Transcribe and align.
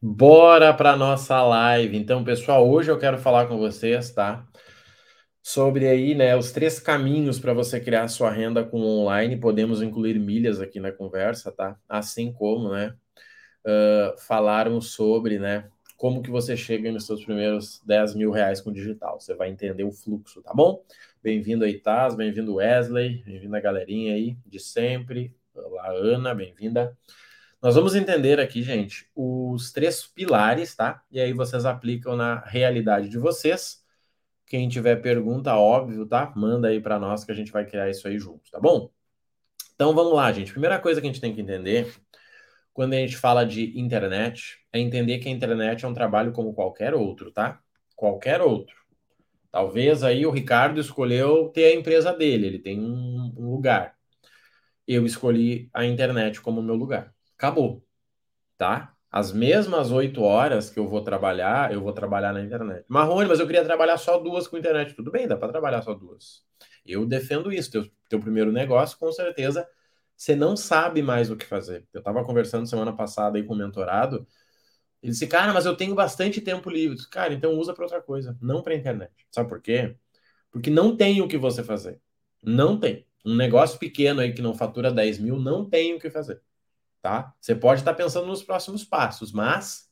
Bora 0.00 0.72
para 0.72 0.96
nossa 0.96 1.42
live. 1.42 1.96
Então, 1.96 2.22
pessoal, 2.22 2.68
hoje 2.70 2.88
eu 2.88 2.98
quero 2.98 3.18
falar 3.18 3.46
com 3.46 3.58
vocês, 3.58 4.12
tá? 4.12 4.46
Sobre 5.42 5.88
aí, 5.88 6.14
né, 6.14 6.36
os 6.36 6.52
três 6.52 6.78
caminhos 6.78 7.40
para 7.40 7.52
você 7.52 7.80
criar 7.80 8.06
sua 8.06 8.30
renda 8.30 8.64
com 8.64 8.80
online. 8.80 9.36
Podemos 9.40 9.82
incluir 9.82 10.16
milhas 10.20 10.60
aqui 10.60 10.78
na 10.78 10.92
conversa, 10.92 11.50
tá? 11.50 11.76
Assim 11.88 12.32
como, 12.32 12.70
né, 12.70 12.94
uh, 13.66 14.16
falarmos 14.20 14.92
sobre, 14.92 15.38
né, 15.40 15.68
como 15.96 16.22
que 16.22 16.30
você 16.30 16.56
chega 16.56 16.92
nos 16.92 17.04
seus 17.04 17.24
primeiros 17.24 17.82
10 17.84 18.14
mil 18.14 18.30
reais 18.30 18.60
com 18.60 18.72
digital. 18.72 19.20
Você 19.20 19.34
vai 19.34 19.50
entender 19.50 19.82
o 19.82 19.90
fluxo, 19.90 20.40
tá 20.42 20.54
bom? 20.54 20.80
Bem-vindo 21.20 21.64
aí, 21.64 21.76
Taz, 21.76 22.14
bem-vindo 22.14 22.54
Wesley, 22.56 23.24
bem-vindo 23.24 23.56
a 23.56 23.60
galerinha 23.60 24.14
aí 24.14 24.36
de 24.46 24.60
sempre. 24.60 25.34
Olá, 25.52 25.90
Ana, 25.90 26.32
bem-vinda. 26.36 26.96
Nós 27.60 27.74
vamos 27.74 27.96
entender 27.96 28.38
aqui, 28.38 28.62
gente, 28.62 29.10
os 29.16 29.72
três 29.72 30.06
pilares, 30.06 30.76
tá? 30.76 31.02
E 31.10 31.20
aí 31.20 31.32
vocês 31.32 31.64
aplicam 31.64 32.14
na 32.16 32.38
realidade 32.40 33.08
de 33.08 33.18
vocês. 33.18 33.84
Quem 34.46 34.68
tiver 34.68 34.96
pergunta, 34.96 35.56
óbvio, 35.56 36.06
tá? 36.06 36.32
Manda 36.36 36.68
aí 36.68 36.80
para 36.80 37.00
nós 37.00 37.24
que 37.24 37.32
a 37.32 37.34
gente 37.34 37.50
vai 37.50 37.66
criar 37.66 37.90
isso 37.90 38.06
aí 38.06 38.16
juntos, 38.16 38.48
tá 38.50 38.60
bom? 38.60 38.92
Então 39.74 39.92
vamos 39.94 40.14
lá, 40.14 40.32
gente. 40.32 40.52
Primeira 40.52 40.78
coisa 40.78 41.00
que 41.00 41.06
a 41.08 41.10
gente 41.10 41.20
tem 41.20 41.34
que 41.34 41.40
entender 41.40 41.92
quando 42.72 42.94
a 42.94 42.96
gente 42.96 43.16
fala 43.16 43.44
de 43.44 43.78
internet 43.78 44.58
é 44.72 44.78
entender 44.78 45.18
que 45.18 45.28
a 45.28 45.32
internet 45.32 45.84
é 45.84 45.88
um 45.88 45.94
trabalho 45.94 46.32
como 46.32 46.54
qualquer 46.54 46.94
outro, 46.94 47.32
tá? 47.32 47.60
Qualquer 47.96 48.40
outro. 48.40 48.76
Talvez 49.50 50.04
aí 50.04 50.24
o 50.26 50.30
Ricardo 50.30 50.80
escolheu 50.80 51.48
ter 51.48 51.66
a 51.72 51.74
empresa 51.74 52.12
dele, 52.12 52.46
ele 52.46 52.58
tem 52.60 52.80
um 52.80 53.50
lugar. 53.50 53.96
Eu 54.86 55.04
escolhi 55.06 55.68
a 55.74 55.84
internet 55.84 56.40
como 56.40 56.62
meu 56.62 56.76
lugar 56.76 57.12
acabou, 57.38 57.86
tá? 58.58 58.94
As 59.10 59.32
mesmas 59.32 59.90
oito 59.92 60.22
horas 60.22 60.68
que 60.68 60.78
eu 60.78 60.86
vou 60.88 61.02
trabalhar, 61.02 61.72
eu 61.72 61.80
vou 61.80 61.92
trabalhar 61.92 62.32
na 62.32 62.42
internet. 62.42 62.84
Marrone, 62.88 63.28
mas 63.28 63.40
eu 63.40 63.46
queria 63.46 63.64
trabalhar 63.64 63.96
só 63.96 64.18
duas 64.18 64.46
com 64.46 64.58
internet. 64.58 64.94
Tudo 64.94 65.10
bem, 65.10 65.26
dá 65.26 65.36
para 65.36 65.48
trabalhar 65.48 65.80
só 65.80 65.94
duas. 65.94 66.42
Eu 66.84 67.06
defendo 67.06 67.50
isso. 67.50 67.70
Teu, 67.70 67.90
teu 68.08 68.20
primeiro 68.20 68.52
negócio, 68.52 68.98
com 68.98 69.10
certeza, 69.10 69.66
você 70.14 70.36
não 70.36 70.56
sabe 70.56 71.00
mais 71.00 71.30
o 71.30 71.36
que 71.36 71.46
fazer. 71.46 71.86
Eu 71.92 72.00
estava 72.00 72.22
conversando 72.24 72.66
semana 72.66 72.94
passada 72.94 73.38
aí 73.38 73.44
com 73.44 73.54
o 73.54 73.56
mentorado. 73.56 74.26
Ele 75.02 75.12
disse, 75.12 75.26
cara, 75.26 75.54
mas 75.54 75.64
eu 75.64 75.76
tenho 75.76 75.94
bastante 75.94 76.40
tempo 76.40 76.68
livre. 76.68 76.96
Disse, 76.96 77.08
cara, 77.08 77.32
então 77.32 77.54
usa 77.54 77.72
para 77.72 77.84
outra 77.84 78.02
coisa, 78.02 78.36
não 78.42 78.62
para 78.62 78.74
internet. 78.74 79.12
Sabe 79.30 79.48
por 79.48 79.62
quê? 79.62 79.96
Porque 80.50 80.70
não 80.70 80.96
tem 80.96 81.22
o 81.22 81.28
que 81.28 81.38
você 81.38 81.62
fazer. 81.62 82.00
Não 82.42 82.78
tem. 82.78 83.06
Um 83.24 83.34
negócio 83.34 83.78
pequeno 83.78 84.20
aí 84.20 84.32
que 84.32 84.42
não 84.42 84.54
fatura 84.54 84.92
10 84.92 85.18
mil, 85.18 85.38
não 85.38 85.68
tem 85.68 85.94
o 85.94 85.98
que 85.98 86.10
fazer 86.10 86.42
tá? 87.02 87.32
Você 87.40 87.54
pode 87.54 87.80
estar 87.80 87.94
pensando 87.94 88.26
nos 88.26 88.42
próximos 88.42 88.84
passos, 88.84 89.32
mas 89.32 89.88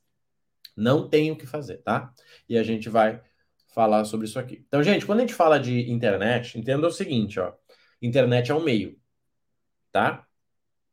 não 0.77 1.09
tem 1.09 1.31
o 1.31 1.37
que 1.37 1.47
fazer, 1.47 1.79
tá? 1.79 2.13
E 2.49 2.59
a 2.59 2.63
gente 2.63 2.89
vai 2.89 3.21
falar 3.69 4.05
sobre 4.05 4.27
isso 4.27 4.39
aqui. 4.39 4.65
Então, 4.67 4.83
gente, 4.83 5.07
quando 5.07 5.19
a 5.19 5.23
gente 5.23 5.35
fala 5.35 5.59
de 5.59 5.91
internet, 5.91 6.59
entenda 6.59 6.87
o 6.87 6.91
seguinte, 6.91 7.39
ó. 7.41 7.53
Internet 8.01 8.51
é 8.51 8.55
um 8.55 8.63
meio, 8.63 8.99
tá? 9.93 10.27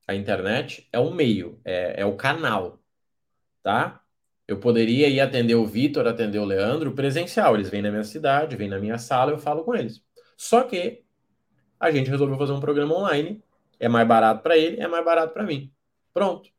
A 0.08 0.16
internet 0.16 0.88
é 0.92 1.00
um 1.00 1.14
meio, 1.14 1.60
é, 1.64 2.02
é 2.02 2.06
o 2.06 2.16
canal, 2.16 2.82
tá? 3.62 4.02
Eu 4.48 4.60
poderia 4.60 5.08
ir 5.08 5.22
atender 5.22 5.56
o 5.56 5.66
Vitor, 5.66 6.06
atender 6.08 6.40
o 6.40 6.46
Leandro 6.46 6.94
presencial. 6.94 7.56
Eles 7.56 7.70
vêm 7.70 7.82
na 7.82 7.90
minha 7.90 8.04
cidade, 8.04 8.58
vêm 8.58 8.68
na 8.68 8.80
minha 8.80 8.98
sala, 8.98 9.32
eu 9.32 9.38
falo 9.38 9.64
com 9.64 9.74
eles. 9.74 10.02
Só 10.36 10.64
que 10.64 11.04
a 11.80 11.92
gente 11.92 12.10
resolveu 12.10 12.38
fazer 12.38 12.52
um 12.52 12.60
programa 12.60 12.96
online. 12.96 13.42
É 13.80 13.88
mais 13.88 14.08
barato 14.08 14.42
para 14.44 14.58
ele, 14.58 14.80
é 14.82 14.88
mais 14.88 15.04
barato 15.04 15.34
para 15.34 15.44
mim. 15.44 15.72
Pronto. 16.14 16.50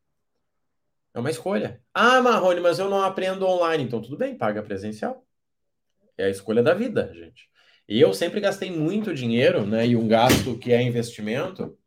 É 1.14 1.20
uma 1.20 1.30
escolha. 1.30 1.80
Ah, 1.94 2.20
Marrone, 2.20 2.60
mas 2.60 2.78
eu 2.78 2.90
não 2.90 3.02
aprendo 3.02 3.46
online. 3.46 3.84
Então, 3.84 4.02
tudo 4.02 4.16
bem, 4.16 4.36
paga 4.36 4.62
presencial. 4.62 5.24
É 6.18 6.24
a 6.24 6.30
escolha 6.30 6.62
da 6.62 6.74
vida, 6.74 7.12
gente. 7.14 7.48
E 7.88 8.00
eu 8.00 8.12
sempre 8.14 8.40
gastei 8.40 8.70
muito 8.70 9.14
dinheiro, 9.14 9.66
né? 9.66 9.86
E 9.86 9.94
um 9.94 10.08
gasto 10.08 10.58
que 10.58 10.72
é 10.72 10.82
investimento 10.82 11.78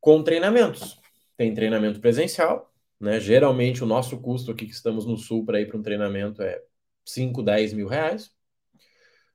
com 0.00 0.22
treinamentos. 0.22 0.98
Tem 1.36 1.54
treinamento 1.54 2.00
presencial, 2.00 2.72
né? 2.98 3.20
Geralmente 3.20 3.84
o 3.84 3.86
nosso 3.86 4.18
custo 4.20 4.50
aqui 4.50 4.66
que 4.66 4.72
estamos 4.72 5.06
no 5.06 5.16
sul 5.16 5.44
para 5.44 5.60
ir 5.60 5.66
para 5.66 5.78
um 5.78 5.82
treinamento 5.82 6.42
é 6.42 6.60
5, 7.04 7.42
10 7.42 7.72
mil 7.72 7.86
reais. 7.86 8.30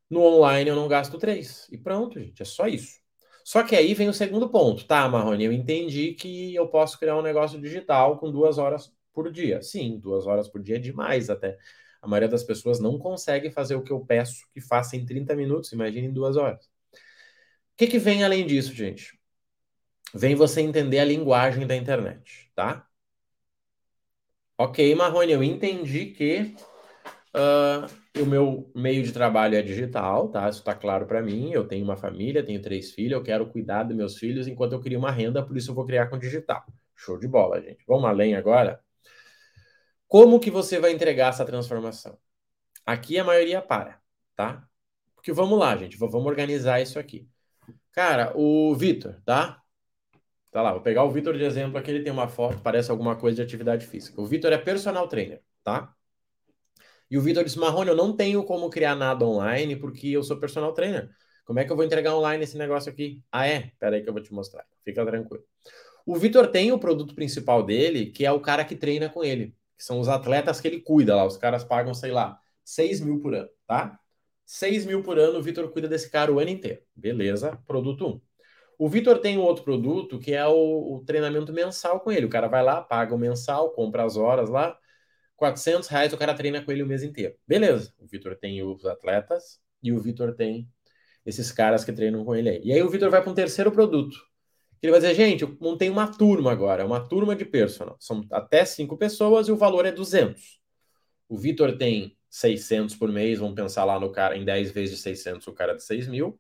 No 0.10 0.22
online 0.22 0.70
eu 0.70 0.76
não 0.76 0.88
gasto 0.88 1.18
3. 1.18 1.68
E 1.72 1.78
pronto, 1.78 2.20
gente. 2.20 2.42
É 2.42 2.46
só 2.46 2.68
isso. 2.68 3.03
Só 3.44 3.64
que 3.64 3.76
aí 3.76 3.94
vem 3.94 4.10
o 4.10 4.14
segundo 4.14 4.50
ponto. 4.50 4.86
Tá, 4.86 5.08
Marrone, 5.08 5.44
eu 5.44 5.52
entendi 5.52 6.14
que 6.14 6.56
eu 6.56 6.68
posso 6.68 6.98
criar 6.98 7.18
um 7.18 7.22
negócio 7.22 7.60
digital 7.60 8.18
com 8.18 8.32
duas 8.32 8.58
horas 8.58 8.94
por 9.14 9.32
dia. 9.32 9.62
Sim, 9.62 10.00
duas 10.00 10.26
horas 10.26 10.48
por 10.48 10.62
dia 10.62 10.78
é 10.78 10.80
demais 10.80 11.30
até. 11.30 11.58
A 12.02 12.08
maioria 12.08 12.30
das 12.30 12.44
pessoas 12.44 12.80
não 12.80 12.98
consegue 12.98 13.52
fazer 13.52 13.76
o 13.76 13.82
que 13.84 13.92
eu 13.92 14.00
peço 14.00 14.48
que 14.54 14.60
faça 14.60 14.96
em 14.96 15.06
30 15.06 15.36
minutos, 15.36 15.72
imagine 15.72 16.08
em 16.08 16.14
duas 16.14 16.38
horas. 16.38 16.66
O 16.66 17.78
que, 17.78 17.88
que 17.88 18.00
vem 18.00 18.24
além 18.24 18.46
disso, 18.46 18.74
gente? 18.74 19.20
Vem 20.14 20.36
você 20.36 20.62
entender 20.62 21.00
a 21.00 21.06
linguagem 21.06 21.66
da 21.66 21.76
internet, 21.76 22.52
tá? 22.56 22.88
Ok, 24.58 24.94
Marrone, 24.96 25.32
eu 25.32 25.44
entendi 25.44 26.08
que 26.08 26.56
uh, 27.34 28.03
o 28.20 28.26
meu 28.26 28.72
meio 28.76 29.04
de 29.04 29.12
trabalho 29.12 29.56
é 29.56 29.62
digital, 29.62 30.30
tá? 30.30 30.48
Isso 30.48 30.60
está 30.60 30.76
claro 30.76 31.06
para 31.06 31.22
mim. 31.22 31.52
Eu 31.52 31.68
tenho 31.68 31.84
uma 31.84 31.98
família, 31.98 32.46
tenho 32.46 32.62
três 32.62 32.92
filhos, 32.92 33.14
eu 33.14 33.24
quero 33.24 33.48
cuidar 33.48 33.84
dos 33.84 33.96
meus 33.96 34.18
filhos 34.18 34.48
enquanto 34.48 34.74
eu 34.74 34.80
crio 34.80 35.00
uma 35.00 35.12
renda, 35.12 35.44
por 35.44 35.58
isso 35.58 35.72
eu 35.72 35.76
vou 35.76 35.86
criar 35.86 36.08
com 36.08 36.18
digital. 36.18 36.64
Show 36.96 37.18
de 37.18 37.28
bola, 37.28 37.62
gente. 37.62 37.84
Vamos 37.88 38.06
além 38.06 38.36
agora? 38.36 38.80
Como 40.08 40.40
que 40.40 40.52
você 40.52 40.80
vai 40.80 40.92
entregar 40.92 41.30
essa 41.30 41.46
transformação? 41.46 42.18
Aqui 42.86 43.18
a 43.18 43.24
maioria 43.24 43.62
para, 43.62 44.00
tá? 44.36 44.68
Porque 45.16 45.32
vamos 45.34 45.58
lá, 45.58 45.76
gente, 45.76 45.98
vamos 45.98 46.26
organizar 46.26 46.82
isso 46.82 47.00
aqui. 47.00 47.28
Cara, 47.92 48.32
o 48.36 48.76
Vitor, 48.76 49.22
tá? 49.26 49.62
Tá 50.52 50.62
lá, 50.62 50.72
vou 50.72 50.82
pegar 50.82 51.04
o 51.04 51.10
Vitor 51.10 51.36
de 51.36 51.44
exemplo 51.44 51.78
aqui, 51.80 51.90
ele 51.90 52.04
tem 52.04 52.14
uma 52.14 52.28
foto, 52.28 52.60
parece 52.62 52.92
alguma 52.92 53.16
coisa 53.16 53.38
de 53.38 53.42
atividade 53.42 53.88
física. 53.88 54.22
O 54.22 54.26
Vitor 54.26 54.54
é 54.54 54.58
personal 54.58 55.08
trainer, 55.08 55.42
tá? 55.64 55.96
E 57.14 57.18
o 57.18 57.22
Vitor 57.22 57.44
disse: 57.44 57.60
Marrone, 57.60 57.92
eu 57.92 57.96
não 57.96 58.12
tenho 58.12 58.44
como 58.44 58.72
criar 58.72 58.96
nada 58.96 59.24
online 59.24 59.76
porque 59.76 60.08
eu 60.08 60.24
sou 60.24 60.40
personal 60.40 60.74
trainer. 60.74 61.12
Como 61.46 61.60
é 61.60 61.64
que 61.64 61.72
eu 61.72 61.76
vou 61.76 61.86
entregar 61.86 62.16
online 62.16 62.44
esse 62.44 62.58
negócio 62.58 62.92
aqui? 62.92 63.22
Ah, 63.32 63.46
é? 63.46 63.72
Pera 63.80 63.96
aí 63.96 64.02
que 64.02 64.10
eu 64.10 64.14
vou 64.14 64.24
te 64.24 64.34
mostrar. 64.34 64.66
Fica 64.84 65.06
tranquilo. 65.06 65.44
O 66.08 66.16
Vitor 66.16 66.48
tem 66.48 66.72
o 66.72 66.80
produto 66.80 67.14
principal 67.14 67.62
dele, 67.62 68.08
que 68.08 68.26
é 68.26 68.32
o 68.32 68.40
cara 68.40 68.66
que 68.66 68.76
treina 68.76 69.10
com 69.10 69.24
ele. 69.24 69.56
Que 69.78 69.84
são 69.84 70.00
os 70.00 70.08
atletas 70.08 70.60
que 70.60 70.68
ele 70.68 70.82
cuida 70.82 71.16
lá. 71.16 71.24
Os 71.24 71.38
caras 71.38 71.64
pagam, 71.64 71.94
sei 71.94 72.10
lá, 72.10 72.40
6 72.66 73.02
mil 73.02 73.20
por 73.20 73.36
ano, 73.36 73.50
tá? 73.68 74.00
6 74.44 74.84
mil 74.88 75.04
por 75.04 75.20
ano, 75.20 75.38
o 75.38 75.44
Vitor 75.44 75.70
cuida 75.70 75.88
desse 75.88 76.10
cara 76.10 76.34
o 76.34 76.40
ano 76.40 76.50
inteiro. 76.50 76.82
Beleza, 76.96 77.62
produto 77.68 78.08
1. 78.08 78.22
O 78.80 78.90
Vitor 78.90 79.20
tem 79.20 79.38
um 79.38 79.44
outro 79.44 79.64
produto 79.64 80.18
que 80.18 80.34
é 80.34 80.48
o, 80.48 80.96
o, 80.96 81.04
treinamento 81.06 81.54
mensal 81.54 82.00
com 82.00 82.12
ele. 82.12 82.26
O 82.26 82.30
cara 82.30 82.48
vai 82.48 82.64
lá, 82.64 82.82
paga 82.82 83.14
o 83.14 83.20
mensal, 83.20 83.70
compra 83.70 84.04
as 84.04 84.18
horas 84.18 84.50
lá, 84.50 84.76
400 85.36 85.88
reais 85.88 86.14
o 86.14 86.18
cara 86.18 86.34
treina 86.34 86.62
com 86.62 86.72
ele 86.72 86.84
o 86.84 86.88
mês 86.88 87.04
inteiro. 87.04 87.36
Beleza. 87.48 87.94
O 88.00 88.06
Vitor 88.08 88.36
tem 88.36 88.62
os 88.64 88.86
atletas 88.86 89.60
e 89.82 89.92
o 89.92 90.00
Vitor 90.00 90.34
tem 90.36 90.70
esses 91.26 91.52
caras 91.52 91.84
que 91.84 91.92
treinam 91.92 92.24
com 92.24 92.36
ele 92.36 92.50
aí. 92.50 92.62
E 92.64 92.74
aí 92.74 92.82
o 92.82 92.90
Vitor 92.90 93.10
vai 93.10 93.22
para 93.22 93.32
um 93.32 93.36
terceiro 93.36 93.72
produto. 93.72 94.18
Ele 94.82 94.92
vai 94.92 95.00
dizer, 95.00 95.16
gente, 95.16 95.44
eu 95.44 95.58
montei 95.62 95.90
uma 95.90 96.08
turma 96.08 96.52
agora, 96.52 96.86
uma 96.86 97.00
turma 97.00 97.36
de 97.36 97.46
personal. 97.46 97.96
São 98.00 98.26
até 98.32 98.66
cinco 98.66 98.98
pessoas 98.98 99.48
e 99.48 99.52
o 99.52 99.56
valor 99.56 99.86
é 99.86 99.92
200. 99.92 100.60
O 101.30 101.38
Vitor 101.38 101.78
tem 101.78 102.18
600 102.30 102.96
por 102.96 103.10
mês, 103.10 103.40
vamos 103.40 103.56
pensar 103.56 103.86
lá 103.86 103.98
no 104.00 104.12
cara, 104.12 104.36
em 104.36 104.44
10 104.44 104.72
vezes 104.72 105.00
600, 105.00 105.48
o 105.48 105.54
cara 105.54 105.74
de 105.74 105.84
6 105.84 106.08
mil. 106.08 106.38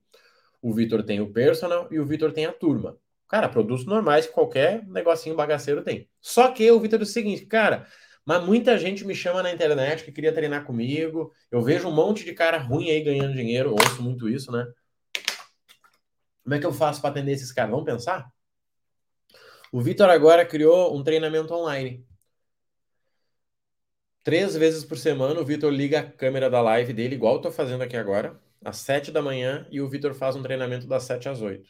O 0.61 0.73
Vitor 0.73 1.03
tem 1.03 1.21
o 1.21 1.31
personal 1.31 1.87
e 1.89 1.99
o 1.99 2.05
Vitor 2.05 2.33
tem 2.33 2.45
a 2.45 2.51
turma. 2.51 2.97
Cara, 3.29 3.47
produtos 3.47 3.85
normais 3.85 4.27
que 4.27 4.33
qualquer 4.33 4.85
negocinho 4.87 5.35
bagaceiro 5.35 5.81
tem. 5.81 6.09
Só 6.21 6.51
que 6.51 6.69
o 6.69 6.79
Vitor 6.79 6.99
é 6.99 7.03
o 7.03 7.05
seguinte, 7.05 7.45
cara, 7.45 7.87
mas 8.25 8.43
muita 8.43 8.77
gente 8.77 9.05
me 9.05 9.13
chama 9.13 9.43
na 9.43 9.51
internet 9.51 10.03
que 10.03 10.11
queria 10.11 10.33
treinar 10.33 10.65
comigo. 10.65 11.33
Eu 11.51 11.61
vejo 11.61 11.87
um 11.87 11.91
monte 11.91 12.23
de 12.23 12.33
cara 12.33 12.57
ruim 12.57 12.89
aí 12.89 13.01
ganhando 13.01 13.33
dinheiro. 13.33 13.71
Ouço 13.71 14.01
muito 14.01 14.29
isso, 14.29 14.51
né? 14.51 14.65
Como 16.43 16.55
é 16.55 16.59
que 16.59 16.65
eu 16.65 16.73
faço 16.73 17.01
para 17.01 17.09
atender 17.09 17.31
esses 17.33 17.51
caras? 17.51 17.71
Vamos 17.71 17.85
pensar? 17.85 18.29
O 19.71 19.81
Vitor 19.81 20.09
agora 20.09 20.45
criou 20.45 20.95
um 20.95 21.03
treinamento 21.03 21.53
online. 21.53 22.05
Três 24.23 24.55
vezes 24.55 24.85
por 24.85 24.97
semana, 24.97 25.39
o 25.39 25.45
Vitor 25.45 25.71
liga 25.71 25.99
a 25.99 26.09
câmera 26.09 26.49
da 26.49 26.61
live 26.61 26.93
dele, 26.93 27.15
igual 27.15 27.35
eu 27.35 27.41
tô 27.41 27.51
fazendo 27.51 27.81
aqui 27.81 27.97
agora, 27.97 28.39
às 28.63 28.77
sete 28.77 29.11
da 29.11 29.21
manhã, 29.21 29.67
e 29.69 29.81
o 29.81 29.89
Vitor 29.89 30.13
faz 30.13 30.35
um 30.35 30.41
treinamento 30.41 30.87
das 30.87 31.03
sete 31.03 31.27
às 31.27 31.41
oito. 31.41 31.69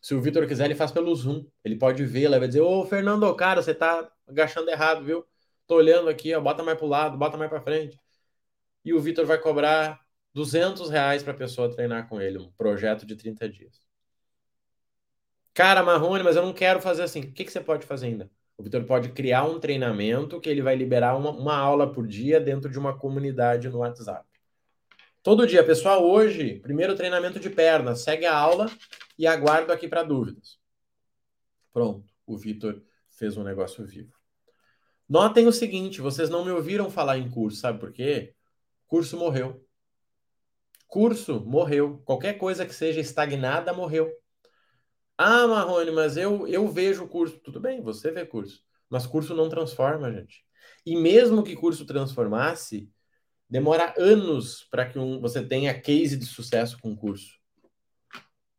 Se 0.00 0.14
o 0.14 0.20
Vitor 0.20 0.46
quiser, 0.46 0.64
ele 0.66 0.74
faz 0.74 0.90
pelo 0.90 1.14
Zoom. 1.14 1.46
Ele 1.64 1.76
pode 1.76 2.04
ver, 2.04 2.24
ele 2.24 2.38
vai 2.38 2.48
dizer, 2.48 2.60
ô 2.60 2.84
Fernando, 2.86 3.34
cara, 3.34 3.62
você 3.62 3.74
tá 3.74 4.10
agachando 4.26 4.70
errado, 4.70 5.04
viu? 5.04 5.24
Tô 5.72 5.76
olhando 5.76 6.10
aqui, 6.10 6.34
ó, 6.34 6.40
bota 6.40 6.62
mais 6.62 6.76
pro 6.76 6.86
lado, 6.86 7.16
bota 7.16 7.38
mais 7.38 7.48
para 7.48 7.62
frente. 7.62 7.98
E 8.84 8.92
o 8.92 9.00
Vitor 9.00 9.24
vai 9.24 9.38
cobrar 9.38 9.98
200 10.34 10.90
reais 10.90 11.22
para 11.22 11.32
a 11.32 11.36
pessoa 11.36 11.74
treinar 11.74 12.10
com 12.10 12.20
ele, 12.20 12.36
um 12.36 12.52
projeto 12.52 13.06
de 13.06 13.16
30 13.16 13.48
dias. 13.48 13.80
Cara, 15.54 15.82
Marrone, 15.82 16.22
mas 16.22 16.36
eu 16.36 16.42
não 16.44 16.52
quero 16.52 16.78
fazer 16.78 17.04
assim. 17.04 17.22
O 17.22 17.32
que, 17.32 17.42
que 17.46 17.50
você 17.50 17.58
pode 17.58 17.86
fazer 17.86 18.08
ainda? 18.08 18.30
O 18.58 18.62
Vitor 18.62 18.84
pode 18.84 19.12
criar 19.12 19.44
um 19.44 19.58
treinamento 19.58 20.38
que 20.42 20.50
ele 20.50 20.60
vai 20.60 20.76
liberar 20.76 21.16
uma, 21.16 21.30
uma 21.30 21.56
aula 21.56 21.90
por 21.90 22.06
dia 22.06 22.38
dentro 22.38 22.70
de 22.70 22.78
uma 22.78 22.94
comunidade 22.98 23.70
no 23.70 23.78
WhatsApp. 23.78 24.28
Todo 25.22 25.46
dia, 25.46 25.64
pessoal, 25.64 26.04
hoje, 26.04 26.60
primeiro 26.60 26.94
treinamento 26.94 27.40
de 27.40 27.48
perna, 27.48 27.96
segue 27.96 28.26
a 28.26 28.36
aula 28.36 28.70
e 29.18 29.26
aguardo 29.26 29.72
aqui 29.72 29.88
para 29.88 30.02
dúvidas. 30.02 30.58
Pronto, 31.72 32.12
o 32.26 32.36
Vitor 32.36 32.82
fez 33.08 33.38
um 33.38 33.42
negócio 33.42 33.82
vivo. 33.86 34.21
Notem 35.12 35.46
o 35.46 35.52
seguinte, 35.52 36.00
vocês 36.00 36.30
não 36.30 36.42
me 36.42 36.50
ouviram 36.50 36.90
falar 36.90 37.18
em 37.18 37.28
curso, 37.30 37.58
sabe 37.58 37.78
por 37.78 37.92
quê? 37.92 38.34
Curso 38.86 39.14
morreu. 39.18 39.62
Curso 40.88 41.38
morreu. 41.44 42.00
Qualquer 42.06 42.38
coisa 42.38 42.64
que 42.64 42.74
seja 42.74 42.98
estagnada 42.98 43.74
morreu. 43.74 44.10
Ah, 45.18 45.46
Marrone, 45.46 45.90
mas 45.90 46.16
eu, 46.16 46.48
eu 46.48 46.66
vejo 46.66 47.06
curso. 47.06 47.38
Tudo 47.40 47.60
bem, 47.60 47.82
você 47.82 48.10
vê 48.10 48.24
curso. 48.24 48.64
Mas 48.88 49.06
curso 49.06 49.34
não 49.34 49.50
transforma, 49.50 50.10
gente. 50.10 50.46
E 50.86 50.96
mesmo 50.96 51.44
que 51.44 51.54
curso 51.54 51.84
transformasse, 51.84 52.90
demora 53.46 53.92
anos 53.98 54.66
para 54.70 54.86
que 54.86 54.98
um, 54.98 55.20
você 55.20 55.46
tenha 55.46 55.78
case 55.78 56.16
de 56.16 56.24
sucesso 56.24 56.78
com 56.80 56.96
curso. 56.96 57.38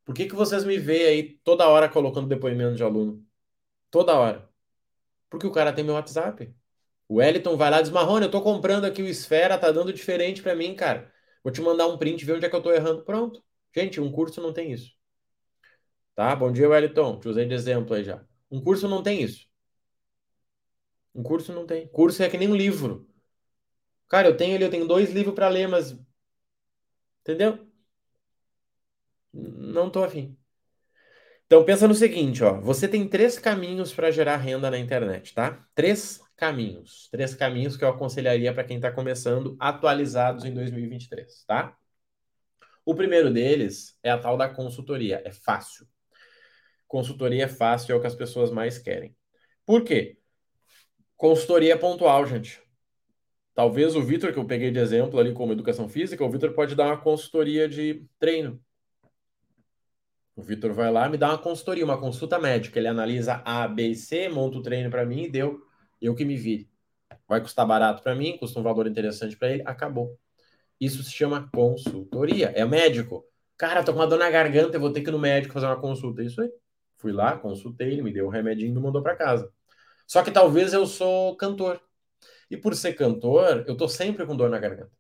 Por 0.05 0.13
que, 0.13 0.27
que 0.27 0.35
vocês 0.35 0.63
me 0.63 0.77
veem 0.77 1.05
aí 1.07 1.39
toda 1.43 1.67
hora 1.67 1.89
colocando 1.89 2.27
depoimento 2.27 2.75
de 2.75 2.83
aluno? 2.83 3.25
Toda 3.89 4.13
hora. 4.13 4.52
Porque 5.33 5.47
o 5.47 5.51
cara 5.51 5.73
tem 5.73 5.83
meu 5.83 5.95
WhatsApp. 5.95 6.53
O 7.09 7.15
Wellington 7.15 7.57
vai 7.57 7.71
lá 7.71 7.79
e 7.79 7.81
diz: 7.81 7.91
Marrone, 7.91 8.25
eu 8.25 8.31
tô 8.31 8.39
comprando 8.39 8.85
aqui 8.85 9.01
o 9.01 9.07
Esfera, 9.07 9.57
tá 9.57 9.71
dando 9.71 9.91
diferente 9.91 10.43
para 10.43 10.55
mim, 10.55 10.75
cara. 10.75 11.11
Vou 11.43 11.51
te 11.51 11.59
mandar 11.59 11.87
um 11.87 11.97
print, 11.97 12.23
ver 12.23 12.33
onde 12.33 12.45
é 12.45 12.49
que 12.49 12.55
eu 12.55 12.61
tô 12.61 12.71
errando. 12.71 13.03
Pronto. 13.03 13.43
Gente, 13.75 13.99
um 13.99 14.11
curso 14.11 14.39
não 14.39 14.53
tem 14.53 14.71
isso. 14.71 14.91
Tá? 16.15 16.35
Bom 16.35 16.51
dia, 16.51 16.69
Wellington. 16.69 17.19
Te 17.19 17.29
usei 17.29 17.45
de 17.47 17.53
exemplo 17.55 17.95
aí 17.95 18.03
já. 18.03 18.23
Um 18.51 18.61
curso 18.61 18.87
não 18.87 19.01
tem 19.01 19.23
isso. 19.23 19.47
Um 21.15 21.23
curso 21.23 21.51
não 21.51 21.65
tem. 21.65 21.87
Curso 21.87 22.21
é 22.21 22.29
que 22.29 22.37
nem 22.37 22.47
um 22.47 22.55
livro. 22.55 23.07
Cara, 24.07 24.27
eu 24.29 24.37
tenho 24.37 24.55
ali, 24.55 24.63
eu 24.63 24.69
tenho 24.71 24.87
dois 24.87 25.11
livros 25.11 25.35
para 25.35 25.49
ler, 25.49 25.67
mas. 25.67 25.97
Entendeu? 27.21 27.67
Não 29.33 29.89
tô 29.91 30.03
afim. 30.03 30.37
Então 31.53 31.63
pensa 31.63 31.87
no 31.87 31.93
seguinte, 31.93 32.43
ó. 32.43 32.59
Você 32.61 32.87
tem 32.87 33.07
três 33.07 33.37
caminhos 33.37 33.93
para 33.93 34.09
gerar 34.09 34.37
renda 34.37 34.71
na 34.71 34.79
internet, 34.79 35.35
tá? 35.35 35.63
Três 35.75 36.19
caminhos. 36.35 37.07
Três 37.11 37.35
caminhos 37.35 37.77
que 37.77 37.83
eu 37.83 37.89
aconselharia 37.89 38.51
para 38.51 38.63
quem 38.63 38.77
está 38.77 38.91
começando, 38.91 39.55
atualizados 39.59 40.45
em 40.45 40.51
2023, 40.51 41.45
tá? 41.45 41.77
O 42.83 42.95
primeiro 42.95 43.31
deles 43.31 43.95
é 44.01 44.09
a 44.09 44.17
tal 44.17 44.35
da 44.35 44.49
consultoria. 44.49 45.21
É 45.23 45.31
fácil. 45.31 45.87
Consultoria 46.87 47.43
é 47.43 47.47
fácil, 47.47 47.93
é 47.93 47.95
o 47.95 48.01
que 48.01 48.07
as 48.07 48.15
pessoas 48.15 48.49
mais 48.49 48.79
querem. 48.79 49.15
Por 49.63 49.83
quê? 49.83 50.17
Consultoria 51.15 51.73
é 51.73 51.77
pontual, 51.77 52.25
gente. 52.25 52.59
Talvez 53.53 53.95
o 53.95 54.01
Vitor, 54.01 54.33
que 54.33 54.39
eu 54.39 54.47
peguei 54.47 54.71
de 54.71 54.79
exemplo 54.79 55.19
ali 55.19 55.31
como 55.33 55.53
educação 55.53 55.87
física, 55.87 56.25
o 56.25 56.31
Vitor 56.31 56.53
pode 56.53 56.73
dar 56.73 56.87
uma 56.87 56.97
consultoria 56.97 57.69
de 57.69 58.03
treino. 58.17 58.59
O 60.35 60.41
Vitor 60.41 60.73
vai 60.73 60.91
lá, 60.91 61.07
me 61.07 61.17
dá 61.17 61.29
uma 61.29 61.37
consultoria, 61.37 61.85
uma 61.85 61.99
consulta 61.99 62.39
médica. 62.39 62.79
Ele 62.79 62.87
analisa 62.87 63.41
A, 63.45 63.67
B 63.67 63.89
e 63.89 63.95
C, 63.95 64.29
monta 64.29 64.57
o 64.57 64.61
treino 64.61 64.89
para 64.89 65.05
mim 65.05 65.23
e 65.23 65.29
deu. 65.29 65.61
Eu 66.01 66.15
que 66.15 66.25
me 66.25 66.35
vire. 66.35 66.69
Vai 67.27 67.39
custar 67.41 67.65
barato 67.67 68.01
para 68.01 68.15
mim, 68.15 68.37
custa 68.37 68.59
um 68.59 68.63
valor 68.63 68.87
interessante 68.87 69.37
para 69.37 69.51
ele, 69.51 69.63
acabou. 69.65 70.17
Isso 70.79 71.03
se 71.03 71.11
chama 71.11 71.49
consultoria. 71.53 72.47
É 72.55 72.65
médico. 72.65 73.25
Cara, 73.57 73.83
tô 73.83 73.93
com 73.93 73.99
uma 73.99 74.07
dor 74.07 74.19
na 74.19 74.29
garganta, 74.29 74.75
eu 74.75 74.81
vou 74.81 74.91
ter 74.91 75.01
que 75.01 75.09
ir 75.09 75.11
no 75.11 75.19
médico 75.19 75.53
fazer 75.53 75.67
uma 75.67 75.79
consulta. 75.79 76.23
Isso 76.23 76.41
aí. 76.41 76.51
Fui 76.97 77.11
lá, 77.11 77.37
consultei, 77.37 77.91
ele 77.91 78.01
me 78.01 78.11
deu 78.11 78.25
o 78.25 78.27
um 78.29 78.31
remedinho 78.31 78.71
e 78.71 78.73
me 78.73 78.81
mandou 78.81 79.03
para 79.03 79.15
casa. 79.15 79.51
Só 80.07 80.23
que 80.23 80.31
talvez 80.31 80.73
eu 80.73 80.85
sou 80.85 81.35
cantor. 81.37 81.81
E 82.49 82.57
por 82.57 82.75
ser 82.75 82.93
cantor, 82.93 83.65
eu 83.67 83.77
tô 83.77 83.87
sempre 83.87 84.25
com 84.25 84.35
dor 84.35 84.49
na 84.49 84.59
garganta. 84.59 84.91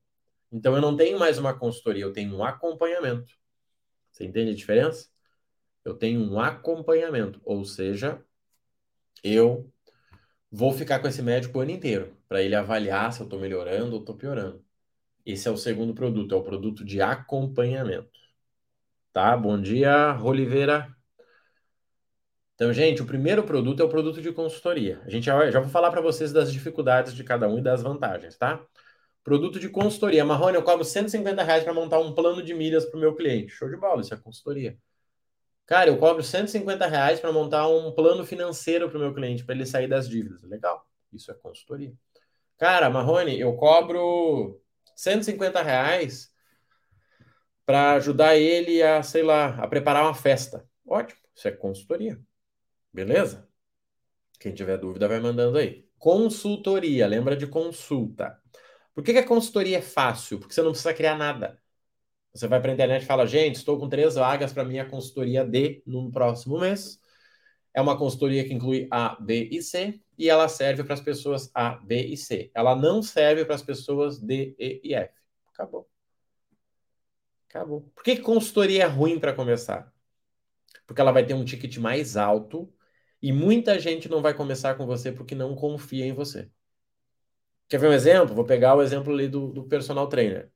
Então 0.51 0.75
eu 0.75 0.81
não 0.81 0.95
tenho 0.95 1.17
mais 1.17 1.37
uma 1.37 1.57
consultoria, 1.57 2.03
eu 2.03 2.13
tenho 2.13 2.35
um 2.35 2.43
acompanhamento. 2.43 3.33
Você 4.11 4.25
entende 4.25 4.51
a 4.51 4.55
diferença? 4.55 5.12
Eu 5.85 5.95
tenho 5.95 6.21
um 6.21 6.39
acompanhamento, 6.39 7.41
ou 7.43 7.65
seja, 7.65 8.23
eu 9.23 9.71
vou 10.51 10.73
ficar 10.73 10.99
com 10.99 11.07
esse 11.07 11.21
médico 11.21 11.57
o 11.59 11.61
ano 11.61 11.71
inteiro 11.71 12.15
para 12.27 12.41
ele 12.43 12.55
avaliar 12.55 13.11
se 13.13 13.21
eu 13.21 13.25
estou 13.25 13.39
melhorando 13.39 13.95
ou 13.95 13.99
estou 14.01 14.15
piorando. 14.15 14.63
Esse 15.25 15.47
é 15.47 15.51
o 15.51 15.57
segundo 15.57 15.93
produto, 15.93 16.35
é 16.35 16.37
o 16.37 16.43
produto 16.43 16.85
de 16.85 17.01
acompanhamento. 17.01 18.19
Tá? 19.13 19.35
Bom 19.37 19.59
dia, 19.61 20.19
Oliveira. 20.23 20.95
Então, 22.55 22.71
gente, 22.73 23.01
o 23.01 23.05
primeiro 23.05 23.43
produto 23.43 23.81
é 23.81 23.85
o 23.85 23.89
produto 23.89 24.21
de 24.21 24.31
consultoria. 24.31 25.01
A 25.05 25.09
gente 25.09 25.25
já, 25.25 25.51
já 25.51 25.59
vou 25.59 25.69
falar 25.69 25.91
para 25.91 26.01
vocês 26.01 26.31
das 26.31 26.51
dificuldades 26.51 27.13
de 27.13 27.23
cada 27.23 27.47
um 27.47 27.57
e 27.59 27.61
das 27.61 27.81
vantagens, 27.81 28.37
tá? 28.37 28.63
Produto 29.23 29.59
de 29.59 29.69
consultoria. 29.69 30.25
Marrone, 30.25 30.55
eu 30.55 30.63
cobro 30.63 30.85
150 30.85 31.43
reais 31.43 31.63
para 31.63 31.73
montar 31.73 31.99
um 31.99 32.13
plano 32.13 32.43
de 32.43 32.53
milhas 32.53 32.85
para 32.85 32.97
o 32.97 33.01
meu 33.01 33.15
cliente. 33.15 33.51
Show 33.51 33.69
de 33.69 33.77
bola, 33.77 34.01
isso 34.01 34.13
é 34.13 34.17
consultoria. 34.17 34.77
Cara, 35.73 35.89
eu 35.89 35.97
cobro 35.97 36.21
150 36.21 36.85
reais 36.85 37.19
para 37.19 37.31
montar 37.31 37.67
um 37.67 37.91
plano 37.91 38.23
financeiro 38.23 38.87
para 38.87 38.97
o 38.99 39.01
meu 39.01 39.11
cliente, 39.11 39.43
para 39.43 39.55
ele 39.55 39.65
sair 39.65 39.87
das 39.87 40.07
dívidas. 40.07 40.43
Legal, 40.43 40.87
isso 41.11 41.31
é 41.31 41.33
consultoria. 41.33 41.91
Cara, 42.59 42.91
Marrone, 42.91 43.39
eu 43.39 43.55
cobro 43.55 44.61
150 44.95 45.63
reais 45.63 46.31
para 47.65 47.93
ajudar 47.93 48.35
ele 48.35 48.83
a, 48.83 49.01
sei 49.01 49.23
lá, 49.23 49.47
a 49.55 49.67
preparar 49.67 50.03
uma 50.03 50.13
festa. 50.13 50.63
Ótimo, 50.85 51.19
isso 51.33 51.47
é 51.47 51.51
consultoria. 51.51 52.21
Beleza? 52.93 53.49
Quem 54.39 54.53
tiver 54.53 54.77
dúvida 54.77 55.07
vai 55.07 55.19
mandando 55.19 55.57
aí. 55.57 55.89
Consultoria, 55.97 57.07
lembra 57.07 57.35
de 57.35 57.47
consulta. 57.47 58.39
Por 58.93 59.03
que, 59.03 59.11
que 59.11 59.17
a 59.17 59.27
consultoria 59.27 59.79
é 59.79 59.81
fácil? 59.81 60.37
Porque 60.37 60.53
você 60.53 60.61
não 60.61 60.69
precisa 60.69 60.93
criar 60.93 61.17
nada. 61.17 61.59
Você 62.33 62.47
vai 62.47 62.59
para 62.59 62.71
a 62.71 62.73
internet 62.73 63.03
e 63.03 63.05
fala, 63.05 63.27
gente, 63.27 63.55
estou 63.55 63.77
com 63.79 63.87
três 63.87 64.15
vagas 64.15 64.51
para 64.51 64.65
minha 64.65 64.85
consultoria 64.85 65.45
D 65.45 65.83
no 65.85 66.11
próximo 66.11 66.59
mês. 66.59 66.99
É 67.73 67.81
uma 67.81 67.97
consultoria 67.97 68.43
que 68.43 68.53
inclui 68.53 68.87
A, 68.91 69.15
B 69.19 69.49
e 69.51 69.61
C 69.61 70.01
e 70.17 70.29
ela 70.29 70.47
serve 70.47 70.83
para 70.83 70.93
as 70.93 71.01
pessoas 71.01 71.51
A, 71.53 71.75
B 71.77 72.03
e 72.05 72.17
C. 72.17 72.51
Ela 72.53 72.75
não 72.75 73.01
serve 73.01 73.45
para 73.45 73.55
as 73.55 73.61
pessoas 73.61 74.19
D, 74.19 74.55
E 74.59 74.81
e 74.83 74.93
F. 74.95 75.13
Acabou. 75.53 75.89
Acabou. 77.49 77.81
Por 77.95 78.03
que 78.03 78.17
consultoria 78.17 78.83
é 78.83 78.87
ruim 78.87 79.19
para 79.19 79.33
começar? 79.33 79.93
Porque 80.87 81.01
ela 81.01 81.11
vai 81.11 81.25
ter 81.25 81.33
um 81.33 81.45
ticket 81.45 81.77
mais 81.77 82.17
alto 82.17 82.71
e 83.21 83.31
muita 83.31 83.79
gente 83.79 84.09
não 84.09 84.21
vai 84.21 84.33
começar 84.33 84.75
com 84.75 84.85
você 84.85 85.11
porque 85.11 85.35
não 85.35 85.55
confia 85.55 86.05
em 86.05 86.13
você. 86.13 86.49
Quer 87.67 87.79
ver 87.79 87.89
um 87.89 87.93
exemplo? 87.93 88.35
Vou 88.35 88.45
pegar 88.45 88.75
o 88.75 88.81
exemplo 88.81 89.13
ali 89.13 89.27
do, 89.27 89.51
do 89.51 89.63
personal 89.65 90.07
trainer. 90.07 90.52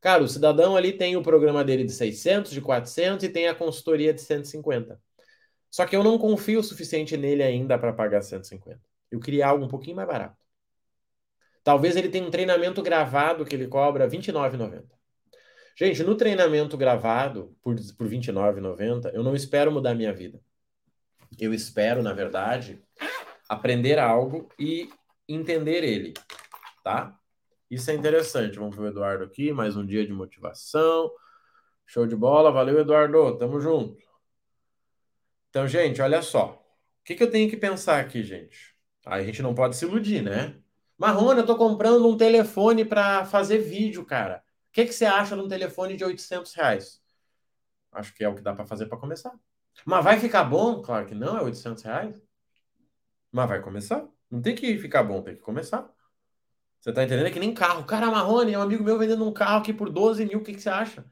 Cara, 0.00 0.22
o 0.22 0.28
cidadão 0.28 0.76
ali 0.76 0.92
tem 0.92 1.16
o 1.16 1.22
programa 1.22 1.64
dele 1.64 1.84
de 1.84 1.92
600, 1.92 2.52
de 2.52 2.60
400 2.60 3.24
e 3.24 3.28
tem 3.28 3.48
a 3.48 3.54
consultoria 3.54 4.14
de 4.14 4.20
150. 4.20 5.00
Só 5.70 5.84
que 5.84 5.96
eu 5.96 6.04
não 6.04 6.18
confio 6.18 6.60
o 6.60 6.62
suficiente 6.62 7.16
nele 7.16 7.42
ainda 7.42 7.78
para 7.78 7.92
pagar 7.92 8.22
150. 8.22 8.80
Eu 9.10 9.20
queria 9.20 9.46
algo 9.46 9.64
um 9.64 9.68
pouquinho 9.68 9.96
mais 9.96 10.08
barato. 10.08 10.36
Talvez 11.64 11.96
ele 11.96 12.08
tenha 12.08 12.26
um 12.26 12.30
treinamento 12.30 12.80
gravado 12.82 13.44
que 13.44 13.54
ele 13.54 13.66
cobra 13.66 14.06
R$29,90. 14.06 14.84
Gente, 15.76 16.02
no 16.02 16.16
treinamento 16.16 16.76
gravado 16.76 17.56
por, 17.62 17.74
por 17.96 18.06
R$29,90, 18.06 19.12
eu 19.12 19.22
não 19.22 19.34
espero 19.34 19.70
mudar 19.70 19.94
minha 19.94 20.12
vida 20.12 20.40
eu 21.38 21.52
espero, 21.52 22.02
na 22.02 22.12
verdade, 22.12 22.82
aprender 23.48 23.98
algo 23.98 24.48
e 24.58 24.88
entender 25.28 25.84
ele, 25.84 26.14
tá? 26.82 27.17
Isso 27.70 27.90
é 27.90 27.94
interessante. 27.94 28.58
Vamos 28.58 28.76
ver 28.76 28.82
o 28.82 28.86
Eduardo 28.88 29.24
aqui, 29.24 29.52
mais 29.52 29.76
um 29.76 29.84
dia 29.84 30.06
de 30.06 30.12
motivação. 30.12 31.10
Show 31.86 32.06
de 32.06 32.16
bola, 32.16 32.50
valeu, 32.50 32.78
Eduardo, 32.78 33.36
tamo 33.36 33.60
junto. 33.60 34.02
Então, 35.50 35.66
gente, 35.66 36.00
olha 36.00 36.22
só. 36.22 36.52
O 37.00 37.04
que, 37.04 37.14
que 37.14 37.22
eu 37.22 37.30
tenho 37.30 37.48
que 37.48 37.56
pensar 37.56 38.00
aqui, 38.00 38.22
gente? 38.22 38.74
A 39.04 39.22
gente 39.22 39.42
não 39.42 39.54
pode 39.54 39.76
se 39.76 39.84
iludir, 39.84 40.22
né? 40.22 40.60
Marrone, 40.96 41.40
eu 41.40 41.46
tô 41.46 41.56
comprando 41.56 42.06
um 42.06 42.16
telefone 42.16 42.84
para 42.84 43.24
fazer 43.24 43.58
vídeo, 43.58 44.04
cara. 44.04 44.42
O 44.68 44.72
que, 44.72 44.84
que 44.84 44.92
você 44.92 45.06
acha 45.06 45.34
de 45.34 45.42
um 45.42 45.48
telefone 45.48 45.96
de 45.96 46.04
800 46.04 46.52
reais? 46.54 47.02
Acho 47.92 48.14
que 48.14 48.24
é 48.24 48.28
o 48.28 48.34
que 48.34 48.42
dá 48.42 48.54
para 48.54 48.66
fazer 48.66 48.86
para 48.86 48.98
começar. 48.98 49.32
Mas 49.84 50.04
vai 50.04 50.18
ficar 50.18 50.44
bom? 50.44 50.82
Claro 50.82 51.06
que 51.06 51.14
não, 51.14 51.38
é 51.38 51.42
800 51.42 51.82
reais. 51.82 52.22
Mas 53.32 53.48
vai 53.48 53.62
começar. 53.62 54.06
Não 54.30 54.42
tem 54.42 54.54
que 54.54 54.78
ficar 54.78 55.02
bom, 55.02 55.22
tem 55.22 55.36
que 55.36 55.40
começar. 55.42 55.88
Você 56.80 56.92
tá 56.92 57.02
entendendo? 57.02 57.26
É 57.26 57.30
que 57.30 57.40
nem 57.40 57.52
carro. 57.52 57.84
Cara, 57.84 58.10
Marrone, 58.10 58.52
é 58.52 58.58
um 58.58 58.62
amigo 58.62 58.84
meu 58.84 58.98
vendendo 58.98 59.26
um 59.26 59.32
carro 59.32 59.58
aqui 59.58 59.72
por 59.72 59.90
12 59.90 60.24
mil. 60.26 60.38
O 60.38 60.42
que, 60.42 60.54
que 60.54 60.60
você 60.60 60.68
acha? 60.68 61.04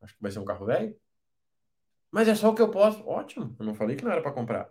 Acho 0.00 0.14
que 0.14 0.22
vai 0.22 0.30
ser 0.30 0.38
um 0.38 0.44
carro 0.44 0.66
velho. 0.66 0.96
Mas 2.10 2.28
é 2.28 2.34
só 2.34 2.50
o 2.50 2.54
que 2.54 2.62
eu 2.62 2.70
posso. 2.70 3.06
Ótimo. 3.06 3.56
Eu 3.58 3.66
não 3.66 3.74
falei 3.74 3.96
que 3.96 4.04
não 4.04 4.12
era 4.12 4.22
para 4.22 4.32
comprar. 4.32 4.70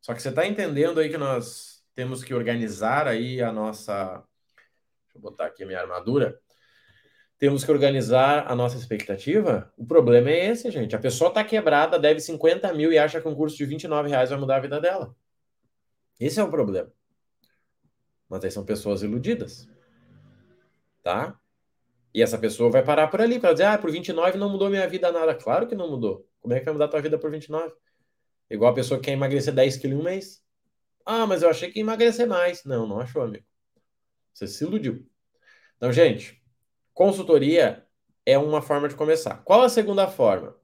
Só 0.00 0.14
que 0.14 0.22
você 0.22 0.30
tá 0.32 0.46
entendendo 0.46 1.00
aí 1.00 1.08
que 1.08 1.18
nós 1.18 1.84
temos 1.94 2.22
que 2.22 2.34
organizar 2.34 3.08
aí 3.08 3.42
a 3.42 3.52
nossa. 3.52 4.22
Deixa 5.04 5.16
eu 5.16 5.20
botar 5.20 5.46
aqui 5.46 5.64
a 5.64 5.66
minha 5.66 5.80
armadura 5.80 6.40
temos 7.38 7.64
que 7.64 7.70
organizar 7.70 8.50
a 8.50 8.54
nossa 8.54 8.76
expectativa. 8.76 9.72
O 9.76 9.84
problema 9.84 10.30
é 10.30 10.46
esse, 10.46 10.70
gente. 10.70 10.94
A 10.96 10.98
pessoa 10.98 11.28
está 11.28 11.44
quebrada, 11.44 11.98
deve 11.98 12.20
50 12.20 12.72
mil 12.72 12.92
e 12.92 12.98
acha 12.98 13.20
que 13.20 13.28
um 13.28 13.34
curso 13.34 13.56
de 13.56 13.66
29 13.66 14.08
reais 14.08 14.30
vai 14.30 14.38
mudar 14.38 14.56
a 14.56 14.60
vida 14.60 14.80
dela. 14.80 15.14
Esse 16.18 16.40
é 16.40 16.42
o 16.42 16.50
problema. 16.50 16.90
Mas 18.34 18.42
aí 18.42 18.50
são 18.50 18.64
pessoas 18.64 19.00
iludidas. 19.04 19.68
Tá? 21.04 21.38
E 22.12 22.20
essa 22.20 22.36
pessoa 22.36 22.68
vai 22.68 22.82
parar 22.82 23.06
por 23.06 23.20
ali 23.20 23.38
para 23.38 23.52
dizer: 23.52 23.64
ah, 23.66 23.78
por 23.78 23.92
29 23.92 24.36
não 24.36 24.50
mudou 24.50 24.68
minha 24.68 24.88
vida 24.88 25.12
nada. 25.12 25.36
Claro 25.36 25.68
que 25.68 25.74
não 25.76 25.88
mudou. 25.88 26.28
Como 26.40 26.52
é 26.52 26.58
que 26.58 26.64
vai 26.64 26.74
mudar 26.74 26.88
tua 26.88 27.00
vida 27.00 27.16
por 27.16 27.30
29? 27.30 27.72
Igual 28.50 28.72
a 28.72 28.74
pessoa 28.74 28.98
que 28.98 29.06
quer 29.06 29.12
emagrecer 29.12 29.54
10 29.54 29.76
quilos 29.76 29.96
em 29.96 30.00
um 30.00 30.02
mês. 30.02 30.42
Ah, 31.06 31.28
mas 31.28 31.44
eu 31.44 31.48
achei 31.48 31.70
que 31.70 31.78
ia 31.78 31.84
emagrecer 31.84 32.26
mais. 32.26 32.64
Não, 32.64 32.88
não 32.88 32.98
achou, 32.98 33.22
amigo. 33.22 33.44
Você 34.32 34.48
se 34.48 34.64
iludiu. 34.64 35.08
Então, 35.76 35.92
gente, 35.92 36.42
consultoria 36.92 37.86
é 38.26 38.36
uma 38.36 38.60
forma 38.60 38.88
de 38.88 38.96
começar. 38.96 39.44
Qual 39.44 39.62
a 39.62 39.68
segunda 39.68 40.08
forma? 40.08 40.56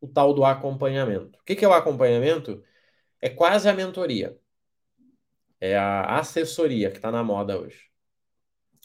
O 0.00 0.08
tal 0.08 0.32
do 0.32 0.46
acompanhamento. 0.46 1.38
O 1.38 1.44
que 1.44 1.62
é 1.62 1.68
o 1.68 1.74
acompanhamento? 1.74 2.64
É 3.20 3.28
quase 3.28 3.68
a 3.68 3.74
mentoria. 3.74 4.40
É 5.62 5.76
a 5.76 6.18
assessoria 6.18 6.90
que 6.90 6.96
está 6.96 7.12
na 7.12 7.22
moda 7.22 7.56
hoje. 7.56 7.84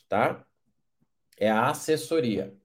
Tá? 0.07 0.45
É 1.35 1.49
a 1.49 1.71
assessoria. 1.71 2.55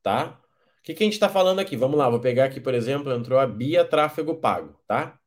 Tá? 0.00 0.40
O 0.78 0.82
que, 0.84 0.94
que 0.94 1.02
a 1.02 1.06
gente 1.06 1.14
está 1.14 1.28
falando 1.28 1.58
aqui? 1.58 1.76
Vamos 1.76 1.98
lá, 1.98 2.08
vou 2.08 2.20
pegar 2.20 2.44
aqui, 2.44 2.60
por 2.60 2.74
exemplo, 2.74 3.12
entrou 3.12 3.40
a 3.40 3.48
Bia 3.48 3.84
Tráfego 3.84 4.36
Pago, 4.36 4.80
tá? 4.86 5.18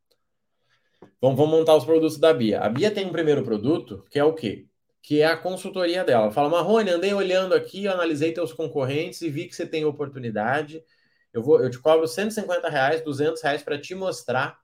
Vamos, 1.19 1.37
vamos 1.37 1.51
montar 1.51 1.75
os 1.75 1.83
produtos 1.83 2.17
da 2.17 2.33
Bia. 2.33 2.61
A 2.61 2.69
Bia 2.69 2.89
tem 2.89 3.05
um 3.05 3.11
primeiro 3.11 3.43
produto, 3.43 4.05
que 4.09 4.17
é 4.17 4.23
o 4.23 4.33
quê? 4.33 4.67
Que 5.01 5.19
é 5.19 5.25
a 5.25 5.35
consultoria 5.35 6.05
dela. 6.05 6.31
Fala, 6.31 6.47
Marrone, 6.47 6.91
andei 6.91 7.13
olhando 7.13 7.53
aqui, 7.53 7.89
analisei 7.89 8.31
teus 8.31 8.53
concorrentes 8.53 9.21
e 9.21 9.29
vi 9.29 9.47
que 9.49 9.55
você 9.55 9.67
tem 9.67 9.83
oportunidade. 9.83 10.81
Eu, 11.33 11.43
vou, 11.43 11.61
eu 11.61 11.69
te 11.69 11.77
cobro 11.77 12.07
150 12.07 12.69
reais, 12.69 13.03
200 13.03 13.41
reais 13.41 13.61
para 13.61 13.77
te 13.77 13.93
mostrar 13.93 14.57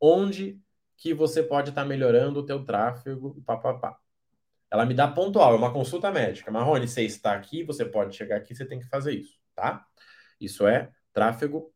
onde 0.00 0.60
que 1.00 1.14
você 1.14 1.42
pode 1.42 1.70
estar 1.70 1.82
tá 1.82 1.88
melhorando 1.88 2.40
o 2.40 2.46
teu 2.46 2.62
tráfego, 2.62 3.42
papapá. 3.46 3.98
Ela 4.70 4.84
me 4.84 4.92
dá 4.92 5.08
pontual, 5.08 5.54
é 5.54 5.56
uma 5.56 5.72
consulta 5.72 6.12
médica. 6.12 6.50
Marrone, 6.50 6.86
você 6.86 7.02
está 7.02 7.32
aqui, 7.34 7.64
você 7.64 7.86
pode 7.86 8.14
chegar 8.14 8.36
aqui, 8.36 8.54
você 8.54 8.66
tem 8.66 8.78
que 8.78 8.86
fazer 8.86 9.14
isso, 9.14 9.40
tá? 9.56 9.84
Isso 10.38 10.66
é 10.66 10.90
tráfego 11.10 11.72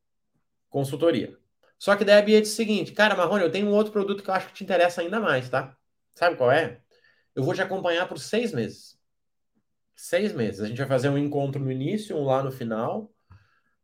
consultoria. 0.68 1.36
Só 1.78 1.96
que 1.96 2.04
daí 2.04 2.18
a 2.18 2.22
Bia 2.22 2.40
disse 2.40 2.52
o 2.52 2.56
seguinte, 2.56 2.92
cara, 2.92 3.16
Marrone, 3.16 3.42
eu 3.44 3.50
tenho 3.50 3.66
um 3.66 3.72
outro 3.72 3.92
produto 3.92 4.22
que 4.22 4.28
eu 4.28 4.34
acho 4.34 4.48
que 4.48 4.52
te 4.52 4.62
interessa 4.62 5.00
ainda 5.00 5.18
mais, 5.18 5.48
tá? 5.48 5.74
Sabe 6.14 6.36
qual 6.36 6.52
é? 6.52 6.82
Eu 7.34 7.42
vou 7.42 7.54
te 7.54 7.62
acompanhar 7.62 8.06
por 8.06 8.18
seis 8.18 8.52
meses. 8.52 8.98
Seis 9.96 10.34
meses. 10.34 10.60
A 10.60 10.66
gente 10.68 10.78
vai 10.78 10.86
fazer 10.86 11.08
um 11.08 11.16
encontro 11.16 11.60
no 11.60 11.72
início, 11.72 12.14
um 12.14 12.24
lá 12.24 12.42
no 12.42 12.52
final, 12.52 13.10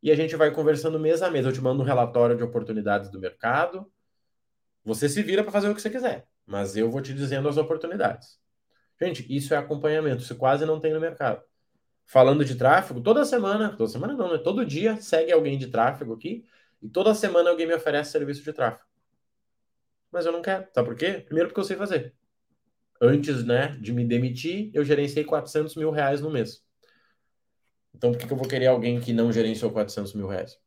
e 0.03 0.11
a 0.11 0.15
gente 0.15 0.37
vai 0.37 0.51
conversando 0.51 1.01
mês 1.01 1.23
a 1.23 1.31
mês. 1.31 1.47
Eu 1.47 1.53
te 1.53 1.63
mando 1.63 1.83
um 1.83 1.87
relatório 1.87 2.37
de 2.37 2.43
oportunidades 2.43 3.11
do 3.11 3.19
mercado, 3.19 3.91
você 4.85 5.09
se 5.09 5.23
vira 5.23 5.43
para 5.43 5.53
fazer 5.53 5.69
o 5.69 5.75
que 5.75 5.83
você 5.83 5.91
quiser, 5.91 6.27
mas 6.47 6.77
eu 6.77 6.91
vou 6.91 7.01
te 7.01 7.15
dizendo 7.15 7.49
as 7.49 7.57
oportunidades. 7.57 8.39
Gente, 9.01 9.25
isso 9.35 9.55
é 9.55 9.57
acompanhamento, 9.57 10.23
isso 10.23 10.37
quase 10.37 10.67
não 10.67 10.79
tem 10.79 10.93
no 10.93 11.01
mercado. 11.01 11.43
Falando 12.05 12.45
de 12.45 12.55
tráfego, 12.55 13.01
toda 13.01 13.25
semana, 13.25 13.77
toda 13.77 13.89
semana 13.89 14.15
não, 14.15 14.33
né? 14.33 14.39
Todo 14.39 14.65
dia 14.65 15.01
segue 15.01 15.33
alguém 15.33 15.57
de 15.57 15.69
tráfego 15.69 16.15
aqui 16.15 16.45
e 16.83 16.89
toda 16.89 17.15
semana 17.15 17.51
alguém 17.51 17.67
me 17.67 17.75
oferece 17.75 18.11
serviço 18.11 18.43
de 18.43 18.53
tráfego. 18.53 18.85
Mas 20.11 20.27
eu 20.27 20.33
não 20.33 20.43
quero. 20.43 20.67
Sabe 20.75 20.89
por 20.89 20.97
quê? 20.97 21.23
Primeiro 21.25 21.49
porque 21.49 21.61
eu 21.61 21.65
sei 21.65 21.77
fazer. 21.77 22.15
Antes, 23.01 23.45
né, 23.45 23.69
de 23.81 23.93
me 23.93 24.05
demitir, 24.05 24.71
eu 24.75 24.85
gerenciei 24.85 25.25
400 25.25 25.77
mil 25.77 25.91
reais 25.91 26.21
no 26.21 26.31
mês. 26.31 26.63
Então, 27.95 28.13
por 28.13 28.19
que, 28.19 28.27
que 28.27 28.33
eu 28.33 28.37
vou 28.37 28.49
querer 28.49 28.67
alguém 28.67 29.01
que 29.01 29.13
não 29.13 29.33
gerenciou 29.33 29.71
400 29.71 30.13
mil 30.15 30.27
reais? 30.27 30.59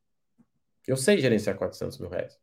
Eu 0.87 0.97
sei 0.97 1.17
gerenciar 1.19 1.57
400 1.57 1.97
mil 1.99 2.09
reais. 2.09 2.39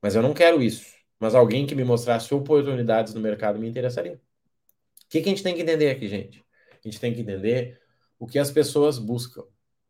Mas 0.00 0.14
eu 0.14 0.22
não 0.22 0.34
quero 0.34 0.62
isso. 0.62 0.86
Mas 1.18 1.34
alguém 1.34 1.66
que 1.66 1.74
me 1.74 1.84
mostrasse 1.84 2.32
oportunidades 2.32 3.14
no 3.14 3.20
mercado 3.20 3.58
me 3.58 3.68
interessaria. 3.68 4.14
O 4.14 5.08
que, 5.08 5.20
que 5.20 5.28
a 5.28 5.30
gente 5.30 5.42
tem 5.42 5.54
que 5.54 5.62
entender 5.62 5.90
aqui, 5.90 6.06
gente? 6.06 6.44
A 6.72 6.88
gente 6.88 7.00
tem 7.00 7.12
que 7.12 7.20
entender 7.20 7.80
o 8.18 8.26
que 8.26 8.38
as 8.38 8.50
pessoas 8.50 8.98
buscam, 8.98 9.44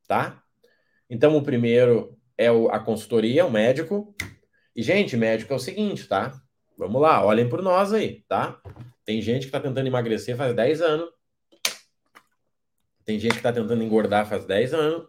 tá? 0.06 0.42
Então, 1.10 1.36
o 1.36 1.42
primeiro 1.42 2.16
é 2.36 2.50
o, 2.50 2.68
a 2.68 2.78
consultoria, 2.78 3.44
o 3.44 3.50
médico. 3.50 4.14
E, 4.74 4.82
gente, 4.82 5.16
médico 5.16 5.52
é 5.52 5.56
o 5.56 5.60
seguinte, 5.60 6.06
tá? 6.06 6.40
Vamos 6.76 7.02
lá, 7.02 7.24
olhem 7.24 7.48
por 7.48 7.60
nós 7.62 7.92
aí, 7.92 8.22
tá? 8.28 8.60
Tem 9.04 9.20
gente 9.20 9.42
que 9.42 9.48
está 9.48 9.60
tentando 9.60 9.86
emagrecer 9.86 10.36
faz 10.36 10.54
10 10.54 10.80
anos. 10.80 11.10
Tem 13.04 13.18
gente 13.18 13.32
que 13.32 13.38
está 13.38 13.52
tentando 13.52 13.82
engordar 13.82 14.28
faz 14.28 14.44
10 14.44 14.74
anos. 14.74 15.08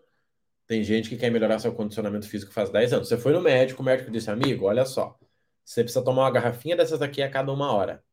Tem 0.69 0.83
gente 0.83 1.09
que 1.09 1.17
quer 1.17 1.31
melhorar 1.31 1.57
seu 1.57 1.73
condicionamento 1.73 2.29
físico 2.29 2.53
faz 2.53 2.69
10 2.69 2.93
anos. 2.93 3.07
Você 3.07 3.17
foi 3.17 3.33
no 3.33 3.41
médico, 3.41 3.81
o 3.81 3.85
médico 3.85 4.11
disse, 4.11 4.29
amigo, 4.29 4.67
olha 4.67 4.85
só, 4.85 5.17
você 5.65 5.81
precisa 5.83 6.05
tomar 6.05 6.25
uma 6.25 6.31
garrafinha 6.31 6.75
dessas 6.77 7.01
aqui 7.01 7.23
a 7.23 7.29
cada 7.29 7.51
uma 7.51 7.73
hora. 7.73 8.03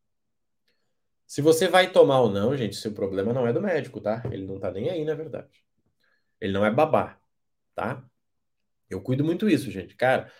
Se 1.27 1.43
você 1.43 1.69
vai 1.69 1.93
tomar 1.93 2.21
ou 2.21 2.31
não, 2.31 2.57
gente, 2.57 2.75
seu 2.77 2.93
problema 2.93 3.35
não 3.35 3.47
é 3.47 3.53
do 3.53 3.61
médico, 3.61 4.01
tá? 4.01 4.23
Ele 4.33 4.47
não 4.47 4.59
tá 4.59 4.71
nem 4.71 4.89
aí, 4.89 5.05
na 5.05 5.13
verdade. 5.13 5.63
Ele 6.41 6.55
não 6.55 6.65
é 6.65 6.71
babá, 6.71 7.19
tá? 7.75 8.03
Eu 8.89 9.03
cuido 9.03 9.23
muito 9.23 9.51
isso, 9.51 9.71
gente. 9.71 9.95
Cara, 9.95 10.33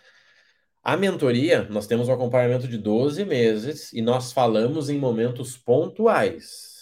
a 0.83 0.97
mentoria, 0.97 1.65
nós 1.65 1.87
temos 1.87 2.09
um 2.09 2.15
acompanhamento 2.15 2.67
de 2.67 2.79
12 2.79 3.27
meses 3.27 3.93
e 3.93 4.01
nós 4.01 4.33
falamos 4.33 4.89
em 4.89 4.99
momentos 4.99 5.55
pontuais. 5.55 6.76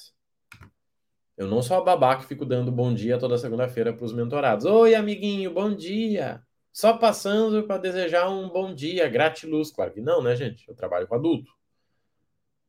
Eu 1.37 1.49
não 1.49 1.61
sou 1.62 1.76
a 1.76 1.81
babá 1.81 2.17
que 2.17 2.26
fico 2.26 2.45
dando 2.45 2.71
bom 2.71 2.95
dia 2.95 3.19
toda 3.19 3.37
segunda-feira 3.37 3.93
para 3.93 4.05
os 4.05 4.12
mentorados. 4.12 4.64
Oi, 4.64 4.95
amiguinho, 4.95 5.53
bom 5.53 5.75
dia. 5.75 6.41
Só 6.73 6.97
passando 6.97 7.67
para 7.67 7.79
desejar 7.79 8.29
um 8.31 8.49
bom 8.49 8.73
dia, 8.73 9.09
gratiluz. 9.09 9.73
Claro 9.73 9.93
que 9.93 10.00
não, 10.00 10.23
né, 10.23 10.37
gente? 10.37 10.69
Eu 10.69 10.75
trabalho 10.76 11.09
com 11.09 11.14
adulto. 11.17 11.53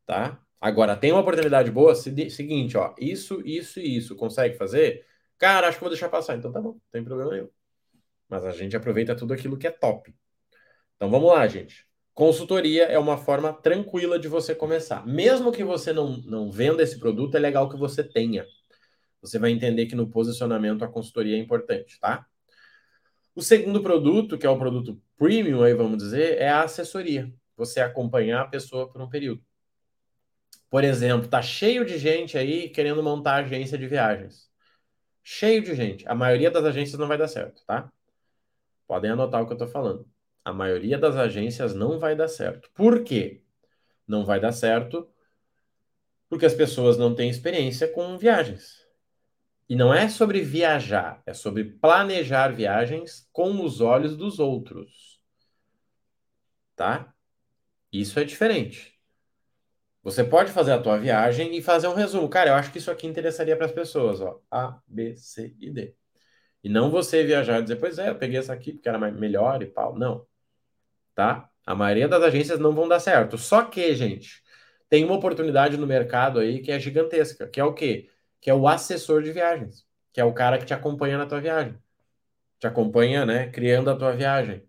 Tá? 0.05 0.39
Agora, 0.59 0.95
tem 0.95 1.11
uma 1.11 1.21
oportunidade 1.21 1.69
boa? 1.69 1.93
Seguinte, 1.95 2.75
ó. 2.75 2.95
Isso, 2.99 3.41
isso 3.45 3.79
e 3.79 3.97
isso. 3.97 4.15
Consegue 4.15 4.57
fazer? 4.57 5.05
Cara, 5.37 5.67
acho 5.67 5.77
que 5.77 5.83
vou 5.83 5.89
deixar 5.89 6.09
passar. 6.09 6.35
Então 6.35 6.51
tá 6.51 6.59
bom, 6.59 6.69
não 6.69 6.81
tem 6.91 7.03
problema 7.03 7.31
nenhum. 7.31 7.49
Mas 8.27 8.45
a 8.45 8.51
gente 8.51 8.75
aproveita 8.75 9.15
tudo 9.15 9.33
aquilo 9.33 9.57
que 9.57 9.67
é 9.67 9.71
top. 9.71 10.11
Então 10.95 11.09
vamos 11.09 11.29
lá, 11.29 11.47
gente. 11.47 11.85
Consultoria 12.15 12.85
é 12.85 12.97
uma 12.97 13.17
forma 13.17 13.53
tranquila 13.53 14.17
de 14.17 14.27
você 14.27 14.55
começar. 14.55 15.05
Mesmo 15.05 15.51
que 15.51 15.63
você 15.63 15.91
não, 15.93 16.17
não 16.25 16.49
venda 16.49 16.81
esse 16.81 16.97
produto, 16.97 17.35
é 17.35 17.39
legal 17.39 17.69
que 17.69 17.77
você 17.77 18.03
tenha. 18.03 18.45
Você 19.25 19.39
vai 19.39 19.51
entender 19.51 19.85
que 19.85 19.95
no 19.95 20.07
posicionamento 20.07 20.83
a 20.83 20.87
consultoria 20.87 21.35
é 21.35 21.39
importante, 21.39 21.99
tá? 21.99 22.25
O 23.35 23.41
segundo 23.41 23.81
produto, 23.81 24.37
que 24.37 24.45
é 24.45 24.49
o 24.49 24.57
produto 24.57 25.01
premium, 25.17 25.63
aí 25.63 25.73
vamos 25.73 25.97
dizer, 25.97 26.37
é 26.37 26.49
a 26.49 26.63
assessoria. 26.63 27.31
Você 27.57 27.79
acompanhar 27.81 28.41
a 28.41 28.47
pessoa 28.47 28.89
por 28.89 29.01
um 29.01 29.09
período. 29.09 29.43
Por 30.69 30.83
exemplo, 30.83 31.27
tá 31.27 31.41
cheio 31.41 31.85
de 31.85 31.97
gente 31.97 32.37
aí 32.37 32.69
querendo 32.69 33.03
montar 33.03 33.43
agência 33.43 33.77
de 33.77 33.87
viagens. 33.87 34.49
Cheio 35.23 35.63
de 35.63 35.75
gente. 35.75 36.07
A 36.07 36.15
maioria 36.15 36.51
das 36.51 36.65
agências 36.65 36.99
não 36.99 37.07
vai 37.07 37.17
dar 37.17 37.27
certo, 37.27 37.63
tá? 37.65 37.91
Podem 38.87 39.11
anotar 39.11 39.41
o 39.41 39.47
que 39.47 39.53
eu 39.53 39.57
tô 39.57 39.67
falando 39.67 40.05
a 40.45 40.53
maioria 40.53 40.99
das 40.99 41.15
agências 41.15 41.73
não 41.73 41.97
vai 41.97 42.15
dar 42.15 42.27
certo. 42.27 42.69
Por 42.75 43.03
quê? 43.03 43.41
Não 44.07 44.23
vai 44.23 44.39
dar 44.39 44.51
certo 44.51 45.09
porque 46.29 46.45
as 46.45 46.53
pessoas 46.53 46.97
não 46.97 47.15
têm 47.15 47.29
experiência 47.29 47.87
com 47.87 48.15
viagens. 48.15 48.84
E 49.67 49.75
não 49.75 49.93
é 49.93 50.07
sobre 50.07 50.41
viajar, 50.41 51.21
é 51.25 51.33
sobre 51.33 51.63
planejar 51.63 52.49
viagens 52.49 53.27
com 53.31 53.63
os 53.63 53.81
olhos 53.81 54.15
dos 54.15 54.39
outros. 54.39 55.19
Tá? 56.75 57.13
Isso 57.91 58.19
é 58.19 58.23
diferente. 58.23 58.93
Você 60.03 60.23
pode 60.23 60.51
fazer 60.51 60.73
a 60.73 60.81
tua 60.81 60.97
viagem 60.99 61.55
e 61.57 61.61
fazer 61.63 61.87
um 61.87 61.95
resumo. 61.95 62.29
Cara, 62.29 62.51
eu 62.51 62.55
acho 62.55 62.71
que 62.71 62.77
isso 62.77 62.91
aqui 62.91 63.07
interessaria 63.07 63.55
para 63.57 63.65
as 63.65 63.71
pessoas, 63.71 64.21
ó. 64.21 64.39
A, 64.51 64.79
B, 64.87 65.15
C 65.17 65.55
e 65.59 65.71
D. 65.71 65.95
E 66.63 66.69
não 66.69 66.91
você 66.91 67.23
viajar 67.23 67.59
e 67.59 67.63
dizer, 67.63 67.77
pois 67.77 67.97
é, 67.97 68.09
eu 68.09 68.15
peguei 68.17 68.39
essa 68.39 68.53
aqui 68.53 68.73
porque 68.73 68.89
era 68.89 68.99
melhor 68.99 69.63
e 69.63 69.67
tal. 69.67 69.97
Não 69.97 70.27
tá? 71.15 71.49
A 71.65 71.73
maioria 71.73 72.07
das 72.07 72.21
agências 72.21 72.59
não 72.59 72.73
vão 72.73 72.87
dar 72.87 72.99
certo. 72.99 73.37
Só 73.37 73.63
que, 73.63 73.95
gente, 73.95 74.43
tem 74.89 75.03
uma 75.05 75.15
oportunidade 75.15 75.77
no 75.77 75.87
mercado 75.87 76.39
aí 76.39 76.61
que 76.61 76.71
é 76.71 76.79
gigantesca, 76.79 77.47
que 77.47 77.59
é 77.59 77.63
o 77.63 77.73
quê? 77.73 78.09
Que 78.45 78.51
é 78.51 78.53
o 78.53 78.67
assessor 78.67 79.23
de 79.23 79.31
viagens, 79.31 79.87
que 80.13 80.21
é 80.21 80.23
o 80.23 80.31
cara 80.31 80.59
que 80.59 80.65
te 80.65 80.73
acompanha 80.75 81.17
na 81.17 81.25
tua 81.25 81.41
viagem. 81.41 81.75
Te 82.59 82.67
acompanha, 82.67 83.25
né, 83.25 83.49
criando 83.49 83.89
a 83.89 83.95
tua 83.97 84.11
viagem. 84.11 84.63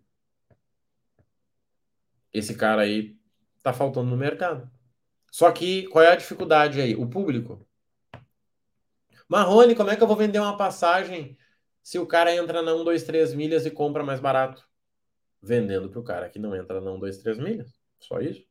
Esse 2.33 2.55
cara 2.55 2.81
aí 2.81 3.15
tá 3.61 3.71
faltando 3.71 4.09
no 4.09 4.17
mercado. 4.17 4.67
Só 5.31 5.51
que 5.51 5.85
qual 5.89 6.03
é 6.03 6.11
a 6.11 6.15
dificuldade 6.15 6.81
aí? 6.81 6.95
O 6.95 7.07
público. 7.07 7.63
Marrone, 9.29 9.75
como 9.75 9.91
é 9.91 9.95
que 9.95 10.01
eu 10.01 10.07
vou 10.07 10.17
vender 10.17 10.39
uma 10.39 10.57
passagem 10.57 11.37
se 11.83 11.99
o 11.99 12.07
cara 12.07 12.35
entra 12.35 12.63
na 12.63 12.73
1, 12.73 12.83
2, 12.83 13.03
3 13.03 13.35
milhas 13.35 13.63
e 13.67 13.69
compra 13.69 14.03
mais 14.03 14.19
barato? 14.19 14.67
vendendo 15.39 15.87
para 15.87 15.99
o 15.99 16.03
cara 16.03 16.29
que 16.31 16.39
não 16.39 16.55
entra 16.55 16.81
não 16.81 16.97
2, 16.97 17.19
3 17.19 17.37
milhas. 17.37 17.79
Só 17.99 18.19
isso. 18.19 18.43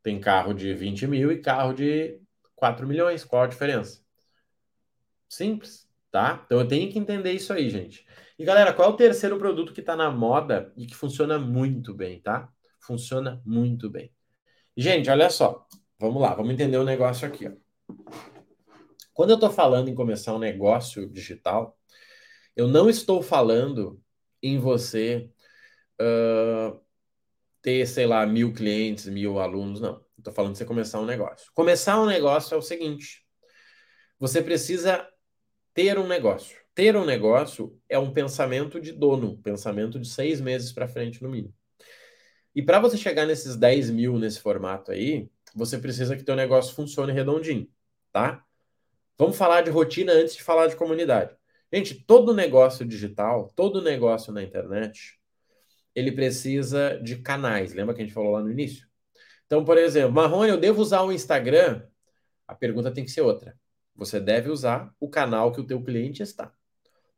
Tem 0.00 0.20
carro 0.20 0.54
de 0.54 0.72
20 0.74 1.08
mil 1.08 1.32
e 1.32 1.40
carro 1.40 1.72
de 1.72 2.20
4 2.54 2.86
milhões. 2.86 3.24
Qual 3.24 3.42
a 3.42 3.48
diferença? 3.48 4.06
Simples, 5.28 5.88
tá? 6.10 6.42
Então 6.46 6.60
eu 6.60 6.66
tenho 6.66 6.90
que 6.90 6.98
entender 6.98 7.32
isso 7.32 7.52
aí, 7.52 7.68
gente. 7.68 8.06
E 8.38 8.44
galera, 8.44 8.72
qual 8.72 8.90
é 8.90 8.92
o 8.92 8.96
terceiro 8.96 9.38
produto 9.38 9.72
que 9.72 9.80
está 9.80 9.96
na 9.96 10.10
moda 10.10 10.72
e 10.76 10.86
que 10.86 10.94
funciona 10.94 11.38
muito 11.38 11.92
bem, 11.92 12.20
tá? 12.20 12.48
Funciona 12.80 13.42
muito 13.44 13.90
bem. 13.90 14.12
Gente, 14.76 15.10
olha 15.10 15.28
só. 15.28 15.66
Vamos 15.98 16.22
lá, 16.22 16.34
vamos 16.34 16.52
entender 16.52 16.76
o 16.76 16.84
negócio 16.84 17.26
aqui. 17.26 17.48
Ó. 17.48 17.52
Quando 19.12 19.30
eu 19.30 19.34
estou 19.34 19.50
falando 19.50 19.88
em 19.88 19.94
começar 19.94 20.32
um 20.32 20.38
negócio 20.38 21.10
digital, 21.10 21.76
eu 22.54 22.68
não 22.68 22.88
estou 22.88 23.20
falando 23.20 24.00
em 24.40 24.58
você 24.58 25.28
uh, 26.00 26.80
ter, 27.60 27.86
sei 27.86 28.06
lá, 28.06 28.24
mil 28.24 28.52
clientes, 28.52 29.06
mil 29.08 29.40
alunos, 29.40 29.80
não. 29.80 30.00
Estou 30.16 30.32
falando 30.32 30.52
de 30.52 30.58
você 30.58 30.64
começar 30.64 31.00
um 31.00 31.04
negócio. 31.04 31.50
Começar 31.52 32.00
um 32.00 32.06
negócio 32.06 32.54
é 32.54 32.56
o 32.56 32.62
seguinte: 32.62 33.26
você 34.18 34.42
precisa 34.42 35.08
ter 35.78 35.96
um 35.96 36.08
negócio. 36.08 36.58
Ter 36.74 36.96
um 36.96 37.04
negócio 37.04 37.80
é 37.88 37.96
um 37.96 38.12
pensamento 38.12 38.80
de 38.80 38.90
dono, 38.90 39.38
pensamento 39.38 39.96
de 40.00 40.08
seis 40.08 40.40
meses 40.40 40.72
para 40.72 40.88
frente 40.88 41.22
no 41.22 41.28
mínimo. 41.28 41.54
E 42.52 42.60
para 42.60 42.80
você 42.80 42.96
chegar 42.96 43.24
nesses 43.24 43.54
10 43.54 43.90
mil 43.90 44.18
nesse 44.18 44.40
formato 44.40 44.90
aí, 44.90 45.30
você 45.54 45.78
precisa 45.78 46.16
que 46.16 46.24
teu 46.24 46.34
negócio 46.34 46.74
funcione 46.74 47.12
redondinho, 47.12 47.70
tá? 48.10 48.44
Vamos 49.16 49.36
falar 49.36 49.62
de 49.62 49.70
rotina 49.70 50.12
antes 50.12 50.34
de 50.34 50.42
falar 50.42 50.66
de 50.66 50.74
comunidade. 50.74 51.36
Gente, 51.72 51.94
todo 51.94 52.34
negócio 52.34 52.84
digital, 52.84 53.48
todo 53.54 53.80
negócio 53.80 54.32
na 54.32 54.42
internet, 54.42 55.16
ele 55.94 56.10
precisa 56.10 56.98
de 57.00 57.18
canais. 57.18 57.72
Lembra 57.72 57.94
que 57.94 58.02
a 58.02 58.04
gente 58.04 58.14
falou 58.14 58.32
lá 58.32 58.42
no 58.42 58.50
início? 58.50 58.84
Então, 59.46 59.64
por 59.64 59.78
exemplo, 59.78 60.10
Marrone, 60.10 60.50
eu 60.50 60.58
devo 60.58 60.82
usar 60.82 61.02
o 61.02 61.12
Instagram? 61.12 61.86
A 62.48 62.54
pergunta 62.56 62.90
tem 62.90 63.04
que 63.04 63.12
ser 63.12 63.20
outra. 63.20 63.56
Você 63.98 64.20
deve 64.20 64.48
usar 64.48 64.94
o 65.00 65.10
canal 65.10 65.50
que 65.50 65.60
o 65.60 65.66
teu 65.66 65.82
cliente 65.82 66.22
está. 66.22 66.54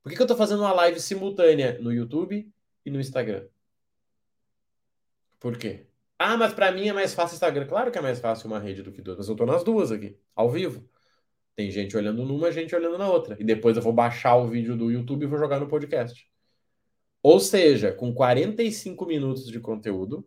Por 0.02 0.08
que, 0.08 0.16
que 0.16 0.22
eu 0.22 0.24
estou 0.24 0.36
fazendo 0.36 0.60
uma 0.60 0.72
live 0.72 0.98
simultânea 0.98 1.78
no 1.78 1.92
YouTube 1.92 2.50
e 2.86 2.90
no 2.90 2.98
Instagram? 2.98 3.46
Por 5.38 5.58
quê? 5.58 5.86
Ah, 6.18 6.38
mas 6.38 6.54
para 6.54 6.72
mim 6.72 6.88
é 6.88 6.92
mais 6.92 7.12
fácil 7.12 7.34
Instagram. 7.34 7.66
Claro 7.66 7.92
que 7.92 7.98
é 7.98 8.00
mais 8.00 8.18
fácil 8.18 8.46
uma 8.46 8.58
rede 8.58 8.82
do 8.82 8.90
que 8.92 9.02
duas, 9.02 9.18
mas 9.18 9.28
eu 9.28 9.34
estou 9.34 9.46
nas 9.46 9.62
duas 9.62 9.92
aqui, 9.92 10.18
ao 10.34 10.50
vivo. 10.50 10.88
Tem 11.54 11.70
gente 11.70 11.94
olhando 11.96 12.24
numa, 12.24 12.50
gente 12.50 12.74
olhando 12.74 12.96
na 12.96 13.10
outra. 13.10 13.36
E 13.38 13.44
depois 13.44 13.76
eu 13.76 13.82
vou 13.82 13.92
baixar 13.92 14.36
o 14.36 14.48
vídeo 14.48 14.74
do 14.74 14.90
YouTube 14.90 15.24
e 15.24 15.26
vou 15.26 15.38
jogar 15.38 15.60
no 15.60 15.68
podcast. 15.68 16.26
Ou 17.22 17.38
seja, 17.38 17.92
com 17.92 18.14
45 18.14 19.04
minutos 19.04 19.46
de 19.46 19.60
conteúdo, 19.60 20.26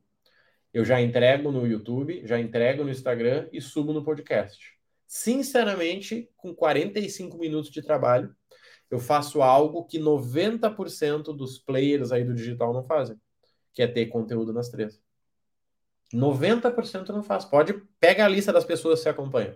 eu 0.72 0.86
já 0.86 1.02
entrego 1.02 1.52
no 1.52 1.66
YouTube, 1.66 2.22
já 2.26 2.40
entrego 2.40 2.84
no 2.84 2.92
Instagram 2.92 3.50
e 3.52 3.60
subo 3.60 3.92
no 3.92 4.04
podcast. 4.04 4.83
Sinceramente, 5.16 6.28
com 6.36 6.56
45 6.56 7.38
minutos 7.38 7.70
de 7.70 7.84
trabalho, 7.84 8.36
eu 8.90 8.98
faço 8.98 9.44
algo 9.44 9.86
que 9.86 10.00
90% 10.00 11.26
dos 11.26 11.60
players 11.60 12.12
aí 12.12 12.24
do 12.24 12.34
digital 12.34 12.74
não 12.74 12.84
fazem, 12.84 13.16
que 13.72 13.84
é 13.84 13.88
ter 13.88 14.08
conteúdo 14.08 14.52
nas 14.52 14.70
três. 14.70 15.00
90% 16.12 17.10
não 17.10 17.22
faz. 17.22 17.46
Pode, 17.46 17.76
pega 18.00 18.26
a 18.26 18.28
lista 18.28 18.52
das 18.52 18.66
pessoas 18.66 19.00
que 19.00 19.04
você 19.04 19.10
acompanha. 19.10 19.56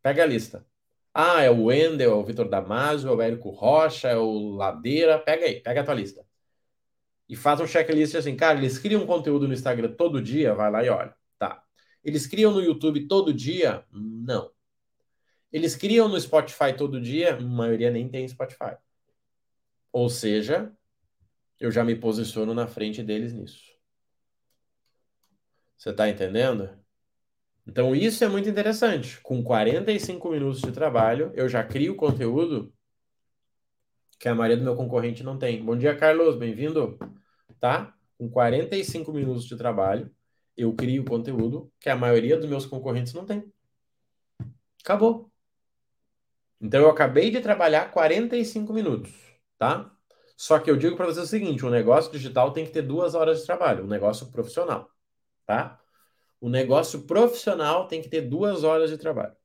Pega 0.00 0.22
a 0.22 0.26
lista. 0.26 0.64
Ah, 1.12 1.42
é 1.42 1.50
o 1.50 1.64
Wendel, 1.64 2.12
é 2.12 2.14
o 2.14 2.24
Vitor 2.24 2.48
Damasio, 2.48 3.08
é 3.08 3.12
o 3.12 3.20
Érico 3.20 3.50
Rocha, 3.50 4.06
é 4.06 4.16
o 4.16 4.50
Ladeira. 4.50 5.18
Pega 5.18 5.44
aí, 5.44 5.60
pega 5.60 5.80
a 5.80 5.84
tua 5.84 5.94
lista. 5.94 6.24
E 7.28 7.34
faz 7.34 7.60
um 7.60 7.66
checklist 7.66 8.14
assim, 8.14 8.36
cara, 8.36 8.56
eles 8.58 8.78
criam 8.78 9.04
conteúdo 9.04 9.48
no 9.48 9.54
Instagram 9.54 9.92
todo 9.96 10.22
dia, 10.22 10.54
vai 10.54 10.70
lá 10.70 10.84
e 10.84 10.88
olha. 10.88 11.16
Tá. 11.36 11.64
Eles 12.04 12.28
criam 12.28 12.52
no 12.52 12.60
YouTube 12.62 13.08
todo 13.08 13.34
dia? 13.34 13.84
Não. 13.90 14.56
Eles 15.52 15.74
criam 15.74 16.08
no 16.08 16.20
Spotify 16.20 16.74
todo 16.76 17.00
dia? 17.00 17.34
A 17.36 17.40
maioria 17.40 17.90
nem 17.90 18.08
tem 18.08 18.28
Spotify. 18.28 18.76
Ou 19.90 20.08
seja, 20.08 20.72
eu 21.58 21.70
já 21.70 21.84
me 21.84 21.96
posiciono 21.96 22.54
na 22.54 22.66
frente 22.66 23.02
deles 23.02 23.32
nisso. 23.32 23.62
Você 25.76 25.90
está 25.90 26.08
entendendo? 26.08 26.70
Então, 27.66 27.94
isso 27.94 28.24
é 28.24 28.28
muito 28.28 28.48
interessante. 28.48 29.20
Com 29.20 29.42
45 29.42 30.30
minutos 30.30 30.60
de 30.60 30.72
trabalho, 30.72 31.30
eu 31.34 31.48
já 31.48 31.62
crio 31.62 31.96
conteúdo 31.96 32.72
que 34.18 34.28
a 34.28 34.34
maioria 34.34 34.56
do 34.56 34.64
meu 34.64 34.74
concorrente 34.74 35.22
não 35.22 35.38
tem. 35.38 35.64
Bom 35.64 35.76
dia, 35.76 35.94
Carlos, 35.96 36.36
bem-vindo. 36.36 36.98
Tá? 37.60 37.94
Com 38.16 38.28
45 38.28 39.12
minutos 39.12 39.44
de 39.44 39.56
trabalho, 39.56 40.10
eu 40.56 40.74
crio 40.74 41.04
conteúdo 41.04 41.72
que 41.78 41.88
a 41.88 41.96
maioria 41.96 42.36
dos 42.36 42.48
meus 42.48 42.66
concorrentes 42.66 43.14
não 43.14 43.24
tem. 43.24 43.44
Acabou. 44.82 45.30
Então 46.60 46.82
eu 46.82 46.90
acabei 46.90 47.30
de 47.30 47.40
trabalhar 47.40 47.90
45 47.92 48.72
minutos, 48.72 49.12
tá? 49.58 49.90
Só 50.36 50.58
que 50.58 50.70
eu 50.70 50.76
digo 50.76 50.96
para 50.96 51.06
você 51.06 51.20
o 51.20 51.26
seguinte: 51.26 51.64
o 51.64 51.68
um 51.68 51.70
negócio 51.70 52.10
digital 52.12 52.52
tem 52.52 52.64
que 52.64 52.72
ter 52.72 52.82
duas 52.82 53.14
horas 53.14 53.40
de 53.40 53.46
trabalho, 53.46 53.84
um 53.84 53.88
negócio 53.88 54.30
profissional, 54.30 54.90
tá? 55.46 55.80
O 56.40 56.48
negócio 56.48 57.02
profissional 57.06 57.88
tem 57.88 58.02
que 58.02 58.08
ter 58.08 58.22
duas 58.22 58.64
horas 58.64 58.90
de 58.90 58.98
trabalho. 58.98 59.36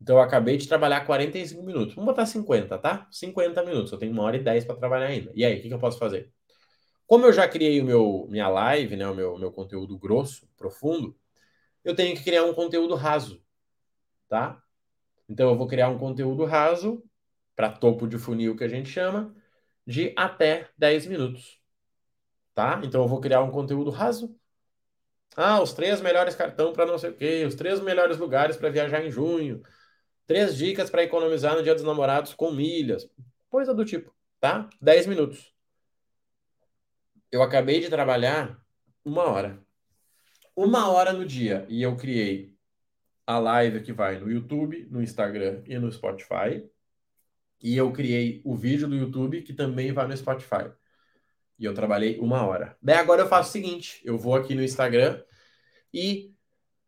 Então 0.00 0.16
eu 0.16 0.22
acabei 0.22 0.56
de 0.56 0.66
trabalhar 0.68 1.06
45 1.06 1.62
minutos. 1.62 1.94
Vamos 1.94 2.10
botar 2.10 2.26
50, 2.26 2.76
tá? 2.78 3.06
50 3.10 3.62
minutos. 3.64 3.92
Eu 3.92 3.98
tenho 3.98 4.12
uma 4.12 4.24
hora 4.24 4.36
e 4.36 4.42
10 4.42 4.64
para 4.64 4.74
trabalhar 4.74 5.06
ainda. 5.06 5.30
E 5.34 5.44
aí, 5.44 5.58
o 5.58 5.62
que, 5.62 5.68
que, 5.68 5.74
eu 5.74 5.78
posso 5.78 5.98
fazer? 5.98 6.32
Como 7.06 7.26
eu 7.26 7.32
já 7.32 7.46
criei 7.48 7.80
o 7.80 7.84
meu 7.84 8.26
minha 8.28 8.48
live, 8.48 8.96
né, 8.96 9.06
o 9.08 9.14
meu, 9.14 9.38
meu 9.38 9.52
conteúdo 9.52 9.96
grosso, 9.98 10.48
profundo, 10.56 11.16
eu 11.84 11.94
tenho 11.94 12.16
que 12.16 12.24
criar 12.24 12.44
um 12.44 12.54
conteúdo 12.54 12.94
raso, 12.94 13.42
tá? 14.28 14.62
Então, 15.28 15.50
eu 15.50 15.56
vou 15.56 15.66
criar 15.66 15.88
um 15.88 15.98
conteúdo 15.98 16.44
raso, 16.44 17.02
para 17.54 17.70
topo 17.70 18.06
de 18.06 18.18
funil 18.18 18.56
que 18.56 18.64
a 18.64 18.68
gente 18.68 18.88
chama, 18.88 19.34
de 19.86 20.12
até 20.16 20.68
10 20.76 21.06
minutos. 21.06 21.60
Tá? 22.54 22.80
Então, 22.84 23.02
eu 23.02 23.08
vou 23.08 23.20
criar 23.20 23.42
um 23.42 23.50
conteúdo 23.50 23.90
raso. 23.90 24.34
Ah, 25.36 25.62
os 25.62 25.72
três 25.72 26.00
melhores 26.00 26.34
cartão 26.34 26.72
para 26.72 26.84
não 26.84 26.98
sei 26.98 27.10
o 27.10 27.16
quê, 27.16 27.44
os 27.46 27.54
três 27.54 27.80
melhores 27.80 28.18
lugares 28.18 28.56
para 28.56 28.68
viajar 28.68 29.04
em 29.04 29.10
junho, 29.10 29.62
três 30.26 30.56
dicas 30.56 30.90
para 30.90 31.02
economizar 31.02 31.54
no 31.54 31.62
Dia 31.62 31.74
dos 31.74 31.84
Namorados 31.84 32.34
com 32.34 32.50
milhas, 32.52 33.08
coisa 33.48 33.74
do 33.74 33.84
tipo, 33.84 34.14
tá? 34.40 34.68
10 34.80 35.06
minutos. 35.06 35.54
Eu 37.30 37.42
acabei 37.42 37.80
de 37.80 37.88
trabalhar 37.88 38.62
uma 39.04 39.24
hora. 39.24 39.58
Uma 40.54 40.90
hora 40.90 41.12
no 41.14 41.24
dia 41.24 41.66
e 41.68 41.82
eu 41.82 41.96
criei 41.96 42.51
a 43.26 43.38
live 43.38 43.82
que 43.82 43.92
vai 43.92 44.18
no 44.18 44.30
YouTube, 44.30 44.86
no 44.90 45.02
Instagram 45.02 45.62
e 45.66 45.78
no 45.78 45.90
Spotify. 45.90 46.64
E 47.62 47.76
eu 47.76 47.92
criei 47.92 48.42
o 48.44 48.56
vídeo 48.56 48.88
do 48.88 48.96
YouTube 48.96 49.42
que 49.42 49.52
também 49.52 49.92
vai 49.92 50.06
no 50.06 50.16
Spotify. 50.16 50.70
E 51.58 51.64
eu 51.64 51.74
trabalhei 51.74 52.18
uma 52.18 52.44
hora. 52.44 52.76
Daí 52.82 52.96
agora 52.96 53.22
eu 53.22 53.28
faço 53.28 53.50
o 53.50 53.52
seguinte: 53.52 54.00
eu 54.04 54.18
vou 54.18 54.34
aqui 54.34 54.54
no 54.54 54.62
Instagram 54.62 55.22
e 55.94 56.34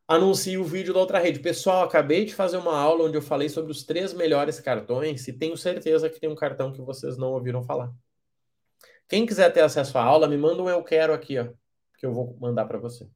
anuncio 0.07 0.61
o 0.61 0.65
vídeo 0.65 0.93
da 0.93 1.01
outra 1.01 1.19
rede. 1.19 1.39
Pessoal, 1.39 1.85
acabei 1.85 2.25
de 2.25 2.35
fazer 2.35 2.57
uma 2.57 2.77
aula 2.77 3.05
onde 3.05 3.17
eu 3.17 3.23
falei 3.23 3.49
sobre 3.49 3.71
os 3.71 3.85
três 3.85 4.13
melhores 4.13 4.61
cartões 4.61 5.27
e 5.29 5.33
tenho 5.33 5.57
certeza 5.57 6.11
que 6.11 6.21
tem 6.21 6.29
um 6.29 6.35
cartão 6.35 6.73
que 6.73 6.81
vocês 6.83 7.17
não 7.17 7.33
ouviram 7.33 7.63
falar. 7.63 7.93
Quem 9.09 9.27
quiser 9.27 9.53
ter 9.53 9.61
acesso 9.61 9.97
à 9.99 10.03
aula, 10.03 10.29
me 10.29 10.37
manda 10.37 10.63
um 10.63 10.69
eu 10.69 10.83
quero 10.83 11.13
aqui, 11.13 11.39
ó, 11.39 11.49
que 11.99 12.07
eu 12.07 12.13
vou 12.13 12.37
mandar 12.41 12.65
para 12.65 12.79
você. 12.79 13.09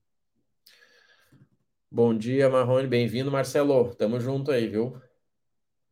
Bom 1.91 2.15
dia, 2.17 2.51
Marrone. 2.51 2.87
Bem-vindo, 2.87 3.31
Marcelo. 3.31 3.95
Tamo 3.95 4.21
junto 4.21 4.51
aí, 4.51 4.69
viu? 4.69 5.01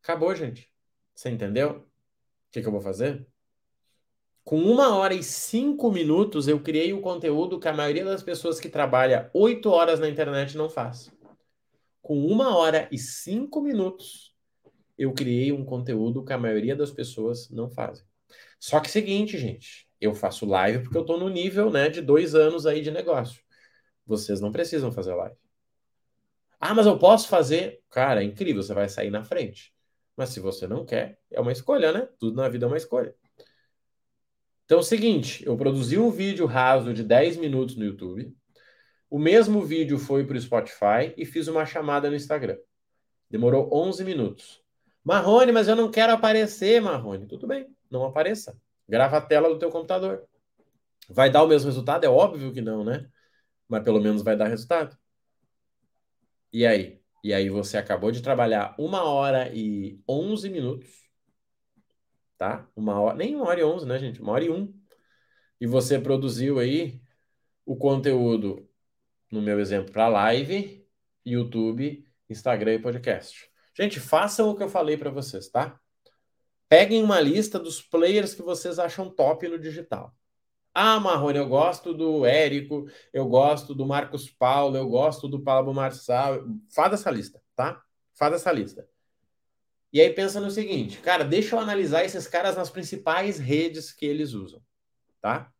Acabou, 0.02 0.34
gente. 0.34 0.70
Você 1.14 1.30
entendeu? 1.30 1.70
O 1.70 1.84
que, 2.52 2.60
que 2.60 2.68
eu 2.68 2.72
vou 2.72 2.82
fazer? 2.82 3.26
Com 4.44 4.60
uma 4.60 4.94
hora 4.94 5.14
e 5.14 5.22
cinco 5.22 5.90
minutos, 5.90 6.48
eu 6.48 6.60
criei 6.62 6.92
o 6.92 7.00
conteúdo 7.00 7.58
que 7.58 7.66
a 7.66 7.72
maioria 7.72 8.04
das 8.04 8.22
pessoas 8.22 8.60
que 8.60 8.68
trabalha 8.68 9.30
oito 9.32 9.70
horas 9.70 9.98
na 9.98 10.06
internet 10.06 10.54
não 10.54 10.68
faz. 10.68 11.10
Com 12.02 12.26
uma 12.26 12.54
hora 12.54 12.86
e 12.92 12.98
cinco 12.98 13.62
minutos, 13.62 14.36
eu 14.98 15.14
criei 15.14 15.50
um 15.50 15.64
conteúdo 15.64 16.22
que 16.22 16.32
a 16.34 16.38
maioria 16.38 16.76
das 16.76 16.90
pessoas 16.90 17.48
não 17.48 17.70
fazem. 17.70 18.04
Só 18.60 18.80
que 18.80 18.90
seguinte, 18.90 19.38
gente, 19.38 19.88
eu 19.98 20.14
faço 20.14 20.44
live 20.44 20.82
porque 20.82 20.98
eu 20.98 21.02
estou 21.02 21.18
no 21.18 21.30
nível 21.30 21.70
né, 21.70 21.88
de 21.88 22.02
dois 22.02 22.34
anos 22.34 22.66
aí 22.66 22.82
de 22.82 22.90
negócio. 22.90 23.42
Vocês 24.04 24.42
não 24.42 24.52
precisam 24.52 24.92
fazer 24.92 25.14
live. 25.14 25.45
Ah, 26.60 26.74
mas 26.74 26.86
eu 26.86 26.98
posso 26.98 27.28
fazer. 27.28 27.80
Cara, 27.90 28.22
é 28.22 28.24
incrível, 28.24 28.62
você 28.62 28.74
vai 28.74 28.88
sair 28.88 29.10
na 29.10 29.24
frente. 29.24 29.72
Mas 30.16 30.30
se 30.30 30.40
você 30.40 30.66
não 30.66 30.84
quer, 30.84 31.18
é 31.30 31.40
uma 31.40 31.52
escolha, 31.52 31.92
né? 31.92 32.08
Tudo 32.18 32.36
na 32.36 32.48
vida 32.48 32.64
é 32.64 32.68
uma 32.68 32.76
escolha. 32.76 33.14
Então 34.64 34.78
é 34.78 34.80
o 34.80 34.84
seguinte, 34.84 35.44
eu 35.46 35.56
produzi 35.56 35.98
um 35.98 36.10
vídeo 36.10 36.46
raso 36.46 36.92
de 36.92 37.04
10 37.04 37.36
minutos 37.36 37.76
no 37.76 37.84
YouTube. 37.84 38.34
O 39.08 39.18
mesmo 39.18 39.62
vídeo 39.62 39.98
foi 39.98 40.26
para 40.26 40.36
o 40.36 40.40
Spotify 40.40 41.14
e 41.16 41.24
fiz 41.24 41.46
uma 41.46 41.64
chamada 41.64 42.10
no 42.10 42.16
Instagram. 42.16 42.58
Demorou 43.30 43.68
11 43.72 44.04
minutos. 44.04 44.60
Marrone, 45.04 45.52
mas 45.52 45.68
eu 45.68 45.76
não 45.76 45.90
quero 45.90 46.12
aparecer, 46.12 46.80
Marrone. 46.80 47.26
Tudo 47.26 47.46
bem, 47.46 47.68
não 47.88 48.04
apareça. 48.04 48.60
Grava 48.88 49.18
a 49.18 49.20
tela 49.20 49.48
do 49.48 49.58
teu 49.58 49.70
computador. 49.70 50.24
Vai 51.08 51.30
dar 51.30 51.44
o 51.44 51.46
mesmo 51.46 51.68
resultado? 51.68 52.04
É 52.04 52.08
óbvio 52.08 52.52
que 52.52 52.60
não, 52.60 52.84
né? 52.84 53.08
Mas 53.68 53.84
pelo 53.84 54.00
menos 54.00 54.22
vai 54.22 54.36
dar 54.36 54.48
resultado. 54.48 54.96
E 56.56 56.64
aí? 56.64 56.98
E 57.22 57.34
aí 57.34 57.50
você 57.50 57.76
acabou 57.76 58.10
de 58.10 58.22
trabalhar 58.22 58.74
uma 58.78 59.04
hora 59.04 59.54
e 59.54 60.00
onze 60.08 60.48
minutos, 60.48 60.88
tá? 62.38 62.66
Uma 62.74 62.98
hora, 62.98 63.14
nem 63.14 63.36
uma 63.36 63.44
hora 63.44 63.60
e 63.60 63.64
onze, 63.64 63.84
né, 63.84 63.98
gente? 63.98 64.22
Uma 64.22 64.32
hora 64.32 64.44
e 64.44 64.48
um. 64.48 64.74
E 65.60 65.66
você 65.66 65.98
produziu 65.98 66.58
aí 66.58 66.98
o 67.66 67.76
conteúdo 67.76 68.66
no 69.30 69.42
meu 69.42 69.60
exemplo, 69.60 69.92
para 69.92 70.08
live, 70.08 70.82
YouTube, 71.26 72.02
Instagram 72.30 72.76
e 72.76 72.78
podcast. 72.78 73.50
Gente, 73.76 74.00
façam 74.00 74.48
o 74.48 74.56
que 74.56 74.62
eu 74.62 74.68
falei 74.70 74.96
para 74.96 75.10
vocês, 75.10 75.50
tá? 75.50 75.78
Peguem 76.70 77.02
uma 77.02 77.20
lista 77.20 77.58
dos 77.58 77.82
players 77.82 78.32
que 78.32 78.40
vocês 78.40 78.78
acham 78.78 79.10
top 79.10 79.46
no 79.46 79.58
digital. 79.58 80.16
Ah, 80.78 81.00
Marrone, 81.00 81.38
eu 81.38 81.48
gosto 81.48 81.94
do 81.94 82.26
Érico, 82.26 82.86
eu 83.10 83.26
gosto 83.26 83.74
do 83.74 83.86
Marcos 83.86 84.28
Paulo, 84.28 84.76
eu 84.76 84.86
gosto 84.86 85.26
do 85.26 85.40
Pablo 85.40 85.72
Marçal. 85.72 86.44
Faz 86.68 86.92
essa 86.92 87.10
lista, 87.10 87.42
tá? 87.54 87.82
Faz 88.12 88.34
essa 88.34 88.52
lista. 88.52 88.86
E 89.90 90.02
aí 90.02 90.12
pensa 90.12 90.38
no 90.38 90.50
seguinte, 90.50 90.98
cara, 90.98 91.24
deixa 91.24 91.56
eu 91.56 91.60
analisar 91.60 92.04
esses 92.04 92.28
caras 92.28 92.56
nas 92.56 92.68
principais 92.68 93.38
redes 93.38 93.90
que 93.90 94.04
eles 94.04 94.34
usam, 94.34 94.60
tá? 95.18 95.50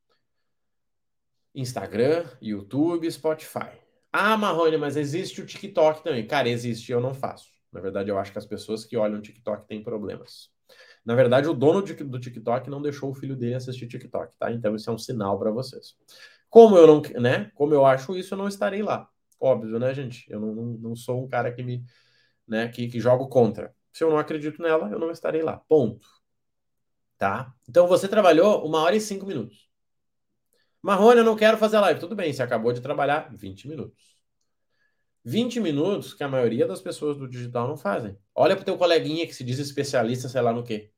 Instagram, 1.54 2.26
YouTube, 2.42 3.10
Spotify. 3.10 3.72
Ah, 4.12 4.36
Marrone, 4.36 4.76
mas 4.76 4.98
existe 4.98 5.40
o 5.40 5.46
TikTok 5.46 6.04
também. 6.04 6.26
Cara, 6.26 6.50
existe, 6.50 6.92
eu 6.92 7.00
não 7.00 7.14
faço. 7.14 7.48
Na 7.72 7.80
verdade, 7.80 8.10
eu 8.10 8.18
acho 8.18 8.32
que 8.32 8.38
as 8.38 8.44
pessoas 8.44 8.84
que 8.84 8.98
olham 8.98 9.18
o 9.18 9.22
TikTok 9.22 9.66
têm 9.66 9.82
problemas. 9.82 10.54
Na 11.06 11.14
verdade, 11.14 11.48
o 11.48 11.54
dono 11.54 11.80
do 11.82 12.18
TikTok 12.18 12.68
não 12.68 12.82
deixou 12.82 13.10
o 13.10 13.14
filho 13.14 13.36
dele 13.36 13.54
assistir 13.54 13.86
TikTok, 13.86 14.36
tá? 14.36 14.50
Então 14.50 14.74
isso 14.74 14.90
é 14.90 14.92
um 14.92 14.98
sinal 14.98 15.38
para 15.38 15.52
vocês. 15.52 15.96
Como 16.50 16.76
eu 16.76 16.84
não, 16.84 17.00
né? 17.20 17.52
Como 17.54 17.72
eu 17.72 17.86
acho 17.86 18.16
isso, 18.16 18.34
eu 18.34 18.38
não 18.38 18.48
estarei 18.48 18.82
lá. 18.82 19.08
Óbvio, 19.38 19.78
né, 19.78 19.94
gente? 19.94 20.26
Eu 20.28 20.40
não, 20.40 20.52
não, 20.54 20.96
sou 20.96 21.22
um 21.22 21.28
cara 21.28 21.52
que 21.52 21.62
me, 21.62 21.84
né, 22.46 22.66
que, 22.66 22.88
que 22.88 22.98
jogo 22.98 23.28
contra. 23.28 23.72
Se 23.92 24.02
eu 24.02 24.10
não 24.10 24.18
acredito 24.18 24.60
nela, 24.60 24.90
eu 24.90 24.98
não 24.98 25.12
estarei 25.12 25.42
lá. 25.42 25.58
Ponto. 25.68 26.08
Tá? 27.16 27.54
Então 27.68 27.86
você 27.86 28.08
trabalhou 28.08 28.66
uma 28.66 28.80
hora 28.82 28.96
e 28.96 29.00
cinco 29.00 29.26
minutos. 29.26 29.70
Marrone, 30.82 31.18
eu 31.20 31.24
não 31.24 31.36
quero 31.36 31.56
fazer 31.56 31.78
live. 31.78 32.00
Tudo 32.00 32.16
bem, 32.16 32.32
você 32.32 32.42
acabou 32.42 32.72
de 32.72 32.80
trabalhar 32.80 33.32
20 33.36 33.68
minutos. 33.68 34.16
20 35.24 35.60
minutos 35.60 36.14
que 36.14 36.24
a 36.24 36.28
maioria 36.28 36.66
das 36.66 36.80
pessoas 36.80 37.16
do 37.16 37.28
digital 37.28 37.68
não 37.68 37.76
fazem. 37.76 38.18
Olha 38.34 38.56
para 38.56 38.62
o 38.62 38.64
teu 38.64 38.78
coleguinha 38.78 39.26
que 39.26 39.34
se 39.34 39.44
diz 39.44 39.58
especialista, 39.60 40.28
sei 40.28 40.40
lá 40.40 40.52
no 40.52 40.64
quê. 40.64 40.90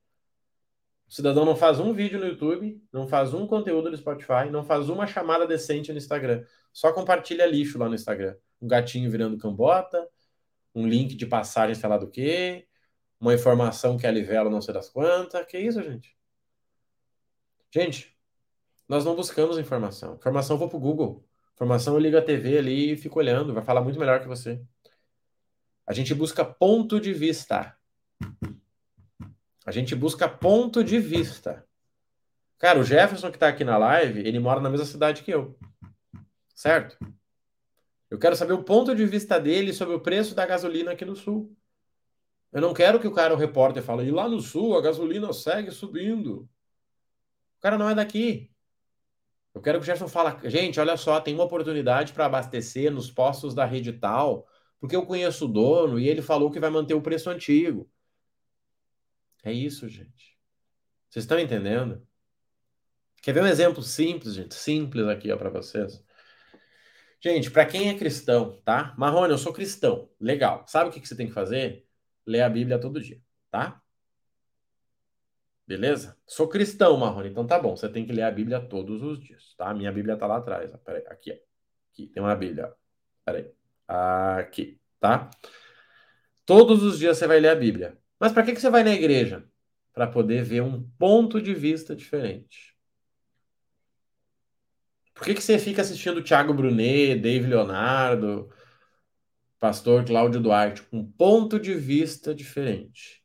O 1.09 1.13
cidadão 1.13 1.45
não 1.45 1.57
faz 1.57 1.81
um 1.81 1.93
vídeo 1.93 2.19
no 2.21 2.27
YouTube, 2.27 2.83
não 2.93 3.09
faz 3.09 3.33
um 3.33 3.47
conteúdo 3.47 3.91
no 3.91 3.97
Spotify, 3.97 4.51
não 4.51 4.63
faz 4.63 4.91
uma 4.91 5.07
chamada 5.07 5.47
decente 5.47 5.91
no 5.91 5.99
Instagram. 5.99 6.45
Só 6.73 6.93
compartilha 6.93 7.47
lixo 7.47 7.79
lá 7.79 7.89
no 7.89 7.95
Instagram. 7.95 8.37
Um 8.61 8.69
gatinho 8.69 9.11
virando 9.11 9.39
cambota, 9.39 10.07
um 10.75 10.87
link 10.87 11.15
de 11.15 11.27
passagem, 11.27 11.75
sei 11.75 11.89
lá 11.89 11.97
do 11.97 12.11
quê, 12.11 12.67
uma 13.19 13.35
informação 13.35 13.97
que 13.97 14.07
é 14.07 14.11
livela 14.11 14.51
não 14.51 14.61
sei 14.61 14.75
das 14.75 14.91
quantas. 14.91 15.47
Que 15.47 15.59
isso, 15.59 15.83
gente? 15.83 16.15
Gente, 17.73 18.15
nós 18.87 19.05
não 19.05 19.17
buscamos 19.17 19.59
informação. 19.59 20.15
Informação 20.17 20.57
eu 20.57 20.59
vou 20.59 20.69
pro 20.69 20.79
Google. 20.79 21.25
Informação 21.55 21.95
eu 21.95 22.01
ligo 22.01 22.17
a 22.17 22.23
TV 22.23 22.59
ali 22.59 22.93
e 22.93 22.97
fico 22.97 23.19
olhando, 23.19 23.55
vai 23.55 23.63
falar 23.65 23.83
muito 23.83 23.99
melhor 23.99 24.21
que 24.21 24.29
você. 24.29 24.61
A 25.87 25.95
gente 25.95 26.15
busca 26.15 26.45
ponto 26.45 27.01
de 27.01 27.15
vista. 27.15 27.75
A 29.69 29.71
gente 29.71 29.95
busca 29.95 30.27
ponto 30.27 30.83
de 30.83 30.99
vista. 30.99 31.63
Cara, 32.59 32.81
o 32.81 32.83
Jefferson 32.83 33.29
que 33.29 33.37
está 33.37 33.49
aqui 33.49 33.65
na 33.65 33.77
live, 33.77 34.21
ele 34.21 34.39
mora 34.39 34.63
na 34.63 34.71
mesma 34.71 34.87
cidade 34.87 35.23
que 35.23 35.31
eu. 35.31 35.59
Certo? 36.55 36.97
Eu 38.09 38.19
quero 38.19 38.35
saber 38.35 38.55
o 38.55 38.65
ponto 38.65 38.95
de 38.95 39.05
vista 39.05 39.39
dele 39.39 39.75
sobre 39.75 39.95
o 39.95 40.01
preço 40.01 40.35
da 40.35 40.47
gasolina 40.47 40.93
aqui 40.93 41.05
no 41.05 41.15
sul. 41.15 41.55
Eu 42.51 42.63
não 42.63 42.73
quero 42.73 42.99
que 42.99 43.07
o 43.07 43.13
cara, 43.13 43.35
o 43.35 43.37
repórter, 43.37 43.83
fale, 43.83 44.09
e 44.09 44.11
lá 44.11 44.27
no 44.27 44.41
sul 44.41 44.75
a 44.75 44.81
gasolina 44.81 45.31
segue 45.35 45.71
subindo. 45.71 46.49
O 47.59 47.61
cara 47.61 47.77
não 47.77 47.91
é 47.91 47.95
daqui. 47.95 48.51
Eu 49.53 49.61
quero 49.61 49.81
que 49.81 49.83
o 49.83 49.85
Jefferson 49.85 50.09
fale, 50.09 50.49
gente, 50.49 50.81
olha 50.81 50.97
só, 50.97 51.21
tem 51.21 51.35
uma 51.35 51.45
oportunidade 51.45 52.15
para 52.15 52.25
abastecer 52.25 52.91
nos 52.91 53.11
postos 53.11 53.55
da 53.55 53.67
rede 53.67 53.93
tal, 53.93 54.47
porque 54.81 54.97
eu 54.97 55.05
conheço 55.05 55.45
o 55.45 55.49
dono 55.49 55.99
e 55.99 56.09
ele 56.09 56.23
falou 56.23 56.51
que 56.51 56.59
vai 56.59 56.71
manter 56.71 56.95
o 56.95 57.03
preço 57.03 57.29
antigo. 57.29 57.87
É 59.45 59.53
isso, 59.53 59.89
gente. 59.89 60.37
Vocês 61.09 61.25
estão 61.25 61.39
entendendo? 61.39 62.07
Quer 63.23 63.33
ver 63.33 63.43
um 63.43 63.47
exemplo 63.47 63.83
simples, 63.83 64.35
gente? 64.35 64.55
Simples 64.55 65.07
aqui, 65.09 65.31
ó, 65.33 65.37
para 65.37 65.51
vocês. 65.51 66.03
Gente, 67.21 67.51
para 67.51 67.67
quem 67.67 67.89
é 67.89 67.99
cristão, 67.99 68.61
tá? 68.65 68.95
Marrone, 68.97 69.33
eu 69.33 69.39
sou 69.39 69.53
cristão. 69.53 70.09
Legal. 70.21 70.65
Sabe 70.69 70.91
o 70.91 70.93
que, 70.93 71.01
que 71.01 71.09
você 71.09 71.17
tem 71.17 71.27
que 71.27 71.33
fazer? 71.33 71.85
Ler 72.25 72.43
a 72.43 72.49
Bíblia 72.49 72.79
todo 72.79 73.01
dia, 73.01 73.21
tá? 73.51 73.83
Beleza? 75.67 76.17
Sou 76.27 76.49
cristão, 76.49 76.97
Marrone. 76.97 77.29
Então 77.29 77.47
tá 77.47 77.59
bom. 77.59 77.77
Você 77.77 77.89
tem 77.89 78.07
que 78.07 78.13
ler 78.13 78.23
a 78.23 78.31
Bíblia 78.31 78.61
todos 78.61 79.03
os 79.03 79.19
dias, 79.21 79.55
tá? 79.57 79.75
Minha 79.75 79.93
Bíblia 79.93 80.17
tá 80.17 80.27
lá 80.27 80.39
atrás. 80.39 80.73
Ó. 80.73 80.79
Peraí, 80.79 81.05
aqui, 81.09 81.33
ó. 81.33 81.37
Aqui, 81.93 82.07
tem 82.07 82.23
uma 82.23 82.35
Bíblia. 82.37 82.73
Peraí. 83.25 83.53
Aqui, 83.87 84.81
tá? 85.01 85.29
Todos 86.47 86.83
os 86.83 86.99
dias 86.99 87.19
você 87.19 87.27
vai 87.27 87.41
ler 87.41 87.51
a 87.51 87.55
Bíblia. 87.55 87.99
Mas 88.19 88.33
para 88.33 88.43
que, 88.43 88.53
que 88.53 88.61
você 88.61 88.71
vai 88.71 88.83
na 88.83 88.93
igreja? 88.93 89.45
Para 89.93 90.07
poder 90.07 90.43
ver 90.43 90.63
um 90.63 90.83
ponto 90.99 91.41
de 91.41 91.55
vista 91.55 91.95
diferente. 91.95 92.77
Por 95.15 95.25
que, 95.25 95.35
que 95.35 95.43
você 95.43 95.59
fica 95.59 95.83
assistindo 95.83 96.23
Thiago 96.23 96.55
Brunet, 96.55 97.19
Dave 97.21 97.47
Leonardo, 97.47 98.49
pastor 99.59 100.05
Cláudio 100.05 100.41
Duarte? 100.41 100.87
Um 100.93 101.05
ponto 101.05 101.59
de 101.59 101.75
vista 101.75 102.35
diferente. 102.35 103.23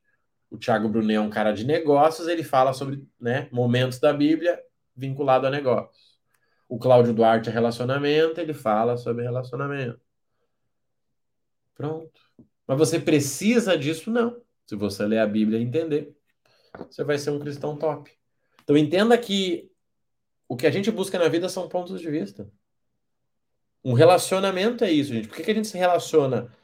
O 0.50 0.58
Thiago 0.58 0.90
Brunet 0.90 1.18
é 1.18 1.22
um 1.22 1.30
cara 1.30 1.52
de 1.52 1.64
negócios, 1.64 2.28
ele 2.28 2.44
fala 2.44 2.74
sobre 2.74 3.08
né, 3.20 3.48
momentos 3.52 4.00
da 4.00 4.12
Bíblia 4.14 4.60
vinculado 4.96 5.48
a 5.48 5.50
negócios. 5.50 6.20
O 6.68 6.80
Cláudio 6.80 7.14
Duarte 7.14 7.50
é 7.50 7.52
relacionamento, 7.52 8.40
ele 8.40 8.54
fala 8.54 8.98
sobre 8.98 9.24
relacionamento. 9.24 10.00
Pronto. 11.76 12.20
Mas 12.68 12.78
você 12.78 13.00
precisa 13.00 13.78
disso? 13.78 14.10
Não. 14.10 14.43
Se 14.66 14.76
você 14.76 15.06
ler 15.06 15.20
a 15.20 15.28
Bíblia 15.28 15.60
e 15.60 15.64
entender, 15.64 16.16
você 16.90 17.04
vai 17.04 17.18
ser 17.18 17.32
um 17.32 17.40
cristão 17.40 17.78
top. 17.78 18.12
Então 18.64 18.78
entenda 18.78 19.18
que 19.18 19.70
o 20.48 20.56
que 20.56 20.68
a 20.68 20.72
gente 20.72 20.92
busca 20.92 21.20
na 21.20 21.28
vida 21.28 21.50
são 21.50 21.68
pontos 21.68 22.00
de 22.00 22.10
vista. 22.10 22.50
Um 23.84 23.94
relacionamento 23.94 24.84
é 24.84 24.92
isso, 24.92 25.14
gente. 25.14 25.28
Por 25.28 25.36
que, 25.36 25.44
que 25.44 25.52
a 25.52 25.54
gente 25.54 25.68
se 25.68 25.78
relaciona? 25.78 26.56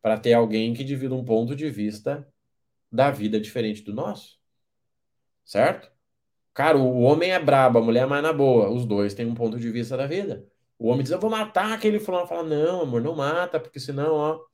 Para 0.00 0.18
ter 0.18 0.32
alguém 0.32 0.74
que 0.74 0.84
divida 0.84 1.14
um 1.14 1.24
ponto 1.24 1.54
de 1.54 1.68
vista 1.70 2.26
da 2.90 3.10
vida 3.10 3.40
diferente 3.40 3.82
do 3.82 3.92
nosso. 3.92 4.38
Certo? 5.44 5.90
Cara, 6.54 6.76
o 6.76 7.00
homem 7.00 7.32
é 7.32 7.38
brabo, 7.38 7.78
a 7.78 7.82
mulher 7.82 8.02
é 8.02 8.06
mais 8.06 8.22
na 8.22 8.32
boa. 8.32 8.68
Os 8.70 8.84
dois 8.84 9.14
têm 9.14 9.26
um 9.26 9.34
ponto 9.34 9.58
de 9.58 9.70
vista 9.70 9.96
da 9.96 10.06
vida. 10.06 10.46
O 10.78 10.88
homem 10.88 11.02
diz, 11.02 11.12
eu 11.12 11.20
vou 11.20 11.30
matar 11.30 11.72
aquele 11.72 11.98
fulano. 11.98 12.26
Fala, 12.26 12.42
não, 12.42 12.82
amor, 12.82 13.00
não 13.00 13.14
mata, 13.14 13.58
porque 13.58 13.80
senão, 13.80 14.14
ó. 14.14 14.44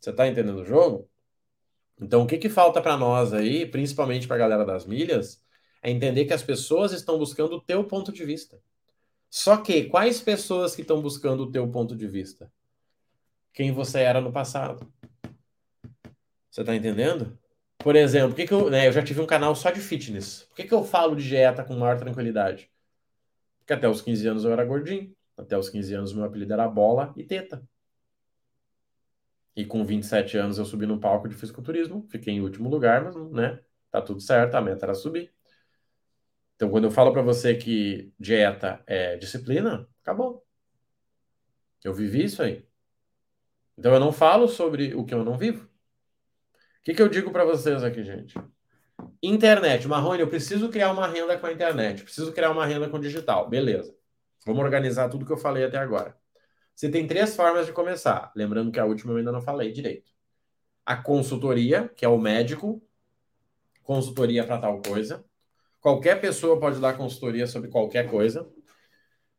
Você 0.00 0.12
tá 0.12 0.28
entendendo 0.28 0.58
o 0.60 0.64
jogo? 0.64 1.08
Então, 2.04 2.22
o 2.22 2.26
que, 2.26 2.36
que 2.36 2.50
falta 2.50 2.82
para 2.82 2.98
nós 2.98 3.32
aí, 3.32 3.64
principalmente 3.64 4.26
para 4.26 4.36
a 4.36 4.38
galera 4.38 4.64
das 4.64 4.84
milhas, 4.84 5.42
é 5.82 5.90
entender 5.90 6.26
que 6.26 6.34
as 6.34 6.42
pessoas 6.42 6.92
estão 6.92 7.18
buscando 7.18 7.56
o 7.56 7.60
teu 7.62 7.82
ponto 7.84 8.12
de 8.12 8.24
vista. 8.26 8.60
Só 9.30 9.56
que, 9.56 9.84
quais 9.84 10.20
pessoas 10.20 10.76
que 10.76 10.82
estão 10.82 11.00
buscando 11.00 11.44
o 11.44 11.50
teu 11.50 11.66
ponto 11.66 11.96
de 11.96 12.06
vista? 12.06 12.52
Quem 13.54 13.72
você 13.72 14.00
era 14.00 14.20
no 14.20 14.30
passado. 14.30 14.86
Você 16.50 16.60
está 16.60 16.76
entendendo? 16.76 17.38
Por 17.78 17.96
exemplo, 17.96 18.36
que 18.36 18.46
que 18.46 18.52
eu, 18.52 18.68
né, 18.68 18.86
eu 18.86 18.92
já 18.92 19.02
tive 19.02 19.22
um 19.22 19.26
canal 19.26 19.56
só 19.56 19.70
de 19.70 19.80
fitness. 19.80 20.42
Por 20.50 20.56
que, 20.56 20.64
que 20.64 20.74
eu 20.74 20.84
falo 20.84 21.16
de 21.16 21.26
dieta 21.26 21.64
com 21.64 21.74
maior 21.74 21.98
tranquilidade? 21.98 22.70
Porque 23.60 23.72
até 23.72 23.88
os 23.88 24.02
15 24.02 24.28
anos 24.28 24.44
eu 24.44 24.52
era 24.52 24.64
gordinho. 24.64 25.10
Até 25.38 25.56
os 25.56 25.70
15 25.70 25.94
anos 25.94 26.12
meu 26.12 26.24
apelido 26.24 26.52
era 26.52 26.68
bola 26.68 27.14
e 27.16 27.24
teta. 27.24 27.66
E 29.56 29.64
com 29.64 29.84
27 29.84 30.36
anos 30.36 30.58
eu 30.58 30.64
subi 30.64 30.86
no 30.86 30.98
palco 30.98 31.28
de 31.28 31.34
fisiculturismo, 31.34 32.06
fiquei 32.10 32.34
em 32.34 32.40
último 32.40 32.68
lugar, 32.68 33.04
mas 33.04 33.14
né, 33.30 33.60
tá 33.90 34.02
tudo 34.02 34.20
certo, 34.20 34.54
a 34.56 34.60
meta 34.60 34.86
era 34.86 34.94
subir. 34.94 35.32
Então, 36.56 36.70
quando 36.70 36.84
eu 36.84 36.90
falo 36.90 37.12
para 37.12 37.22
você 37.22 37.54
que 37.54 38.12
dieta 38.18 38.82
é 38.86 39.16
disciplina, 39.16 39.88
acabou. 40.02 40.44
Eu 41.82 41.92
vivi 41.92 42.24
isso 42.24 42.42
aí. 42.42 42.66
Então, 43.76 43.92
eu 43.92 44.00
não 44.00 44.12
falo 44.12 44.48
sobre 44.48 44.94
o 44.94 45.04
que 45.04 45.14
eu 45.14 45.24
não 45.24 45.36
vivo. 45.36 45.64
O 45.64 46.82
que, 46.84 46.94
que 46.94 47.02
eu 47.02 47.08
digo 47.08 47.30
para 47.32 47.44
vocês 47.44 47.82
aqui, 47.82 48.04
gente? 48.04 48.34
Internet. 49.22 49.88
Marrone, 49.88 50.20
eu 50.20 50.28
preciso 50.28 50.68
criar 50.68 50.92
uma 50.92 51.06
renda 51.08 51.36
com 51.38 51.46
a 51.46 51.52
internet. 51.52 52.02
Preciso 52.04 52.32
criar 52.32 52.50
uma 52.50 52.66
renda 52.66 52.88
com 52.88 53.00
digital. 53.00 53.48
Beleza. 53.48 53.94
Vamos 54.46 54.62
organizar 54.62 55.08
tudo 55.08 55.26
que 55.26 55.32
eu 55.32 55.36
falei 55.36 55.64
até 55.64 55.78
agora. 55.78 56.16
Você 56.74 56.90
tem 56.90 57.06
três 57.06 57.36
formas 57.36 57.66
de 57.66 57.72
começar. 57.72 58.32
Lembrando 58.34 58.72
que 58.72 58.80
a 58.80 58.84
última 58.84 59.12
eu 59.12 59.18
ainda 59.18 59.32
não 59.32 59.40
falei 59.40 59.70
direito. 59.72 60.12
A 60.84 60.96
consultoria, 60.96 61.88
que 61.96 62.04
é 62.04 62.08
o 62.08 62.18
médico, 62.18 62.82
consultoria 63.82 64.44
para 64.44 64.58
tal 64.58 64.82
coisa. 64.82 65.24
Qualquer 65.80 66.20
pessoa 66.20 66.58
pode 66.58 66.80
dar 66.80 66.96
consultoria 66.96 67.46
sobre 67.46 67.70
qualquer 67.70 68.10
coisa. 68.10 68.48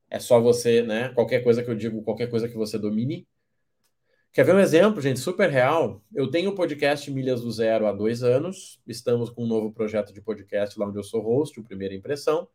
É 0.10 0.19
só 0.19 0.39
você, 0.39 0.82
né? 0.82 1.10
Qualquer 1.10 1.43
coisa 1.43 1.63
que 1.63 1.69
eu 1.69 1.76
digo, 1.76 2.04
qualquer 2.04 2.30
coisa 2.30 2.48
que 2.48 2.56
você 2.56 2.78
domine. 2.78 3.28
Quer 4.32 4.43
ver 4.43 4.54
um 4.54 4.60
exemplo, 4.60 5.02
gente, 5.02 5.19
super 5.19 5.50
real? 5.50 6.04
Eu 6.13 6.30
tenho 6.30 6.52
o 6.52 6.56
podcast 6.56 7.10
Milhas 7.10 7.41
do 7.41 7.52
Zero 7.52 7.88
há 7.88 7.91
dois 7.91 8.21
anos. 8.21 8.82
Estamos 8.86 9.30
com 9.30 9.43
um 9.43 9.48
novo 9.48 9.71
projeto 9.71 10.13
de 10.13 10.21
podcast 10.21 10.78
lá 10.78 10.88
onde 10.88 11.00
eu 11.00 11.04
sou 11.04 11.21
host, 11.21 11.60
o 11.60 11.63
Primeira 11.63 11.95
Impressão. 11.95 12.48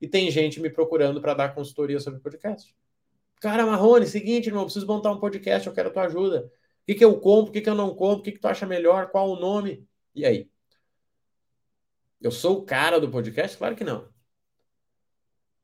E 0.00 0.08
tem 0.08 0.30
gente 0.30 0.60
me 0.60 0.70
procurando 0.70 1.20
para 1.20 1.34
dar 1.34 1.54
consultoria 1.54 2.00
sobre 2.00 2.20
podcast. 2.20 2.74
Cara, 3.44 3.66
Marrone, 3.66 4.06
seguinte, 4.06 4.46
irmão, 4.46 4.64
preciso 4.64 4.86
montar 4.86 5.12
um 5.12 5.20
podcast, 5.20 5.68
eu 5.68 5.74
quero 5.74 5.92
tua 5.92 6.04
ajuda. 6.04 6.46
O 6.46 6.86
que, 6.86 6.94
que 6.94 7.04
eu 7.04 7.20
compro, 7.20 7.50
o 7.50 7.52
que, 7.52 7.60
que 7.60 7.68
eu 7.68 7.74
não 7.74 7.94
compro, 7.94 8.20
o 8.20 8.22
que, 8.22 8.32
que 8.32 8.38
tu 8.38 8.48
acha 8.48 8.64
melhor, 8.64 9.10
qual 9.10 9.28
o 9.28 9.38
nome? 9.38 9.86
E 10.14 10.24
aí? 10.24 10.50
Eu 12.22 12.30
sou 12.30 12.60
o 12.60 12.64
cara 12.64 12.98
do 12.98 13.10
podcast? 13.10 13.58
Claro 13.58 13.76
que 13.76 13.84
não. 13.84 14.08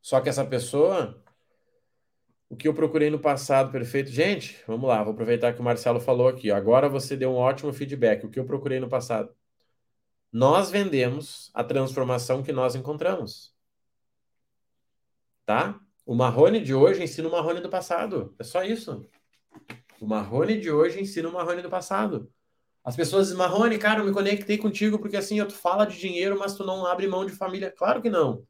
Só 0.02 0.20
que 0.20 0.28
essa 0.28 0.44
pessoa, 0.44 1.24
o 2.50 2.54
que 2.56 2.68
eu 2.68 2.74
procurei 2.74 3.08
no 3.08 3.18
passado, 3.18 3.72
perfeito. 3.72 4.10
Gente, 4.10 4.62
vamos 4.66 4.86
lá, 4.86 5.02
vou 5.02 5.14
aproveitar 5.14 5.54
que 5.54 5.60
o 5.60 5.64
Marcelo 5.64 6.00
falou 6.00 6.28
aqui. 6.28 6.50
Agora 6.50 6.86
você 6.86 7.16
deu 7.16 7.30
um 7.30 7.36
ótimo 7.36 7.72
feedback. 7.72 8.26
O 8.26 8.30
que 8.30 8.38
eu 8.38 8.44
procurei 8.44 8.78
no 8.78 8.90
passado? 8.90 9.34
Nós 10.30 10.70
vendemos 10.70 11.50
a 11.54 11.64
transformação 11.64 12.42
que 12.42 12.52
nós 12.52 12.74
encontramos. 12.74 13.54
Tá? 15.46 15.80
O 16.04 16.14
Marrone 16.14 16.60
de 16.60 16.74
hoje 16.74 17.02
ensina 17.02 17.28
o 17.28 17.32
Marrone 17.32 17.60
do 17.60 17.68
passado. 17.68 18.34
É 18.38 18.44
só 18.44 18.62
isso. 18.64 19.06
O 20.00 20.06
Marrone 20.06 20.58
de 20.58 20.70
hoje 20.70 21.00
ensina 21.00 21.28
o 21.28 21.32
Marrone 21.32 21.62
do 21.62 21.70
passado. 21.70 22.32
As 22.82 22.96
pessoas 22.96 23.26
dizem, 23.26 23.38
Marrone, 23.38 23.78
cara, 23.78 24.00
eu 24.00 24.06
me 24.06 24.12
conectei 24.12 24.56
contigo 24.56 24.98
porque 24.98 25.16
assim, 25.16 25.44
tu 25.44 25.52
fala 25.52 25.84
de 25.84 25.98
dinheiro, 25.98 26.38
mas 26.38 26.54
tu 26.54 26.64
não 26.64 26.86
abre 26.86 27.06
mão 27.06 27.26
de 27.26 27.32
família. 27.32 27.70
Claro 27.70 28.00
que 28.00 28.08
não. 28.08 28.46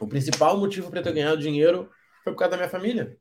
O 0.00 0.06
principal 0.06 0.56
motivo 0.56 0.88
para 0.90 1.00
eu 1.00 1.04
ter 1.04 1.12
ganhado 1.12 1.40
dinheiro 1.40 1.90
foi 2.24 2.32
por 2.32 2.38
causa 2.38 2.52
da 2.52 2.56
minha 2.56 2.68
família. 2.68 3.18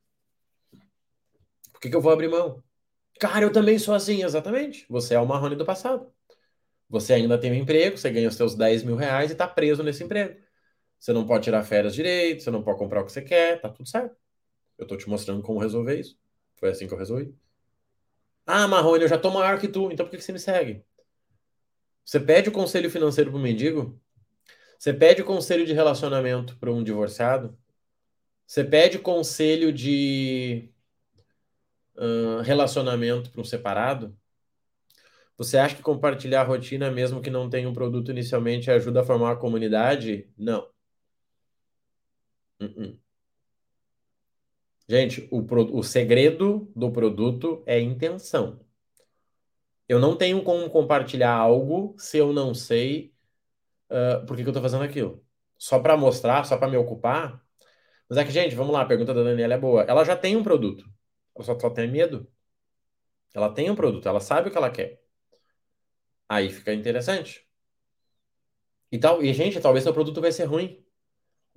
Por 1.74 1.82
que, 1.82 1.90
que 1.90 1.96
eu 1.96 2.02
vou 2.02 2.12
abrir 2.12 2.30
mão? 2.30 2.64
Cara, 3.20 3.46
eu 3.46 3.52
também 3.52 3.78
sou 3.78 3.94
assim, 3.94 4.24
exatamente. 4.24 4.86
Você 4.90 5.16
é 5.16 5.20
o 5.20 5.26
Marrone 5.26 5.56
do 5.56 5.66
passado. 5.66 6.12
Você 6.90 7.14
ainda 7.14 7.38
tem 7.38 7.52
um 7.52 7.56
emprego, 7.56 7.98
você 7.98 8.10
ganha 8.10 8.30
os 8.30 8.36
seus 8.36 8.56
10 8.56 8.84
mil 8.84 8.96
reais 8.96 9.30
e 9.30 9.34
está 9.34 9.48
preso 9.48 9.84
nesse 9.84 10.04
emprego. 10.04 10.40
Você 11.00 11.14
não 11.14 11.26
pode 11.26 11.44
tirar 11.44 11.64
férias 11.64 11.94
direito, 11.94 12.44
você 12.44 12.52
não 12.52 12.64
pode 12.64 12.80
comprar 12.80 13.02
o 13.02 13.06
que 13.06 13.12
você 13.12 13.22
quer, 13.22 13.62
tá 13.62 13.70
tudo 13.70 13.88
certo. 13.88 14.16
Eu 14.78 14.84
estou 14.84 14.98
te 14.98 15.10
mostrando 15.10 15.42
como 15.42 15.60
resolver 15.60 16.00
isso. 16.00 16.18
Foi 16.56 16.70
assim 16.70 16.88
que 16.88 16.94
eu 16.94 16.98
resolvi. 16.98 17.34
Ah, 18.46 18.68
Marrone, 18.68 19.04
eu 19.04 19.10
já 19.10 19.18
tô 19.18 19.30
maior 19.30 19.60
que 19.60 19.68
tu, 19.68 19.92
então 19.92 20.06
por 20.06 20.16
que 20.16 20.22
você 20.22 20.32
me 20.32 20.40
segue? 20.40 20.84
Você 22.04 22.20
pede 22.20 22.50
o 22.50 22.52
conselho 22.54 22.90
financeiro 22.90 23.30
para 23.32 23.40
o 23.40 23.42
mendigo? 23.42 24.00
Você 24.80 24.94
pede 24.94 25.24
conselho 25.24 25.66
de 25.66 25.74
relacionamento 25.74 26.58
para 26.58 26.72
um 26.72 26.84
divorciado? 26.84 27.58
Você 28.46 28.64
pede 28.64 29.00
conselho 29.00 29.74
de 29.74 30.72
uh, 31.96 32.42
relacionamento 32.42 33.30
para 33.30 33.42
um 33.42 33.44
separado? 33.44 34.18
Você 35.38 35.58
acha 35.58 35.76
que 35.76 35.82
compartilhar 35.82 36.42
a 36.42 36.46
rotina, 36.46 36.90
mesmo 36.90 37.22
que 37.22 37.30
não 37.30 37.50
tenha 37.50 37.70
um 37.70 37.74
produto 37.74 38.12
inicialmente, 38.12 38.72
ajuda 38.72 39.02
a 39.02 39.04
formar 39.04 39.32
uma 39.32 39.36
comunidade? 39.36 40.30
Não. 40.38 40.68
Uh. 42.62 42.98
Gente, 44.90 45.28
o, 45.32 45.40
o 45.78 45.84
segredo 45.84 46.72
do 46.76 46.92
produto 46.92 47.64
é 47.66 47.80
intenção. 47.80 48.60
Eu 49.88 50.00
não 50.00 50.18
tenho 50.18 50.44
como 50.44 50.70
compartilhar 50.70 51.34
algo 51.34 51.96
se 51.98 52.18
eu 52.18 52.34
não 52.34 52.54
sei 52.54 53.14
uh, 53.90 54.26
por 54.26 54.36
que, 54.36 54.44
que 54.44 54.50
eu 54.50 54.52
estou 54.52 54.62
fazendo 54.62 54.84
aquilo. 54.84 55.24
Só 55.58 55.80
para 55.80 55.98
mostrar, 55.98 56.46
só 56.46 56.58
para 56.58 56.70
me 56.70 56.78
ocupar. 56.78 57.42
Mas 58.10 58.18
é 58.18 58.24
que, 58.26 58.32
gente, 58.32 58.56
vamos 58.56 58.74
lá, 58.74 58.82
a 58.82 58.86
pergunta 58.86 59.14
da 59.14 59.24
Daniela 59.24 59.54
é 59.56 59.58
boa. 59.58 59.84
Ela 59.84 60.04
já 60.06 60.16
tem 60.16 60.36
um 60.36 60.44
produto. 60.44 60.86
Ela 61.36 61.46
só, 61.46 61.60
só 61.60 61.70
tem 61.70 61.90
medo. 61.90 62.30
Ela 63.34 63.54
tem 63.54 63.70
um 63.70 63.76
produto, 63.76 64.08
ela 64.08 64.20
sabe 64.20 64.50
o 64.50 64.52
que 64.52 64.58
ela 64.58 64.72
quer. 64.72 65.02
Aí 66.28 66.50
fica 66.50 66.74
interessante. 66.74 67.48
E, 68.92 68.98
tal, 68.98 69.24
e 69.24 69.34
gente, 69.34 69.60
talvez 69.60 69.84
seu 69.84 69.94
produto 69.94 70.22
vai 70.22 70.32
ser 70.32 70.46
ruim. 70.46 70.84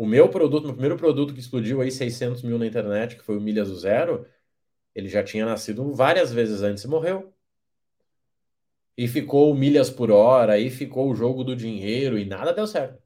O 0.00 0.06
meu 0.06 0.30
produto, 0.30 0.64
meu 0.64 0.72
primeiro 0.72 0.96
produto 0.96 1.34
que 1.34 1.40
explodiu 1.40 1.82
aí 1.82 1.90
600 1.92 2.42
mil 2.42 2.58
na 2.58 2.64
internet, 2.66 3.16
que 3.16 3.22
foi 3.22 3.36
o 3.36 3.40
Milhas 3.40 3.68
do 3.68 3.76
Zero, 3.76 4.26
ele 4.94 5.10
já 5.10 5.22
tinha 5.22 5.44
nascido 5.44 5.92
várias 5.92 6.32
vezes 6.32 6.62
antes 6.62 6.84
e 6.84 6.88
morreu. 6.88 7.34
E 8.96 9.06
ficou 9.06 9.54
milhas 9.54 9.90
por 9.90 10.10
hora, 10.10 10.54
aí 10.54 10.70
ficou 10.70 11.10
o 11.10 11.14
jogo 11.14 11.44
do 11.44 11.54
dinheiro 11.54 12.18
e 12.18 12.24
nada 12.24 12.54
deu 12.54 12.66
certo. 12.66 12.98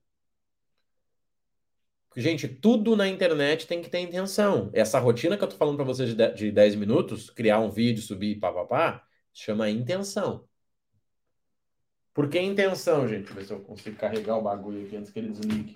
Gente, 2.17 2.47
tudo 2.47 2.95
na 2.95 3.09
internet 3.09 3.67
tem 3.67 3.83
que 3.83 3.91
ter 3.91 3.99
intenção. 3.99 4.71
Essa 4.73 5.01
rotina 5.01 5.37
que 5.37 5.43
eu 5.43 5.49
tô 5.49 5.57
falando 5.57 5.75
para 5.75 5.85
vocês 5.85 6.15
de 6.37 6.53
10 6.53 6.77
minutos, 6.77 7.29
criar 7.29 7.59
um 7.59 7.73
vídeo, 7.73 8.05
subir, 8.05 8.39
papapá, 8.39 9.05
chama 9.33 9.69
intenção. 9.69 10.47
Por 12.13 12.29
que 12.29 12.39
intenção, 12.39 13.09
gente? 13.09 13.25
Deixa 13.25 13.33
eu 13.33 13.35
ver 13.35 13.45
se 13.47 13.53
eu 13.53 13.61
consigo 13.63 13.97
carregar 13.97 14.37
o 14.37 14.43
bagulho 14.43 14.87
aqui 14.87 14.95
antes 14.97 15.11
que 15.11 15.19
ele 15.19 15.31
desligue. 15.31 15.75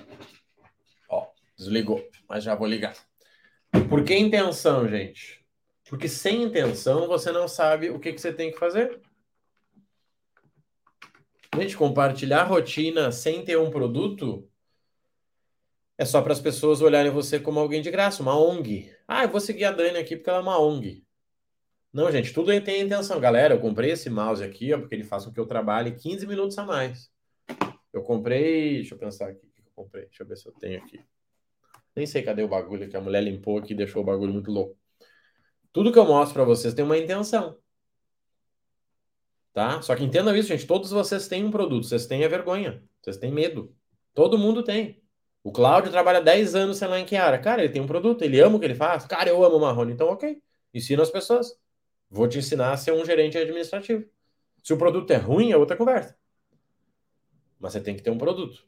Desligou, 1.59 2.09
mas 2.29 2.45
já 2.45 2.55
vou 2.55 2.69
ligar. 2.69 2.95
Por 3.89 4.05
que 4.05 4.15
intenção, 4.15 4.89
gente? 4.89 5.45
Porque 5.89 6.09
sem 6.09 6.43
intenção 6.43 7.09
você 7.09 7.33
não 7.33 7.49
sabe 7.49 7.91
o 7.91 7.99
que, 7.99 8.13
que 8.13 8.21
você 8.21 8.33
tem 8.33 8.53
que 8.53 8.59
fazer. 8.59 9.01
Gente, 11.57 11.77
compartilhar 11.77 12.45
rotina 12.45 13.11
sem 13.11 13.45
ter 13.45 13.59
um 13.59 13.71
produto 13.71 14.49
é 15.97 16.05
só 16.05 16.23
para 16.23 16.33
as 16.33 16.41
pessoas 16.41 16.81
olharem 16.81 17.11
você 17.11 17.41
como 17.41 17.59
alguém 17.59 17.83
de 17.83 17.91
graça, 17.91 18.23
uma 18.23 18.39
ONG. 18.39 18.95
Ah, 19.09 19.25
eu 19.25 19.29
vou 19.29 19.41
seguir 19.41 19.65
a 19.65 19.73
Dani 19.73 19.99
aqui 19.99 20.15
porque 20.15 20.31
ela 20.31 20.39
é 20.39 20.43
uma 20.43 20.61
ONG. 20.61 21.05
Não, 21.93 22.13
gente, 22.13 22.33
tudo 22.33 22.49
tem 22.61 22.83
intenção. 22.83 23.19
Galera, 23.19 23.55
eu 23.55 23.61
comprei 23.61 23.91
esse 23.91 24.09
mouse 24.09 24.45
aqui, 24.45 24.73
ó, 24.73 24.79
porque 24.79 24.95
ele 24.95 25.03
faz 25.03 25.25
com 25.25 25.33
que 25.33 25.41
eu 25.41 25.47
trabalhe 25.47 25.97
15 25.97 26.27
minutos 26.27 26.57
a 26.59 26.65
mais. 26.65 27.11
Eu 27.93 28.03
comprei. 28.03 28.75
Deixa 28.75 28.95
eu 28.95 28.99
pensar 28.99 29.31
aqui 29.31 29.45
o 29.45 29.51
que 29.51 29.63
eu 29.63 29.73
comprei. 29.75 30.05
Deixa 30.05 30.23
eu 30.23 30.27
ver 30.29 30.37
se 30.37 30.47
eu 30.47 30.53
tenho 30.53 30.79
aqui. 30.79 31.01
Nem 31.99 32.07
sei 32.07 32.23
cadê 32.23 32.45
o 32.45 32.49
bagulho 32.49 32.89
que 32.89 32.97
a 32.97 33.01
mulher 33.01 33.21
limpou 33.21 33.59
aqui 33.59 33.73
e 33.73 33.77
deixou 33.77 34.03
o 34.03 34.05
bagulho 34.05 34.33
muito 34.33 34.53
louco. 34.53 34.79
Tudo 35.73 35.93
que 35.93 35.99
eu 35.99 36.07
mostro 36.07 36.33
para 36.33 36.45
vocês 36.45 36.73
tem 36.73 36.85
uma 36.85 36.97
intenção. 36.97 37.59
Tá? 39.53 39.83
Só 39.83 39.97
que 39.97 40.05
entendam 40.05 40.37
isso, 40.37 40.47
gente. 40.47 40.65
Todos 40.65 40.93
vocês 40.93 41.27
têm 41.27 41.45
um 41.45 41.51
produto. 41.51 41.89
Vocês 41.89 42.07
têm 42.07 42.25
a 42.25 42.29
vergonha. 42.29 42.85
Vocês 43.03 43.17
têm 43.17 43.33
medo. 43.33 43.75
Todo 44.15 44.39
mundo 44.39 44.63
tem. 44.63 45.03
O 45.43 45.51
Cláudio 45.51 45.91
trabalha 45.91 46.21
10 46.21 46.55
anos 46.55 46.77
sei 46.77 46.87
lá 46.87 47.01
em 47.01 47.05
Kiara. 47.05 47.37
Cara, 47.37 47.65
ele 47.65 47.73
tem 47.73 47.83
um 47.83 47.87
produto, 47.89 48.23
ele 48.23 48.39
ama 48.39 48.59
o 48.59 48.61
que 48.61 48.67
ele 48.67 48.77
faz. 48.77 49.05
Cara, 49.05 49.29
eu 49.29 49.45
amo 49.45 49.57
o 49.57 49.61
Marrone. 49.61 49.93
Então, 49.93 50.07
ok. 50.07 50.41
Ensina 50.73 51.03
as 51.03 51.11
pessoas. 51.11 51.59
Vou 52.09 52.29
te 52.29 52.39
ensinar 52.39 52.71
a 52.71 52.77
ser 52.77 52.93
um 52.93 53.05
gerente 53.05 53.37
administrativo. 53.37 54.05
Se 54.63 54.73
o 54.73 54.79
produto 54.79 55.11
é 55.11 55.17
ruim, 55.17 55.51
é 55.51 55.57
outra 55.57 55.77
conversa. 55.77 56.17
Mas 57.59 57.73
você 57.73 57.81
tem 57.81 57.97
que 57.97 58.03
ter 58.03 58.11
um 58.11 58.19
produto. 58.19 58.65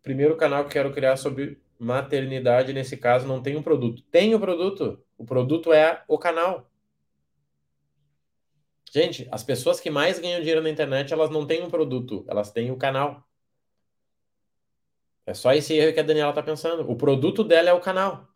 Primeiro 0.00 0.36
canal 0.36 0.64
que 0.64 0.74
quero 0.74 0.92
criar 0.92 1.16
sobre 1.16 1.63
maternidade, 1.78 2.72
nesse 2.72 2.96
caso, 2.96 3.26
não 3.26 3.42
tem 3.42 3.56
um 3.56 3.62
produto. 3.62 4.02
Tem 4.10 4.34
o 4.34 4.38
um 4.38 4.40
produto. 4.40 5.02
O 5.16 5.24
produto 5.24 5.72
é 5.72 6.02
o 6.08 6.18
canal. 6.18 6.70
Gente, 8.92 9.28
as 9.32 9.42
pessoas 9.42 9.80
que 9.80 9.90
mais 9.90 10.18
ganham 10.18 10.40
dinheiro 10.40 10.62
na 10.62 10.70
internet, 10.70 11.12
elas 11.12 11.30
não 11.30 11.46
têm 11.46 11.62
um 11.62 11.68
produto, 11.70 12.24
elas 12.28 12.52
têm 12.52 12.70
o 12.70 12.76
canal. 12.76 13.26
É 15.26 15.34
só 15.34 15.52
esse 15.52 15.74
erro 15.74 15.92
que 15.92 16.00
a 16.00 16.02
Daniela 16.04 16.30
está 16.30 16.42
pensando. 16.42 16.88
O 16.88 16.96
produto 16.96 17.42
dela 17.42 17.70
é 17.70 17.72
o 17.72 17.80
canal. 17.80 18.28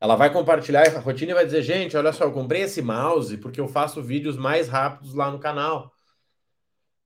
Ela 0.00 0.16
vai 0.16 0.32
compartilhar 0.32 0.86
a 0.88 1.00
rotina 1.00 1.32
e 1.32 1.34
vai 1.34 1.44
dizer: 1.44 1.62
gente, 1.62 1.96
olha 1.96 2.12
só, 2.12 2.24
eu 2.24 2.32
comprei 2.32 2.62
esse 2.62 2.80
mouse 2.82 3.36
porque 3.36 3.60
eu 3.60 3.68
faço 3.68 4.02
vídeos 4.02 4.36
mais 4.36 4.68
rápidos 4.68 5.14
lá 5.14 5.30
no 5.30 5.38
canal. 5.38 5.92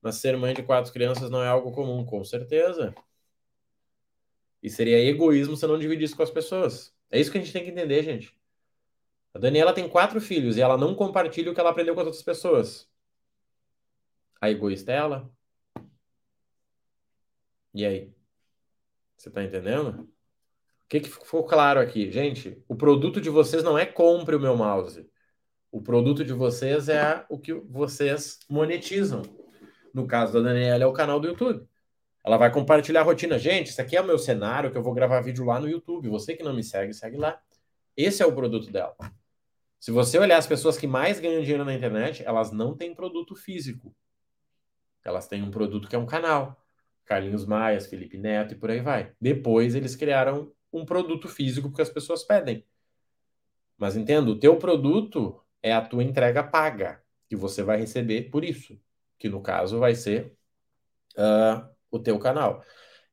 Mas 0.01 0.17
ser 0.17 0.37
mãe 0.37 0.55
de 0.55 0.63
quatro 0.63 0.93
crianças 0.93 1.31
não 1.31 1.43
é 1.43 1.49
algo 1.49 1.73
comum, 1.73 2.05
com 2.05 2.25
certeza. 2.25 2.95
E 4.63 4.71
seria 4.71 4.99
egoísmo 4.99 5.57
se 5.57 5.67
não 5.67 5.79
dividisse 5.79 6.15
com 6.15 6.23
as 6.23 6.31
pessoas. 6.31 6.95
É 7.11 7.21
isso 7.21 7.31
que 7.31 7.39
a 7.39 7.41
gente 7.41 7.53
tem 7.53 7.65
que 7.65 7.71
entender, 7.71 8.03
gente. 8.03 8.37
A 9.35 9.39
Daniela 9.39 9.73
tem 9.73 9.89
quatro 9.89 10.21
filhos 10.21 10.57
e 10.57 10.61
ela 10.61 10.77
não 10.77 10.95
compartilha 10.95 11.51
o 11.51 11.55
que 11.55 11.61
ela 11.61 11.71
aprendeu 11.71 11.95
com 11.95 12.01
as 12.01 12.07
outras 12.07 12.23
pessoas. 12.23 12.89
A 14.41 14.51
egoísta 14.51 14.93
é 14.93 14.97
ela. 14.97 15.31
E 17.75 17.85
aí? 17.87 18.13
Você 19.17 19.31
tá 19.31 19.43
entendendo? 19.43 20.03
O 20.03 20.89
que, 20.89 21.01
que 21.01 21.09
ficou 21.09 21.45
claro 21.45 21.81
aqui? 21.81 22.11
Gente, 22.11 22.63
o 22.69 22.77
produto 22.77 23.21
de 23.21 23.31
vocês 23.31 23.63
não 23.63 23.79
é 23.79 23.87
compre 23.87 24.37
o 24.37 24.41
meu 24.41 24.57
mouse. 24.57 25.09
O 25.71 25.81
produto 25.81 26.25
de 26.25 26.35
vocês 26.35 26.89
é 26.89 27.25
o 27.31 27.39
que 27.39 27.55
vocês 27.55 28.41
monetizam. 28.49 29.23
No 29.95 30.07
caso 30.07 30.35
da 30.35 30.41
Daniela, 30.41 30.85
é 30.85 30.87
o 30.87 30.93
canal 30.93 31.19
do 31.19 31.29
YouTube. 31.29 31.67
Ela 32.25 32.37
vai 32.37 32.53
compartilhar 32.53 33.01
a 33.01 33.05
rotina. 33.05 33.39
Gente, 33.39 33.69
isso 33.69 33.81
aqui 33.81 33.97
é 33.97 34.01
o 34.01 34.07
meu 34.07 34.19
cenário 34.19 34.71
que 34.71 34.79
eu 34.79 34.83
vou 34.83 34.95
gravar 34.95 35.21
vídeo 35.21 35.45
lá 35.45 35.59
no 35.59 35.69
YouTube. 35.69 36.09
Você 36.09 36.37
que 36.37 36.43
não 36.43 36.55
me 36.55 36.63
segue, 36.63 36.95
segue 36.95 37.17
lá. 37.17 37.41
Esse 37.97 38.23
é 38.23 38.27
o 38.27 38.35
produto 38.35 38.71
dela. 38.71 38.97
Se 39.81 39.91
você 39.91 40.19
olhar 40.19 40.39
as 40.39 40.47
pessoas 40.47 40.79
que 40.79 40.87
mais 40.87 41.19
ganham 41.19 41.43
dinheiro 41.43 41.65
na 41.65 41.75
internet, 41.75 42.23
elas 42.25 42.53
não 42.53 42.77
têm 42.77 42.95
produto 42.95 43.35
físico. 43.35 43.95
Elas 45.05 45.27
têm 45.27 45.43
um 45.43 45.51
produto 45.51 45.89
que 45.89 45.97
é 45.97 45.99
um 45.99 46.07
canal. 46.07 46.57
Carlinhos 47.05 47.45
Maias, 47.45 47.89
Felipe 47.89 48.17
Neto 48.17 48.55
e 48.55 48.57
por 48.57 48.71
aí 48.71 48.81
vai. 48.81 49.13
Depois 49.21 49.75
eles 49.75 49.97
criaram 49.97 50.53
um 50.73 50.85
produto 50.85 51.29
físico 51.29 51.69
porque 51.69 51.83
as 51.83 51.91
pessoas 51.91 52.23
pedem. 52.23 52.65
Mas 53.77 53.97
entendo, 53.97 54.31
o 54.31 54.39
teu 54.39 54.57
produto 54.57 55.43
é 55.61 55.73
a 55.73 55.81
tua 55.81 56.05
entrega 56.05 56.45
paga, 56.45 57.03
que 57.29 57.35
você 57.35 57.63
vai 57.63 57.79
receber 57.79 58.31
por 58.31 58.45
isso, 58.45 58.81
que 59.19 59.29
no 59.29 59.41
caso 59.41 59.79
vai 59.81 59.95
ser 59.95 60.37
uh, 61.17 61.72
o 61.93 62.01
teu 62.01 62.19
canal. 62.19 62.65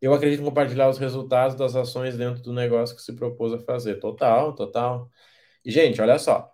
Eu 0.01 0.13
acredito 0.13 0.41
em 0.41 0.45
compartilhar 0.45 0.89
os 0.89 0.97
resultados 0.97 1.55
das 1.55 1.75
ações 1.75 2.17
dentro 2.17 2.41
do 2.41 2.53
negócio 2.53 2.95
que 2.95 3.01
se 3.01 3.13
propôs 3.13 3.53
a 3.53 3.59
fazer. 3.59 3.99
Total, 3.99 4.55
total. 4.55 5.11
E, 5.63 5.69
gente, 5.69 6.01
olha 6.01 6.17
só. 6.17 6.51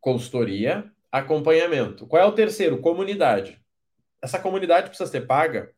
Consultoria, 0.00 0.90
acompanhamento. 1.10 2.06
Qual 2.06 2.22
é 2.22 2.24
o 2.24 2.32
terceiro? 2.32 2.80
Comunidade. 2.80 3.60
Essa 4.22 4.38
comunidade 4.38 4.88
precisa 4.88 5.10
ser 5.10 5.26
paga? 5.26 5.74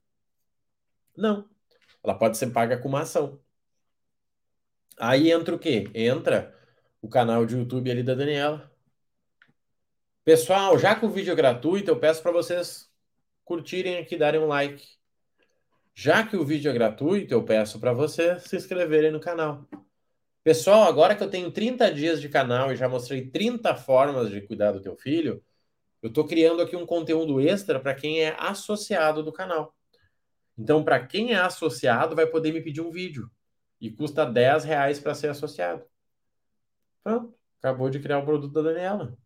Não. 1.16 1.48
Ela 2.04 2.14
pode 2.14 2.36
ser 2.36 2.48
paga 2.50 2.76
com 2.78 2.88
uma 2.88 3.00
ação. 3.00 3.40
Aí 4.98 5.30
entra 5.30 5.54
o 5.54 5.58
quê? 5.58 5.90
Entra 5.94 6.54
o 7.00 7.08
canal 7.08 7.46
de 7.46 7.56
YouTube 7.56 7.90
ali 7.90 8.02
da 8.02 8.14
Daniela. 8.14 8.70
Pessoal, 10.24 10.78
já 10.78 10.94
que 10.94 11.06
o 11.06 11.10
vídeo 11.10 11.34
gratuito, 11.34 11.90
eu 11.90 11.98
peço 11.98 12.22
para 12.22 12.32
vocês 12.32 12.92
curtirem 13.44 13.96
aqui, 13.96 14.16
darem 14.16 14.40
um 14.40 14.46
like. 14.46 14.97
Já 16.00 16.24
que 16.24 16.36
o 16.36 16.44
vídeo 16.44 16.70
é 16.70 16.72
gratuito, 16.72 17.34
eu 17.34 17.42
peço 17.42 17.80
para 17.80 17.92
vocês 17.92 18.44
se 18.44 18.54
inscreverem 18.54 19.10
no 19.10 19.18
canal. 19.18 19.66
Pessoal, 20.44 20.84
agora 20.84 21.16
que 21.16 21.24
eu 21.24 21.28
tenho 21.28 21.50
30 21.50 21.92
dias 21.92 22.20
de 22.20 22.28
canal 22.28 22.70
e 22.70 22.76
já 22.76 22.88
mostrei 22.88 23.28
30 23.28 23.74
formas 23.74 24.30
de 24.30 24.40
cuidar 24.40 24.70
do 24.70 24.80
teu 24.80 24.94
filho, 24.94 25.42
eu 26.00 26.08
estou 26.08 26.24
criando 26.24 26.62
aqui 26.62 26.76
um 26.76 26.86
conteúdo 26.86 27.40
extra 27.40 27.80
para 27.80 27.96
quem 27.96 28.22
é 28.22 28.36
associado 28.38 29.24
do 29.24 29.32
canal. 29.32 29.74
Então, 30.56 30.84
para 30.84 31.04
quem 31.04 31.32
é 31.32 31.40
associado, 31.40 32.14
vai 32.14 32.28
poder 32.28 32.52
me 32.52 32.60
pedir 32.60 32.80
um 32.80 32.92
vídeo. 32.92 33.28
E 33.80 33.90
custa 33.90 34.24
10 34.24 34.62
reais 34.62 35.00
para 35.00 35.16
ser 35.16 35.30
associado. 35.30 35.84
Pronto, 37.02 37.34
acabou 37.58 37.90
de 37.90 37.98
criar 37.98 38.20
o 38.20 38.24
produto 38.24 38.52
da 38.52 38.62
Daniela. 38.62 39.18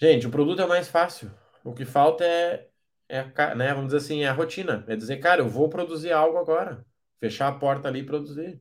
Gente, 0.00 0.26
o 0.26 0.30
produto 0.30 0.62
é 0.62 0.66
mais 0.66 0.88
fácil. 0.88 1.30
O 1.62 1.74
que 1.74 1.84
falta 1.84 2.24
é, 2.24 2.67
é 3.08 3.54
né, 3.54 3.72
vamos 3.72 3.86
dizer 3.86 3.98
assim, 3.98 4.22
é 4.22 4.28
a 4.28 4.32
rotina. 4.32 4.84
É 4.86 4.94
dizer, 4.94 5.18
cara, 5.18 5.40
eu 5.40 5.48
vou 5.48 5.68
produzir 5.68 6.12
algo 6.12 6.38
agora. 6.38 6.84
Fechar 7.18 7.48
a 7.48 7.58
porta 7.58 7.88
ali 7.88 8.00
e 8.00 8.06
produzir. 8.06 8.60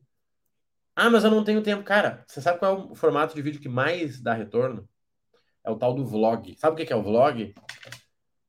Ah, 0.96 1.10
mas 1.10 1.24
eu 1.24 1.32
não 1.32 1.44
tenho 1.44 1.62
tempo. 1.62 1.84
Cara, 1.84 2.24
você 2.28 2.42
sabe 2.42 2.60
qual 2.60 2.76
é 2.76 2.92
o 2.92 2.96
formato 2.96 3.36
de 3.36 3.42
vídeo 3.42 3.62
que 3.62 3.70
mais 3.70 4.20
dá 4.22 4.34
retorno? 4.34 4.88
É 5.64 5.70
o 5.70 5.78
tal 5.78 5.94
do 5.94 6.06
vlog. 6.06 6.56
Sabe 6.58 6.82
o 6.82 6.86
que 6.86 6.92
é 6.92 6.96
o 6.96 7.04
vlog? 7.04 7.54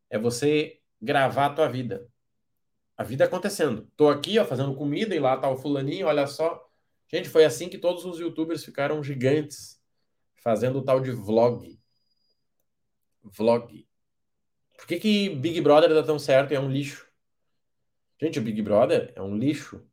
É 0.09 0.19
você 0.19 0.81
gravar 1.01 1.47
a 1.47 1.55
tua 1.55 1.69
vida. 1.69 2.09
A 2.97 3.05
vida 3.05 3.25
acontecendo. 3.25 3.91
Tô 3.97 4.09
aqui, 4.09 4.39
ó, 4.39 4.45
fazendo 4.45 4.75
comida 4.75 5.15
e 5.15 5.21
lá 5.21 5.37
tá 5.37 5.51
o 5.51 5.57
fulaninho, 5.57 6.07
olha 6.07 6.27
só. 6.27 6.65
Gente, 7.09 7.29
foi 7.29 7.45
assim 7.45 7.69
que 7.69 7.79
todos 7.79 8.05
os 8.05 8.19
youtubers 8.19 8.65
ficaram 8.65 9.03
gigantes, 9.03 9.81
fazendo 10.37 10.79
o 10.79 10.85
tal 10.85 11.01
de 11.01 11.11
vlog. 11.11 11.79
Vlog. 13.23 13.88
Por 14.79 14.87
que, 14.87 15.01
que 15.01 15.29
Big 15.31 15.61
Brother 15.61 15.93
dá 15.93 16.05
tão 16.05 16.19
certo 16.21 16.53
e 16.53 16.55
é 16.55 16.61
um 16.61 16.71
lixo? 16.71 17.07
Gente, 18.21 18.39
o 18.39 18.43
Big 18.43 18.63
Brother 18.63 19.13
é 19.17 19.21
um 19.21 19.37
lixo. 19.37 19.85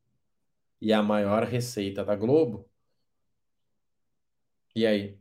E 0.80 0.92
é 0.92 0.96
a 0.96 1.02
maior 1.02 1.44
receita 1.44 2.06
da 2.06 2.16
Globo. 2.16 2.70
E 4.76 4.86
aí? 4.86 5.18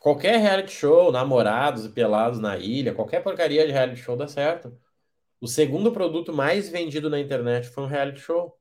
Qualquer 0.00 0.38
reality 0.38 0.72
show, 0.72 1.10
namorados 1.10 1.86
e 1.86 1.88
pelados 1.90 2.38
na 2.38 2.58
ilha, 2.58 2.94
qualquer 2.94 3.22
porcaria 3.22 3.66
de 3.66 3.72
reality 3.72 4.00
show 4.00 4.16
dá 4.16 4.28
certo. 4.28 4.78
O 5.40 5.48
segundo 5.48 5.92
produto 5.92 6.32
mais 6.32 6.68
vendido 6.68 7.08
na 7.08 7.18
internet 7.18 7.68
foi 7.70 7.84
um 7.84 7.86
reality 7.86 8.20
show. 8.20 8.60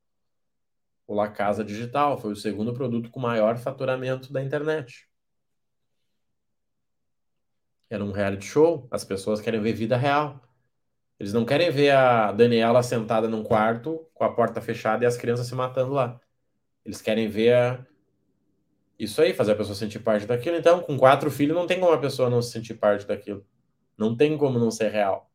O 1.06 1.14
La 1.14 1.30
Casa 1.30 1.64
Digital 1.66 2.18
foi 2.18 2.32
o 2.32 2.36
segundo 2.36 2.74
produto 2.74 3.10
com 3.12 3.20
maior 3.20 3.58
faturamento 3.58 4.32
da 4.32 4.42
internet. 4.42 5.09
Era 7.90 8.04
um 8.04 8.12
reality 8.12 8.46
show, 8.46 8.88
as 8.92 9.04
pessoas 9.04 9.42
querem 9.42 9.62
ver 9.62 9.74
vida 9.74 9.98
real. 9.98 10.42
Eles 11.20 11.34
não 11.34 11.46
querem 11.46 11.70
ver 11.72 11.92
a 11.92 12.32
Daniela 12.32 12.82
sentada 12.84 13.28
num 13.28 13.44
quarto 13.44 14.08
com 14.14 14.24
a 14.24 14.32
porta 14.32 14.62
fechada 14.62 15.04
e 15.04 15.08
as 15.08 15.18
crianças 15.18 15.48
se 15.48 15.56
matando 15.56 15.94
lá. 15.94 16.20
Eles 16.86 17.02
querem 17.02 17.28
ver 17.28 17.54
a... 17.54 17.86
isso 18.98 19.22
aí, 19.22 19.34
fazer 19.34 19.52
a 19.52 19.56
pessoa 19.56 19.76
sentir 19.76 20.00
parte 20.00 20.26
daquilo. 20.26 20.56
Então, 20.56 20.82
com 20.82 20.98
quatro 20.98 21.30
filhos, 21.30 21.56
não 21.56 21.68
tem 21.68 21.80
como 21.80 21.92
a 21.92 22.00
pessoa 22.00 22.30
não 22.30 22.42
se 22.42 22.52
sentir 22.52 22.76
parte 22.76 23.06
daquilo. 23.06 23.46
Não 23.98 24.16
tem 24.16 24.38
como 24.38 24.58
não 24.58 24.72
ser 24.72 24.90
real. 24.90 25.30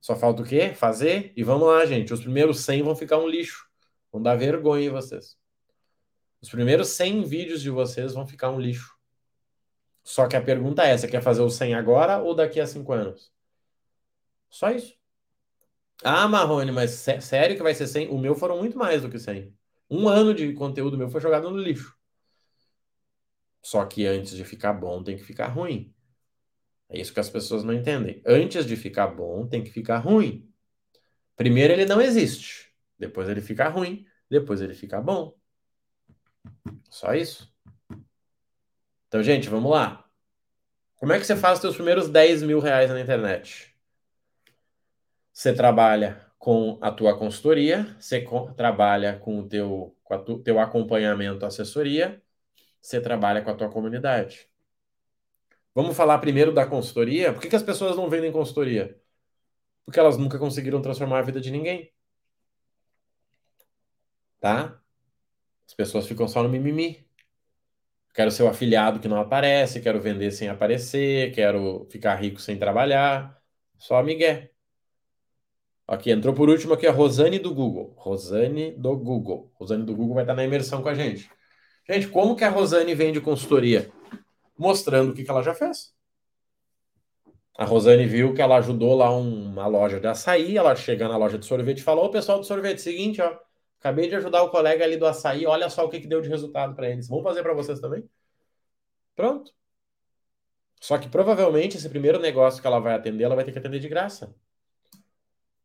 Só 0.00 0.14
falta 0.14 0.42
o 0.42 0.44
quê? 0.44 0.74
Fazer. 0.74 1.32
E 1.34 1.42
vamos 1.42 1.66
lá, 1.66 1.86
gente. 1.86 2.12
Os 2.12 2.20
primeiros 2.20 2.60
100 2.60 2.82
vão 2.82 2.94
ficar 2.94 3.16
um 3.16 3.26
lixo. 3.26 3.66
Vão 4.12 4.20
dar 4.20 4.36
vergonha 4.36 4.86
em 4.86 4.90
vocês. 4.90 5.38
Os 6.42 6.50
primeiros 6.50 6.88
100 6.88 7.24
vídeos 7.24 7.62
de 7.62 7.70
vocês 7.70 8.12
vão 8.12 8.26
ficar 8.26 8.50
um 8.50 8.60
lixo. 8.60 8.93
Só 10.04 10.28
que 10.28 10.36
a 10.36 10.42
pergunta 10.42 10.84
é: 10.84 10.96
você 10.96 11.08
quer 11.08 11.22
fazer 11.22 11.42
o 11.42 11.50
100 11.50 11.74
agora 11.74 12.18
ou 12.18 12.34
daqui 12.34 12.60
a 12.60 12.66
5 12.66 12.92
anos? 12.92 13.32
Só 14.50 14.70
isso. 14.70 14.96
Ah, 16.04 16.28
Marrone, 16.28 16.70
mas 16.72 16.90
sério 16.92 17.56
que 17.56 17.62
vai 17.62 17.74
ser 17.74 17.86
100? 17.86 18.08
O 18.10 18.18
meu 18.18 18.34
foram 18.34 18.58
muito 18.58 18.76
mais 18.78 19.02
do 19.02 19.08
que 19.10 19.18
100. 19.18 19.52
Um 19.90 20.08
ano 20.08 20.34
de 20.34 20.52
conteúdo 20.52 20.98
meu 20.98 21.08
foi 21.08 21.20
jogado 21.20 21.50
no 21.50 21.58
lixo. 21.58 21.96
Só 23.62 23.84
que 23.86 24.06
antes 24.06 24.36
de 24.36 24.44
ficar 24.44 24.74
bom, 24.74 25.02
tem 25.02 25.16
que 25.16 25.24
ficar 25.24 25.48
ruim. 25.48 25.94
É 26.88 27.00
isso 27.00 27.14
que 27.14 27.20
as 27.20 27.30
pessoas 27.30 27.64
não 27.64 27.72
entendem. 27.72 28.22
Antes 28.26 28.66
de 28.66 28.76
ficar 28.76 29.06
bom, 29.08 29.46
tem 29.48 29.64
que 29.64 29.70
ficar 29.70 29.98
ruim. 29.98 30.48
Primeiro 31.36 31.72
ele 31.72 31.86
não 31.86 32.00
existe. 32.00 32.72
Depois 32.98 33.28
ele 33.28 33.40
fica 33.40 33.68
ruim. 33.68 34.06
Depois 34.28 34.60
ele 34.60 34.74
fica 34.74 35.00
bom. 35.00 35.34
Só 36.90 37.14
isso. 37.14 37.53
Então, 39.14 39.22
gente, 39.22 39.48
vamos 39.48 39.70
lá. 39.70 40.04
Como 40.96 41.12
é 41.12 41.20
que 41.20 41.24
você 41.24 41.36
faz 41.36 41.58
os 41.58 41.60
seus 41.60 41.76
primeiros 41.76 42.08
10 42.08 42.42
mil 42.42 42.58
reais 42.58 42.90
na 42.90 43.00
internet? 43.00 43.72
Você 45.32 45.54
trabalha 45.54 46.28
com 46.36 46.80
a 46.80 46.90
tua 46.90 47.16
consultoria, 47.16 47.96
você 47.96 48.26
trabalha 48.56 49.16
com 49.20 49.38
o 49.38 49.48
teu, 49.48 49.96
com 50.02 50.18
tu, 50.24 50.38
teu 50.40 50.58
acompanhamento, 50.58 51.46
assessoria, 51.46 52.20
você 52.80 53.00
trabalha 53.00 53.40
com 53.40 53.52
a 53.52 53.54
tua 53.54 53.70
comunidade. 53.70 54.50
Vamos 55.72 55.96
falar 55.96 56.18
primeiro 56.18 56.52
da 56.52 56.66
consultoria. 56.66 57.32
Por 57.32 57.40
que, 57.40 57.48
que 57.48 57.54
as 57.54 57.62
pessoas 57.62 57.96
não 57.96 58.10
vendem 58.10 58.32
consultoria? 58.32 59.00
Porque 59.84 60.00
elas 60.00 60.18
nunca 60.18 60.40
conseguiram 60.40 60.82
transformar 60.82 61.20
a 61.20 61.22
vida 61.22 61.40
de 61.40 61.52
ninguém. 61.52 61.94
Tá? 64.40 64.82
As 65.68 65.74
pessoas 65.74 66.04
ficam 66.04 66.26
só 66.26 66.42
no 66.42 66.48
mimimi. 66.48 67.03
Quero 68.14 68.30
ser 68.30 68.44
o 68.44 68.48
afiliado 68.48 69.00
que 69.00 69.08
não 69.08 69.20
aparece, 69.20 69.80
quero 69.80 70.00
vender 70.00 70.30
sem 70.30 70.48
aparecer, 70.48 71.32
quero 71.32 71.86
ficar 71.90 72.14
rico 72.14 72.40
sem 72.40 72.56
trabalhar. 72.56 73.36
Só 73.76 74.02
migué. 74.02 74.50
Aqui, 75.86 76.10
entrou 76.10 76.32
por 76.32 76.48
último 76.48 76.72
aqui 76.74 76.86
a 76.86 76.92
Rosane 76.92 77.38
do 77.38 77.52
Google. 77.52 77.94
Rosane 77.98 78.72
do 78.72 78.96
Google. 78.96 79.52
Rosane 79.54 79.84
do 79.84 79.94
Google 79.94 80.14
vai 80.14 80.24
estar 80.24 80.34
na 80.34 80.44
imersão 80.44 80.82
com 80.82 80.88
a 80.88 80.94
gente. 80.94 81.30
Gente, 81.86 82.08
como 82.08 82.36
que 82.36 82.44
a 82.44 82.48
Rosane 82.48 82.94
vende 82.94 83.20
consultoria? 83.20 83.92
mostrando 84.56 85.10
o 85.10 85.14
que, 85.14 85.24
que 85.24 85.30
ela 85.30 85.42
já 85.42 85.54
fez. 85.54 85.92
A 87.56 87.64
Rosane 87.64 88.06
viu 88.06 88.34
que 88.34 88.42
ela 88.42 88.56
ajudou 88.56 88.96
lá 88.96 89.10
uma 89.10 89.66
loja 89.66 90.00
de 90.00 90.06
açaí, 90.06 90.56
ela 90.56 90.74
chega 90.74 91.08
na 91.08 91.16
loja 91.16 91.38
de 91.38 91.46
sorvete 91.46 91.78
e 91.78 91.82
falou, 91.82 92.06
ô 92.06 92.10
pessoal 92.10 92.38
do 92.38 92.44
sorvete, 92.44 92.80
seguinte, 92.80 93.22
ó, 93.22 93.36
acabei 93.84 94.08
de 94.08 94.16
ajudar 94.16 94.42
o 94.42 94.50
colega 94.50 94.82
ali 94.82 94.96
do 94.96 95.06
açaí, 95.06 95.44
olha 95.44 95.68
só 95.68 95.84
o 95.84 95.90
que, 95.90 96.00
que 96.00 96.06
deu 96.06 96.22
de 96.22 96.28
resultado 96.30 96.74
para 96.74 96.88
eles. 96.88 97.06
Vamos 97.06 97.22
fazer 97.22 97.42
para 97.42 97.52
vocês 97.52 97.78
também? 97.80 98.08
Pronto. 99.14 99.52
Só 100.80 100.96
que 100.96 101.06
provavelmente 101.06 101.76
esse 101.76 101.88
primeiro 101.90 102.18
negócio 102.18 102.62
que 102.62 102.66
ela 102.66 102.80
vai 102.80 102.94
atender, 102.94 103.24
ela 103.24 103.34
vai 103.36 103.44
ter 103.44 103.52
que 103.52 103.58
atender 103.58 103.80
de 103.80 103.88
graça. 103.88 104.34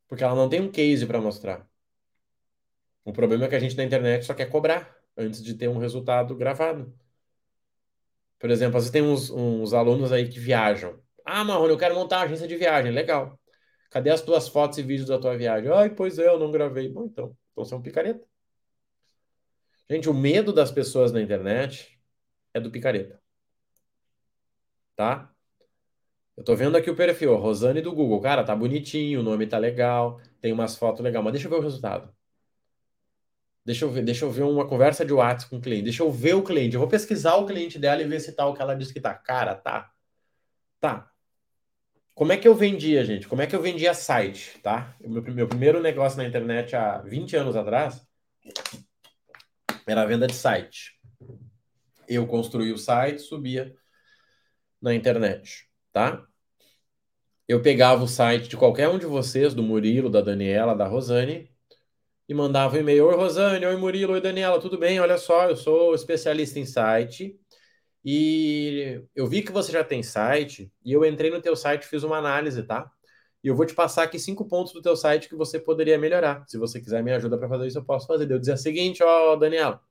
Porque 0.06 0.24
ela 0.24 0.36
não 0.36 0.50
tem 0.50 0.60
um 0.60 0.70
case 0.70 1.06
para 1.06 1.22
mostrar. 1.22 1.66
O 3.06 3.14
problema 3.14 3.46
é 3.46 3.48
que 3.48 3.56
a 3.56 3.60
gente 3.60 3.78
na 3.78 3.86
internet 3.86 4.26
só 4.26 4.34
quer 4.34 4.48
cobrar 4.50 4.94
antes 5.16 5.42
de 5.42 5.54
ter 5.54 5.70
um 5.70 5.78
resultado 5.78 6.36
gravado. 6.36 6.94
Por 8.38 8.50
exemplo, 8.50 8.78
às 8.78 8.84
vezes 8.84 8.92
tem 8.92 9.02
uns, 9.02 9.30
uns 9.30 9.74
alunos 9.74 10.12
aí 10.12 10.28
que 10.28 10.40
viajam. 10.40 11.02
Ah, 11.24 11.44
Marrone, 11.46 11.72
eu 11.72 11.78
quero 11.78 11.96
montar 11.96 12.18
uma 12.18 12.26
agência 12.26 12.48
de 12.48 12.58
viagem. 12.58 12.92
Legal. 12.92 13.38
Cadê 13.89 14.10
as 14.12 14.21
tuas 14.21 14.47
fotos 14.47 14.78
e 14.78 14.84
vídeos 14.84 15.10
da 15.10 15.19
tua 15.19 15.36
viagem? 15.38 15.71
Ai, 15.71 15.89
pois 15.89 16.19
é, 16.19 16.28
eu 16.28 16.39
não 16.39 16.52
gravei. 16.52 16.89
Bom, 16.89 17.06
então, 17.06 17.36
então 17.52 17.65
você 17.65 17.73
é 17.73 17.78
um 17.78 17.82
picareta. 17.82 18.25
Gente, 19.90 20.08
o 20.10 20.13
medo 20.13 20.54
das 20.54 20.71
pessoas 20.71 21.12
na 21.12 21.21
internet 21.21 22.00
é 22.54 22.60
do 22.60 22.69
picareta. 22.71 23.19
Tá? 24.96 25.33
Eu 26.37 26.44
tô 26.44 26.56
vendo 26.56 26.77
aqui 26.77 26.90
o 26.90 26.96
perfil, 26.96 27.35
Rosane 27.35 27.81
do 27.81 27.94
Google. 27.94 28.21
Cara, 28.21 28.44
tá 28.44 28.56
bonitinho, 28.56 29.19
o 29.19 29.23
nome 29.23 29.46
tá 29.48 29.58
legal, 29.58 30.21
tem 30.40 30.54
umas 30.54 30.75
fotos 30.75 31.02
legais, 31.02 31.23
mas 31.23 31.33
deixa 31.33 31.48
eu 31.48 31.52
ver 31.52 31.58
o 31.58 31.62
resultado. 31.62 32.13
Deixa 33.65 33.85
eu 33.85 33.90
ver, 33.92 34.04
deixa 34.04 34.25
eu 34.25 34.31
ver 34.31 34.44
uma 34.44 34.67
conversa 34.67 35.06
de 35.06 35.13
WhatsApp 35.13 35.50
com 35.50 35.58
o 35.58 35.62
cliente. 35.62 35.83
Deixa 35.83 36.02
eu 36.02 36.12
ver 36.12 36.33
o 36.35 36.44
cliente. 36.44 36.75
Eu 36.75 36.79
vou 36.79 36.90
pesquisar 36.90 37.35
o 37.35 37.46
cliente 37.46 37.77
dela 37.77 38.02
e 38.02 38.08
ver 38.08 38.19
se 38.19 38.31
tá 38.33 38.46
o 38.48 38.54
que 38.54 38.62
ela 38.62 38.75
disse 38.75 38.94
que 38.94 39.02
tá. 39.02 39.13
Cara, 39.13 39.54
tá. 39.56 39.92
Tá. 40.79 41.12
Como 42.14 42.32
é 42.32 42.38
que 42.38 42.48
eu 42.48 42.54
vendia, 42.54 43.04
gente? 43.06 43.28
Como 43.28 43.42
é 43.42 43.48
que 43.48 43.56
eu 43.56 43.62
vendia 43.62 43.94
site, 43.94 44.60
tá? 44.62 44.96
O 45.02 45.10
meu, 45.10 45.24
meu 45.24 45.48
primeiro 45.48 45.82
negócio 45.82 46.18
na 46.18 46.28
internet 46.28 46.76
há 46.76 46.98
20 46.98 47.36
anos 47.36 47.56
atrás 47.56 48.06
era 49.88 50.02
a 50.02 50.06
venda 50.06 50.28
de 50.28 50.36
site. 50.36 51.00
Eu 52.08 52.28
construí 52.28 52.72
o 52.72 52.78
site, 52.78 53.22
subia 53.22 53.74
na 54.82 54.94
internet, 54.94 55.68
tá? 55.92 56.26
Eu 57.48 57.62
pegava 57.62 58.04
o 58.04 58.08
site 58.08 58.48
de 58.48 58.58
qualquer 58.58 58.88
um 58.90 59.00
de 59.00 59.06
vocês, 59.06 59.54
do 59.54 59.64
Murilo, 59.64 60.10
da 60.10 60.22
Daniela, 60.22 60.76
da 60.76 60.88
Rosane, 60.88 61.50
e 62.28 62.34
mandava 62.34 62.78
um 62.78 62.80
e-mail: 62.80 63.08
Oi, 63.08 63.16
Rosane, 63.16 63.66
oi, 63.66 63.76
Murilo, 63.76 64.14
oi, 64.14 64.22
Daniela, 64.22 64.60
tudo 64.60 64.78
bem? 64.78 65.00
Olha 65.00 65.18
só, 65.18 65.50
eu 65.50 65.56
sou 65.56 65.96
especialista 65.96 66.60
em 66.60 66.66
site 66.66 67.40
e 68.04 69.04
eu 69.15 69.27
vi 69.27 69.41
que 69.41 69.52
você 69.52 69.71
já 69.71 69.83
tem 69.83 70.02
site 70.02 70.71
e 70.83 70.91
eu 70.93 71.06
entrei 71.06 71.29
no 71.29 71.41
teu 71.41 71.56
site, 71.56 71.85
fiz 71.85 72.04
uma 72.04 72.17
análise, 72.17 72.63
tá? 72.63 72.91
E 73.43 73.47
eu 73.47 73.56
vou 73.56 73.65
te 73.65 73.73
passar 73.73 74.04
aqui 74.04 74.19
cinco 74.19 74.45
pontos 74.45 74.73
do 74.73 74.81
teu 74.81 74.95
site 74.95 75.29
que 75.29 75.35
você 75.35 75.60
poderia 75.60 75.97
melhorar. 75.97 76.43
Se 76.47 76.58
você 76.58 76.79
quiser 76.81 77.04
me 77.04 77.12
ajuda 77.13 77.37
para 77.37 77.47
fazer 77.50 77.67
isso, 77.67 77.77
eu 77.77 77.85
posso 77.85 78.08
fazer. 78.08 78.29
Eu 78.29 78.39
dizer 78.39 78.54
o 78.54 78.58
seguinte, 78.58 79.02
ó, 79.04 79.35
Daniela, 79.35 79.81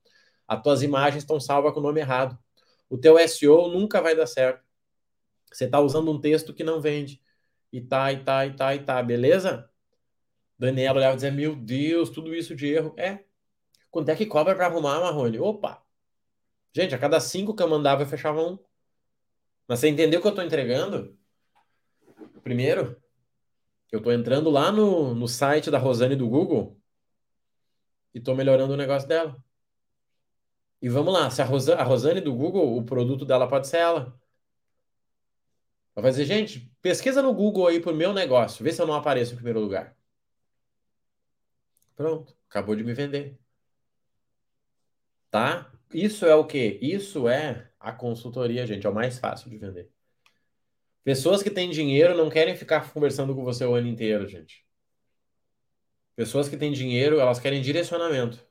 as 0.47 0.63
tuas 0.63 0.83
imagens 0.83 1.23
estão 1.25 1.41
salvas 1.41 1.73
com 1.73 1.81
o 1.81 1.83
nome 1.83 2.01
errado. 2.01 2.39
O 2.91 2.99
teu 2.99 3.19
SEO 3.19 3.69
nunca 3.69 4.01
vai 4.03 4.15
dar 4.17 4.27
certo. 4.27 4.63
Você 5.53 5.65
está 5.67 5.81
usando 5.81 6.11
um 6.11 6.21
texto 6.21 6.55
que 6.55 6.65
não 6.65 6.81
vende. 6.81 7.23
E 7.73 7.81
tá, 7.81 8.13
e 8.13 8.25
tá, 8.25 8.47
e 8.47 8.57
tá, 8.57 8.75
e 8.75 8.85
tá, 8.85 9.03
beleza? 9.03 9.71
Daniela 10.59 10.99
olhava 10.99 11.15
e 11.15 11.17
dizia: 11.17 11.33
Meu 11.33 11.57
Deus, 11.57 12.11
tudo 12.11 12.35
isso 12.35 12.55
de 12.57 12.67
erro. 12.69 12.95
É. 12.99 13.25
Quanto 13.91 14.11
é 14.11 14.17
que 14.17 14.27
cobra 14.27 14.55
para 14.55 14.67
arrumar, 14.67 15.01
Marrone? 15.01 15.39
Opa! 15.39 15.83
Gente, 16.73 16.95
a 16.95 16.99
cada 16.99 17.19
cinco 17.21 17.55
que 17.55 17.63
eu 17.63 17.69
mandava, 17.69 18.03
eu 18.03 18.07
fechava 18.07 18.41
um. 18.41 18.59
Mas 19.67 19.81
você 19.81 19.89
entendeu 19.89 20.19
o 20.19 20.23
que 20.23 20.29
eu 20.29 20.33
estou 20.33 20.45
entregando? 20.45 21.17
Primeiro, 22.43 23.01
eu 23.93 23.99
estou 23.99 24.13
entrando 24.13 24.51
lá 24.51 24.73
no, 24.73 25.15
no 25.15 25.29
site 25.29 25.71
da 25.71 25.79
Rosane 25.79 26.17
do 26.17 26.29
Google 26.29 26.81
e 28.15 28.19
estou 28.19 28.35
melhorando 28.35 28.73
o 28.75 28.77
negócio 28.77 29.09
dela. 29.09 29.37
E 30.81 30.89
vamos 30.89 31.13
lá, 31.13 31.31
se 31.31 31.43
a 31.43 31.45
Rosane, 31.45 31.81
a 31.81 31.85
Rosane 31.85 32.21
do 32.21 32.35
Google, 32.35 32.77
o 32.77 32.85
produto 32.85 33.25
dela 33.25 33.49
pode 33.49 33.67
ser 33.67 33.79
ela. 33.79 34.19
Vai 35.95 36.13
dizer, 36.13 36.27
gente, 36.27 36.73
pesquisa 36.81 37.21
no 37.21 37.35
Google 37.35 37.67
aí 37.67 37.81
pro 37.81 37.95
meu 37.95 38.13
negócio, 38.13 38.63
vê 38.63 38.73
se 38.73 38.81
eu 38.81 38.87
não 38.87 38.95
apareço 38.95 39.33
em 39.33 39.37
primeiro 39.37 39.59
lugar. 39.59 39.97
Pronto, 41.97 42.37
acabou 42.49 42.77
de 42.77 42.85
me 42.85 42.95
vender. 42.95 43.37
Tá? 45.31 45.71
Isso 45.93 46.27
é 46.27 46.35
o 46.35 46.45
quê? 46.47 46.79
Isso 46.83 47.29
é 47.29 47.71
a 47.81 47.93
consultoria, 47.93 48.67
gente, 48.67 48.87
é 48.87 48.91
o 48.91 48.95
mais 48.95 49.19
fácil 49.19 49.51
de 49.51 49.57
vender. 49.57 49.91
Pessoas 51.03 51.43
que 51.43 51.51
têm 51.51 51.71
dinheiro 51.71 52.17
não 52.17 52.29
querem 52.29 52.55
ficar 52.55 52.93
conversando 52.93 53.35
com 53.35 53.43
você 53.43 53.65
o 53.65 53.75
ano 53.75 53.89
inteiro, 53.89 54.29
gente. 54.29 54.67
Pessoas 56.15 56.49
que 56.49 56.57
têm 56.57 56.73
dinheiro, 56.73 57.19
elas 57.19 57.39
querem 57.39 57.63
direcionamento. 57.63 58.47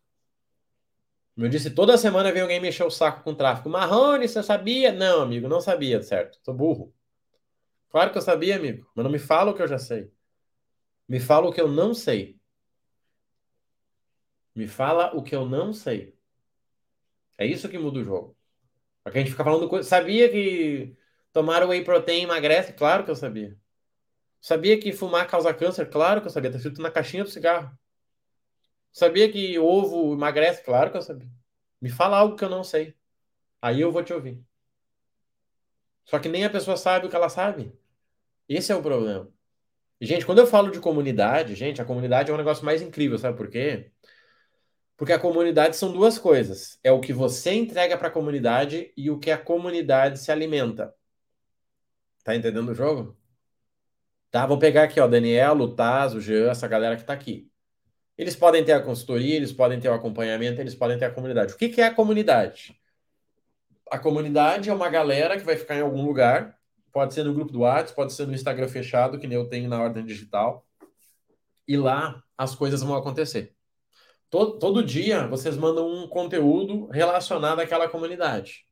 Como 1.36 1.46
eu 1.46 1.52
disse, 1.52 1.70
toda 1.70 1.98
semana 1.98 2.32
vem 2.32 2.42
alguém 2.42 2.60
mexer 2.60 2.84
o 2.84 2.90
saco 2.90 3.24
com 3.24 3.36
tráfego. 3.36 3.70
Marrone, 3.70 4.28
você 4.28 4.42
sabia? 4.42 4.92
Não, 4.92 5.22
amigo, 5.22 5.48
não 5.48 5.62
sabia, 5.62 6.02
certo? 6.02 6.40
Tô 6.44 6.52
burro. 6.52 6.92
Claro 7.90 8.12
que 8.12 8.18
eu 8.18 8.22
sabia, 8.24 8.56
amigo, 8.56 8.90
mas 8.96 9.04
não 9.04 9.12
me 9.12 9.20
fala 9.20 9.52
o 9.52 9.54
que 9.54 9.62
eu 9.62 9.68
já 9.68 9.78
sei. 9.78 10.12
Me 11.08 11.20
fala 11.20 11.48
o 11.48 11.54
que 11.54 11.62
eu 11.62 11.68
não 11.68 11.94
sei. 11.94 12.40
Me 14.56 14.68
fala 14.68 15.16
o 15.16 15.22
que 15.22 15.36
eu 15.36 15.46
não 15.46 15.72
sei. 15.72 16.17
É 17.38 17.46
isso 17.46 17.70
que 17.70 17.78
muda 17.78 18.00
o 18.00 18.04
jogo. 18.04 18.38
Porque 19.04 19.20
a 19.20 19.22
gente 19.22 19.32
fica 19.32 19.44
falando 19.44 19.70
coisa. 19.70 19.88
Sabia 19.88 20.30
que 20.30 20.96
tomar 21.32 21.68
whey 21.68 21.84
protein 21.84 22.24
emagrece? 22.24 22.74
Claro 22.74 23.04
que 23.06 23.12
eu 23.12 23.16
sabia. 23.16 23.58
Sabia 24.42 24.80
que 24.80 24.92
fumar 24.92 25.28
causa 25.28 25.54
câncer? 25.54 25.90
Claro 25.90 26.22
que 26.22 26.28
eu 26.28 26.32
sabia. 26.32 26.52
Tá 26.52 26.58
escrito 26.58 26.82
na 26.82 26.92
caixinha 26.92 27.24
do 27.24 27.30
cigarro. 27.30 27.72
Sabia 28.92 29.32
que 29.32 29.58
ovo 29.60 30.14
emagrece? 30.14 30.64
Claro 30.64 30.92
que 30.92 30.98
eu 30.98 31.02
sabia. 31.02 31.30
Me 31.80 31.90
fala 31.90 32.18
algo 32.18 32.36
que 32.36 32.44
eu 32.44 32.50
não 32.50 32.64
sei. 32.64 32.96
Aí 33.62 33.82
eu 33.82 33.92
vou 33.92 34.04
te 34.04 34.14
ouvir. 34.14 34.44
Só 36.06 36.20
que 36.20 36.30
nem 36.30 36.46
a 36.46 36.50
pessoa 36.50 36.78
sabe 36.78 37.06
o 37.06 37.10
que 37.10 37.16
ela 37.16 37.30
sabe. 37.30 37.72
Esse 38.48 38.72
é 38.72 38.76
o 38.76 38.82
problema. 38.82 39.30
E, 40.00 40.06
gente, 40.06 40.26
quando 40.26 40.40
eu 40.40 40.48
falo 40.48 40.72
de 40.72 40.80
comunidade, 40.80 41.56
gente, 41.56 41.82
a 41.82 41.86
comunidade 41.86 42.32
é 42.32 42.34
um 42.34 42.38
negócio 42.38 42.64
mais 42.64 42.82
incrível, 42.82 43.18
sabe 43.18 43.38
por 43.38 43.50
quê? 43.50 43.92
Porque 44.98 45.14
a 45.14 45.20
comunidade 45.20 45.78
são 45.78 45.94
duas 45.94 46.18
coisas. 46.18 46.80
É 46.84 46.92
o 46.92 47.00
que 47.00 47.14
você 47.14 47.54
entrega 47.54 47.96
para 47.96 48.08
a 48.08 48.12
comunidade 48.12 48.92
e 48.98 49.12
o 49.12 49.20
que 49.20 49.30
a 49.30 49.38
comunidade 49.38 50.20
se 50.20 50.32
alimenta. 50.32 50.94
Tá 52.24 52.36
entendendo 52.36 52.70
o 52.70 52.76
jogo? 52.76 53.16
Tá, 54.32 54.46
vou 54.46 54.58
pegar 54.58 54.84
aqui, 54.84 55.00
ó, 55.00 55.08
Daniel, 55.08 55.56
o 55.58 55.74
Taz, 55.74 56.14
o 56.14 56.20
Jean, 56.20 56.50
essa 56.50 56.68
galera 56.68 56.98
que 56.98 57.04
tá 57.04 57.14
aqui. 57.14 57.50
Eles 58.18 58.36
podem 58.36 58.66
ter 58.66 58.74
a 58.74 58.82
consultoria, 58.82 59.36
eles 59.36 59.54
podem 59.54 59.80
ter 59.80 59.88
o 59.88 59.94
acompanhamento, 59.94 60.60
eles 60.60 60.76
podem 60.76 60.98
ter 60.98 61.06
a 61.06 61.12
comunidade. 61.12 61.54
O 61.54 61.58
que, 61.58 61.70
que 61.70 61.80
é 61.80 61.86
a 61.86 61.94
comunidade? 61.94 62.76
A 63.90 64.00
comunidade 64.00 64.70
é 64.70 64.74
uma 64.74 64.90
galera 64.90 65.38
que 65.38 65.46
vai 65.46 65.56
ficar 65.56 65.76
em 65.76 65.82
algum 65.82 66.04
lugar, 66.04 66.58
pode 66.92 67.14
ser 67.14 67.24
no 67.24 67.34
grupo 67.34 67.54
do 67.54 67.60
WhatsApp, 67.60 67.96
pode 67.96 68.14
ser 68.14 68.26
no 68.26 68.34
Instagram 68.34 68.68
fechado, 68.68 69.20
que 69.20 69.28
nem 69.28 69.38
eu 69.38 69.48
tenho 69.48 69.70
na 69.70 69.82
ordem 69.82 70.04
digital. 70.04 70.66
E 71.68 71.78
lá 71.78 72.22
as 72.38 72.56
coisas 72.56 72.82
vão 72.82 72.96
acontecer. 72.96 73.57
Todo, 74.30 74.60
todo 74.60 74.84
dia 74.84 75.26
vocês 75.28 75.56
mandam 75.56 75.88
um 75.88 76.08
conteúdo 76.08 76.88
relacionado 76.88 77.60
àquela 77.60 77.88
comunidade. 77.88 78.66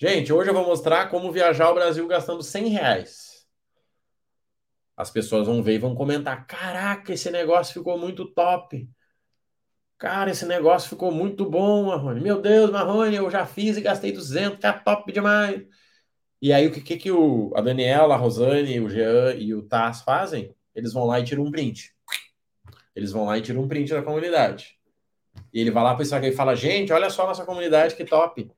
Gente, 0.00 0.32
hoje 0.32 0.50
eu 0.50 0.54
vou 0.54 0.64
mostrar 0.64 1.10
como 1.10 1.32
viajar 1.32 1.66
ao 1.66 1.74
Brasil 1.74 2.06
gastando 2.06 2.42
100 2.42 2.68
reais. 2.68 3.46
As 4.96 5.10
pessoas 5.10 5.46
vão 5.46 5.62
ver 5.62 5.74
e 5.74 5.78
vão 5.78 5.94
comentar: 5.94 6.46
Caraca, 6.46 7.12
esse 7.12 7.30
negócio 7.30 7.74
ficou 7.74 7.98
muito 7.98 8.24
top. 8.32 8.88
Cara, 9.98 10.30
esse 10.30 10.46
negócio 10.46 10.88
ficou 10.88 11.10
muito 11.10 11.48
bom, 11.50 11.86
Marrone. 11.86 12.20
Meu 12.20 12.40
Deus, 12.40 12.70
Marrone, 12.70 13.16
eu 13.16 13.28
já 13.28 13.44
fiz 13.44 13.76
e 13.76 13.80
gastei 13.80 14.12
200, 14.12 14.60
tá 14.60 14.72
top 14.72 15.12
demais. 15.12 15.60
E 16.40 16.52
aí, 16.52 16.68
o 16.68 16.72
que, 16.72 16.80
que, 16.80 16.96
que 16.96 17.10
o, 17.10 17.52
a 17.56 17.60
Daniela, 17.60 18.14
a 18.14 18.16
Rosane, 18.16 18.80
o 18.80 18.88
Jean 18.88 19.34
e 19.34 19.52
o 19.52 19.62
Taz 19.62 20.02
fazem? 20.02 20.54
Eles 20.72 20.92
vão 20.92 21.04
lá 21.04 21.18
e 21.18 21.24
tiram 21.24 21.42
um 21.42 21.50
print. 21.50 21.92
Eles 22.98 23.12
vão 23.12 23.26
lá 23.26 23.38
e 23.38 23.42
tiram 23.42 23.62
um 23.62 23.68
print 23.68 23.92
da 23.92 24.02
comunidade. 24.02 24.76
E 25.52 25.60
ele 25.60 25.70
vai 25.70 25.84
lá 25.84 25.94
para 25.94 26.00
o 26.00 26.02
Instagram 26.02 26.30
e 26.30 26.34
fala: 26.34 26.56
gente, 26.56 26.92
olha 26.92 27.08
só 27.08 27.22
a 27.22 27.26
nossa 27.28 27.44
comunidade, 27.44 27.94
que 27.94 28.04
top. 28.04 28.50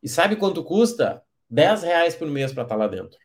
E 0.00 0.08
sabe 0.08 0.36
quanto 0.36 0.62
custa? 0.62 1.20
10 1.50 1.82
reais 1.82 2.14
por 2.14 2.28
mês 2.28 2.52
para 2.52 2.62
estar 2.62 2.76
tá 2.76 2.78
lá 2.78 2.86
dentro. 2.86 3.18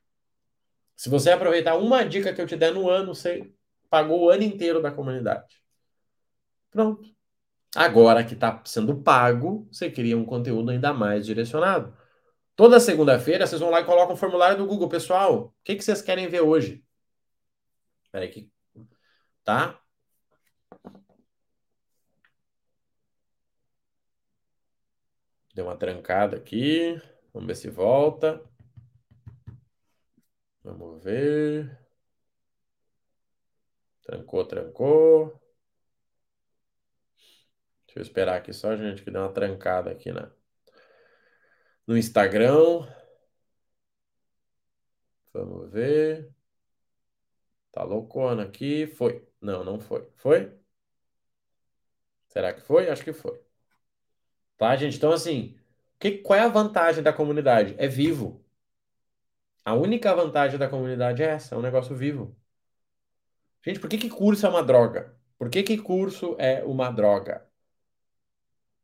Se 0.96 1.10
você 1.10 1.30
aproveitar 1.30 1.76
uma 1.76 2.04
dica 2.04 2.34
que 2.34 2.42
eu 2.42 2.48
te 2.48 2.56
der 2.56 2.74
no 2.74 2.90
ano, 2.90 3.14
você 3.14 3.54
pagou 3.88 4.24
o 4.24 4.30
ano 4.32 4.42
inteiro 4.42 4.82
da 4.82 4.92
comunidade. 4.92 5.62
Pronto. 6.72 7.04
Agora 7.76 8.24
que 8.24 8.34
está 8.34 8.64
sendo 8.66 9.00
pago, 9.00 9.68
você 9.72 9.92
cria 9.92 10.18
um 10.18 10.26
conteúdo 10.26 10.72
ainda 10.72 10.92
mais 10.92 11.24
direcionado. 11.24 11.96
Toda 12.56 12.80
segunda-feira 12.80 13.46
vocês 13.46 13.62
vão 13.62 13.70
lá 13.70 13.82
e 13.82 13.86
colocam 13.86 14.16
um 14.16 14.18
formulário 14.18 14.58
do 14.58 14.66
Google. 14.66 14.90
Pessoal, 14.90 15.36
o 15.36 15.54
que, 15.64 15.76
que 15.76 15.84
vocês 15.84 16.02
querem 16.02 16.28
ver 16.28 16.42
hoje? 16.42 16.84
Espera 18.06 18.26
aí 18.26 18.32
que 18.32 18.50
tá? 19.44 19.80
Deu 25.54 25.66
uma 25.66 25.78
trancada 25.78 26.36
aqui. 26.38 27.00
Vamos 27.34 27.48
ver 27.48 27.56
se 27.56 27.70
volta. 27.70 28.44
Vamos 30.64 31.04
ver. 31.04 31.80
Trancou, 34.04 34.46
trancou. 34.46 35.40
Deixa 37.86 38.00
eu 38.00 38.02
esperar 38.02 38.38
aqui 38.38 38.52
só, 38.54 38.76
gente, 38.76 39.04
que 39.04 39.12
deu 39.12 39.22
uma 39.22 39.32
trancada 39.32 39.92
aqui 39.92 40.12
na, 40.12 40.32
no 41.86 41.98
Instagram. 41.98 42.88
Vamos 45.34 45.70
ver. 45.72 46.34
Tá 47.72 47.84
loucona 47.84 48.44
aqui. 48.44 48.88
Foi. 48.88 49.28
Não, 49.42 49.64
não 49.64 49.80
foi. 49.80 50.10
Foi? 50.16 50.58
Será 52.28 52.54
que 52.54 52.62
foi? 52.62 52.90
Acho 52.90 53.04
que 53.04 53.14
foi. 53.14 53.43
Tá, 54.58 54.76
gente? 54.76 54.98
Então, 54.98 55.12
assim, 55.12 55.58
que, 56.00 56.18
qual 56.20 56.40
é 56.40 56.44
a 56.44 56.48
vantagem 56.48 57.04
da 57.04 57.14
comunidade? 57.14 57.76
É 57.78 57.88
vivo. 57.88 58.44
A 59.66 59.74
única 59.74 60.16
vantagem 60.16 60.58
da 60.58 60.70
comunidade 60.70 61.22
é 61.22 61.26
essa, 61.28 61.56
é 61.56 61.58
um 61.58 61.62
negócio 61.62 61.94
vivo. 61.96 62.34
Gente, 63.66 63.80
por 63.80 63.90
que, 63.90 63.98
que 63.98 64.10
curso 64.10 64.46
é 64.46 64.50
uma 64.50 64.64
droga? 64.64 65.16
Por 65.38 65.50
que, 65.50 65.64
que 65.64 65.78
curso 65.78 66.36
é 66.40 66.64
uma 66.64 66.90
droga? 66.92 67.46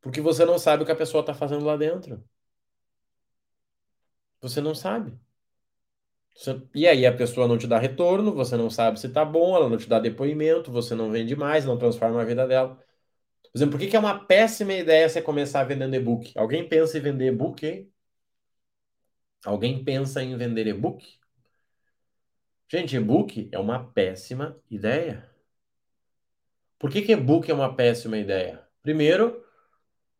Porque 0.02 0.20
você 0.20 0.44
não 0.44 0.58
sabe 0.58 0.82
o 0.82 0.86
que 0.86 0.92
a 0.92 0.96
pessoa 0.96 1.20
está 1.22 1.32
fazendo 1.34 1.64
lá 1.64 1.74
dentro. 1.76 2.22
Você 4.40 4.60
não 4.60 4.74
sabe. 4.74 5.18
Você... 6.34 6.60
E 6.74 6.86
aí 6.88 7.06
a 7.06 7.16
pessoa 7.16 7.46
não 7.46 7.58
te 7.58 7.66
dá 7.66 7.78
retorno, 7.78 8.32
você 8.34 8.56
não 8.56 8.70
sabe 8.70 8.98
se 8.98 9.08
tá 9.10 9.24
bom, 9.24 9.54
ela 9.56 9.68
não 9.68 9.76
te 9.76 9.88
dá 9.88 9.98
depoimento, 10.00 10.70
você 10.72 10.94
não 10.94 11.10
vende 11.10 11.36
mais, 11.36 11.64
não 11.64 11.78
transforma 11.78 12.20
a 12.22 12.24
vida 12.24 12.46
dela. 12.46 12.78
Por 13.52 13.58
exemplo, 13.58 13.72
por 13.72 13.80
que, 13.80 13.88
que 13.88 13.96
é 13.96 13.98
uma 13.98 14.24
péssima 14.26 14.72
ideia 14.72 15.08
você 15.08 15.20
começar 15.20 15.64
vendendo 15.64 15.94
e-book? 15.94 16.32
Alguém 16.38 16.68
pensa 16.68 16.98
em 16.98 17.00
vender 17.00 17.26
e-book? 17.26 17.90
Alguém 19.44 19.82
pensa 19.82 20.22
em 20.22 20.36
vender 20.36 20.68
e-book? 20.68 21.18
Gente, 22.68 22.96
e-book 22.96 23.48
é 23.50 23.58
uma 23.58 23.90
péssima 23.92 24.56
ideia. 24.70 25.28
Por 26.78 26.90
que, 26.90 27.02
que 27.02 27.12
e-book 27.12 27.50
é 27.50 27.54
uma 27.54 27.74
péssima 27.74 28.16
ideia? 28.16 28.64
Primeiro, 28.82 29.44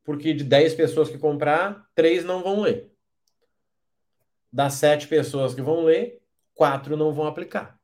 porque 0.02 0.34
de 0.34 0.42
10 0.42 0.74
pessoas 0.74 1.08
que 1.08 1.16
comprar, 1.16 1.88
3 1.94 2.24
não 2.24 2.42
vão 2.42 2.62
ler. 2.62 2.90
Das 4.52 4.74
7 4.74 5.06
pessoas 5.06 5.54
que 5.54 5.62
vão 5.62 5.84
ler, 5.84 6.20
4 6.54 6.96
não 6.96 7.12
vão 7.12 7.26
aplicar. 7.26 7.80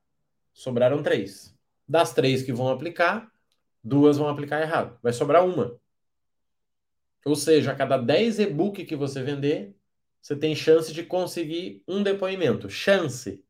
Sobraram 0.53 1.03
3. 1.03 1.57
Das 1.87 2.13
3 2.13 2.43
que 2.43 2.53
vão 2.53 2.69
aplicar, 2.69 3.33
duas 3.87 4.19
vão 4.19 4.29
aplicar 4.29 4.61
errado. 4.61 4.99
Vai 5.03 5.13
sobrar 5.13 5.47
uma. 5.47 5.79
Ou 7.25 7.37
seja, 7.37 7.73
a 7.73 7.75
cada 7.75 7.97
10 7.97 8.41
e-book 8.41 8.85
que 8.85 8.97
você 8.97 9.23
vender, 9.23 9.75
você 10.21 10.37
tem 10.37 10.55
chance 10.55 10.93
de 10.93 11.05
conseguir 11.05 11.83
um 11.87 12.03
depoimento. 12.03 12.69
Chance. 12.69 13.43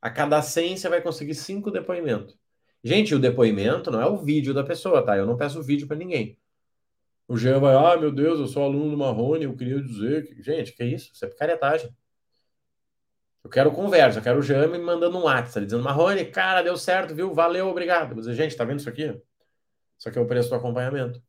A 0.00 0.10
cada 0.10 0.40
100 0.42 0.76
você 0.78 0.88
vai 0.88 1.02
conseguir 1.02 1.34
cinco 1.34 1.70
depoimentos. 1.70 2.36
Gente, 2.82 3.14
o 3.14 3.18
depoimento 3.18 3.90
não 3.90 4.00
é 4.00 4.06
o 4.06 4.18
vídeo 4.18 4.52
da 4.52 4.64
pessoa, 4.64 5.04
tá? 5.04 5.16
Eu 5.16 5.26
não 5.26 5.36
peço 5.36 5.62
vídeo 5.62 5.86
para 5.86 5.96
ninguém. 5.96 6.38
O 7.26 7.36
Jean 7.36 7.58
vai, 7.58 7.74
ah, 7.74 7.96
meu 7.96 8.12
Deus, 8.12 8.38
eu 8.38 8.46
sou 8.46 8.62
aluno 8.64 8.90
do 8.90 8.98
Marrone, 8.98 9.44
eu 9.44 9.56
queria 9.56 9.82
dizer 9.82 10.26
que. 10.26 10.42
Gente, 10.42 10.72
que 10.72 10.84
isso? 10.84 11.10
Isso 11.12 11.24
é 11.24 11.28
picaretagem. 11.28 11.90
Eu 13.42 13.50
quero 13.50 13.72
conversa, 13.72 14.18
eu 14.18 14.22
quero 14.22 14.38
o 14.38 14.42
Jean 14.42 14.66
me 14.68 14.78
mandando 14.78 15.18
um 15.18 15.22
WhatsApp, 15.22 15.64
dizendo, 15.66 15.82
Marrone, 15.82 16.24
cara, 16.26 16.62
deu 16.62 16.76
certo, 16.76 17.14
viu? 17.14 17.32
Valeu, 17.34 17.68
obrigado. 17.68 18.22
Gente, 18.34 18.56
tá 18.56 18.64
vendo 18.64 18.80
isso 18.80 18.88
aqui? 18.88 19.20
Isso 20.04 20.10
aqui 20.10 20.18
é 20.18 20.20
o 20.20 20.26
preço 20.26 20.50
do 20.50 20.56
acompanhamento. 20.56 21.22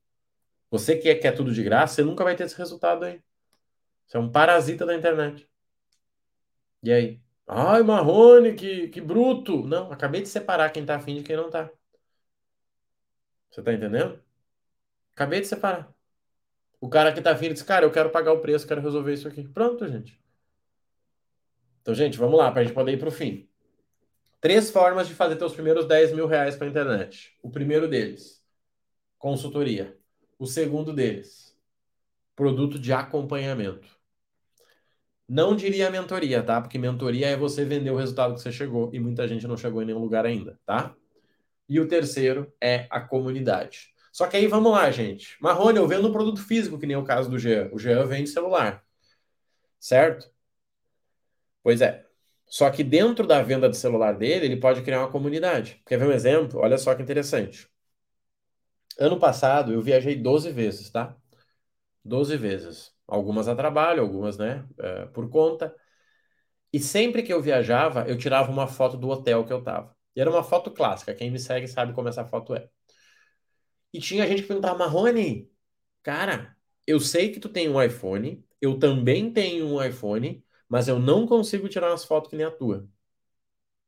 Você 0.70 0.98
que 0.98 1.16
quer 1.16 1.32
tudo 1.32 1.54
de 1.54 1.64
graça, 1.64 1.96
você 1.96 2.04
nunca 2.04 2.26
vai 2.26 2.36
ter 2.36 2.44
esse 2.44 2.58
resultado 2.58 3.06
aí. 3.06 3.24
Você 4.06 4.18
é 4.18 4.20
um 4.20 4.30
parasita 4.30 4.86
da 4.86 4.94
internet. 4.94 5.50
E 6.84 6.92
aí? 6.92 7.22
Ai, 7.48 7.84
Marrone, 7.84 8.54
que, 8.54 8.90
que 8.90 9.00
bruto. 9.00 9.66
Não, 9.66 9.94
acabei 9.94 10.22
de 10.22 10.28
separar 10.28 10.72
quem 10.72 10.86
tá 10.86 10.98
afim 10.98 11.16
de 11.16 11.24
quem 11.24 11.38
não 11.38 11.50
tá. 11.50 11.72
Você 13.50 13.64
tá 13.64 13.72
entendendo? 13.72 14.22
Acabei 15.14 15.40
de 15.40 15.48
separar. 15.48 15.90
O 16.82 16.90
cara 16.90 17.14
que 17.14 17.22
tá 17.22 17.32
afim 17.32 17.54
diz, 17.54 17.64
cara, 17.64 17.86
eu 17.86 17.92
quero 17.92 18.10
pagar 18.10 18.34
o 18.34 18.42
preço, 18.42 18.68
quero 18.68 18.82
resolver 18.82 19.14
isso 19.14 19.26
aqui. 19.26 19.48
Pronto, 19.48 19.88
gente. 19.88 20.22
Então, 21.82 21.94
gente, 21.94 22.18
vamos 22.18 22.38
lá, 22.38 22.52
para 22.52 22.60
a 22.60 22.64
gente 22.66 22.74
poder 22.74 22.92
ir 22.92 23.00
para 23.00 23.08
o 23.08 23.12
fim. 23.12 23.48
Três 24.42 24.70
formas 24.70 25.08
de 25.08 25.16
fazer 25.16 25.38
teus 25.38 25.54
primeiros 25.54 25.88
10 25.88 26.12
mil 26.12 26.28
reais 26.28 26.58
para 26.58 26.68
a 26.68 26.70
internet. 26.70 27.38
O 27.42 27.50
primeiro 27.50 27.88
deles, 27.88 28.35
consultoria. 29.18 29.98
O 30.38 30.46
segundo 30.46 30.94
deles, 30.94 31.56
produto 32.36 32.78
de 32.78 32.92
acompanhamento. 32.94 33.88
Não 35.28 35.56
diria 35.56 35.90
mentoria, 35.90 36.44
tá? 36.44 36.62
Porque 36.62 36.78
mentoria 36.78 37.28
é 37.28 37.38
você 37.38 37.66
vender 37.66 37.90
o 37.90 37.96
resultado 37.96 38.36
que 38.36 38.42
você 38.42 38.52
chegou 38.52 38.92
e 38.94 39.00
muita 39.00 39.28
gente 39.28 39.48
não 39.48 39.58
chegou 39.58 39.82
em 39.82 39.86
nenhum 39.86 40.00
lugar 40.00 40.26
ainda, 40.26 40.60
tá? 40.66 40.96
E 41.68 41.80
o 41.80 41.88
terceiro 41.88 42.54
é 42.62 42.88
a 42.92 43.02
comunidade. 43.02 43.94
Só 44.12 44.28
que 44.28 44.38
aí 44.38 44.48
vamos 44.48 44.72
lá, 44.72 44.90
gente. 44.92 45.36
Marrone, 45.42 45.78
eu 45.78 45.88
vendo 45.88 46.08
um 46.08 46.12
produto 46.12 46.42
físico, 46.42 46.80
que 46.80 46.86
nem 46.86 46.96
o 46.96 47.04
caso 47.04 47.30
do 47.30 47.40
Jean. 47.40 47.70
O 47.74 47.80
Jean 47.80 48.06
vende 48.06 48.30
celular, 48.30 48.84
certo? 49.80 50.30
Pois 51.64 51.82
é. 51.82 52.06
Só 52.46 52.70
que 52.70 52.84
dentro 52.84 53.26
da 53.28 53.42
venda 53.42 53.68
do 53.68 53.76
celular 53.76 54.14
dele, 54.18 54.46
ele 54.46 54.58
pode 54.58 54.84
criar 54.84 55.00
uma 55.00 55.12
comunidade. 55.12 55.82
Quer 55.86 55.98
ver 55.98 56.08
um 56.08 56.12
exemplo? 56.12 56.60
Olha 56.60 56.78
só 56.78 56.94
que 56.96 57.02
interessante. 57.02 57.68
Ano 59.00 59.20
passado 59.20 59.74
eu 59.74 59.82
viajei 59.82 60.16
12 60.16 60.52
vezes, 60.52 60.90
tá? 60.90 61.16
12 62.06 62.38
vezes. 62.38 62.94
Algumas 63.08 63.48
a 63.48 63.56
trabalho, 63.56 64.02
algumas, 64.04 64.38
né, 64.38 64.68
é, 64.80 65.06
por 65.08 65.30
conta. 65.30 65.76
E 66.74 66.80
sempre 66.80 67.24
que 67.24 67.34
eu 67.34 67.42
viajava, 67.42 68.08
eu 68.08 68.18
tirava 68.18 68.52
uma 68.52 68.68
foto 68.68 68.98
do 68.98 69.10
hotel 69.10 69.46
que 69.46 69.54
eu 69.54 69.64
tava. 69.64 69.96
E 70.16 70.22
era 70.22 70.30
uma 70.30 70.44
foto 70.44 70.72
clássica. 70.72 71.14
Quem 71.16 71.32
me 71.32 71.40
segue 71.40 71.68
sabe 71.68 71.94
como 71.94 72.10
essa 72.10 72.26
foto 72.26 72.54
é. 72.56 72.70
E 73.94 74.00
tinha 74.00 74.28
gente 74.28 74.42
que 74.42 74.48
perguntava, 74.48 74.78
Marrone, 74.78 75.50
cara, 76.04 76.56
eu 76.88 77.00
sei 77.00 77.32
que 77.32 77.40
tu 77.40 77.50
tem 77.50 77.70
um 77.70 77.82
iPhone, 77.82 78.46
eu 78.62 78.78
também 78.80 79.32
tenho 79.34 79.68
um 79.68 79.84
iPhone, 79.84 80.44
mas 80.70 80.88
eu 80.88 81.00
não 81.00 81.26
consigo 81.28 81.70
tirar 81.70 81.92
umas 81.92 82.06
fotos 82.06 82.30
que 82.30 82.36
nem 82.36 82.46
a 82.46 82.52
tua. 82.52 82.80
O 82.80 82.90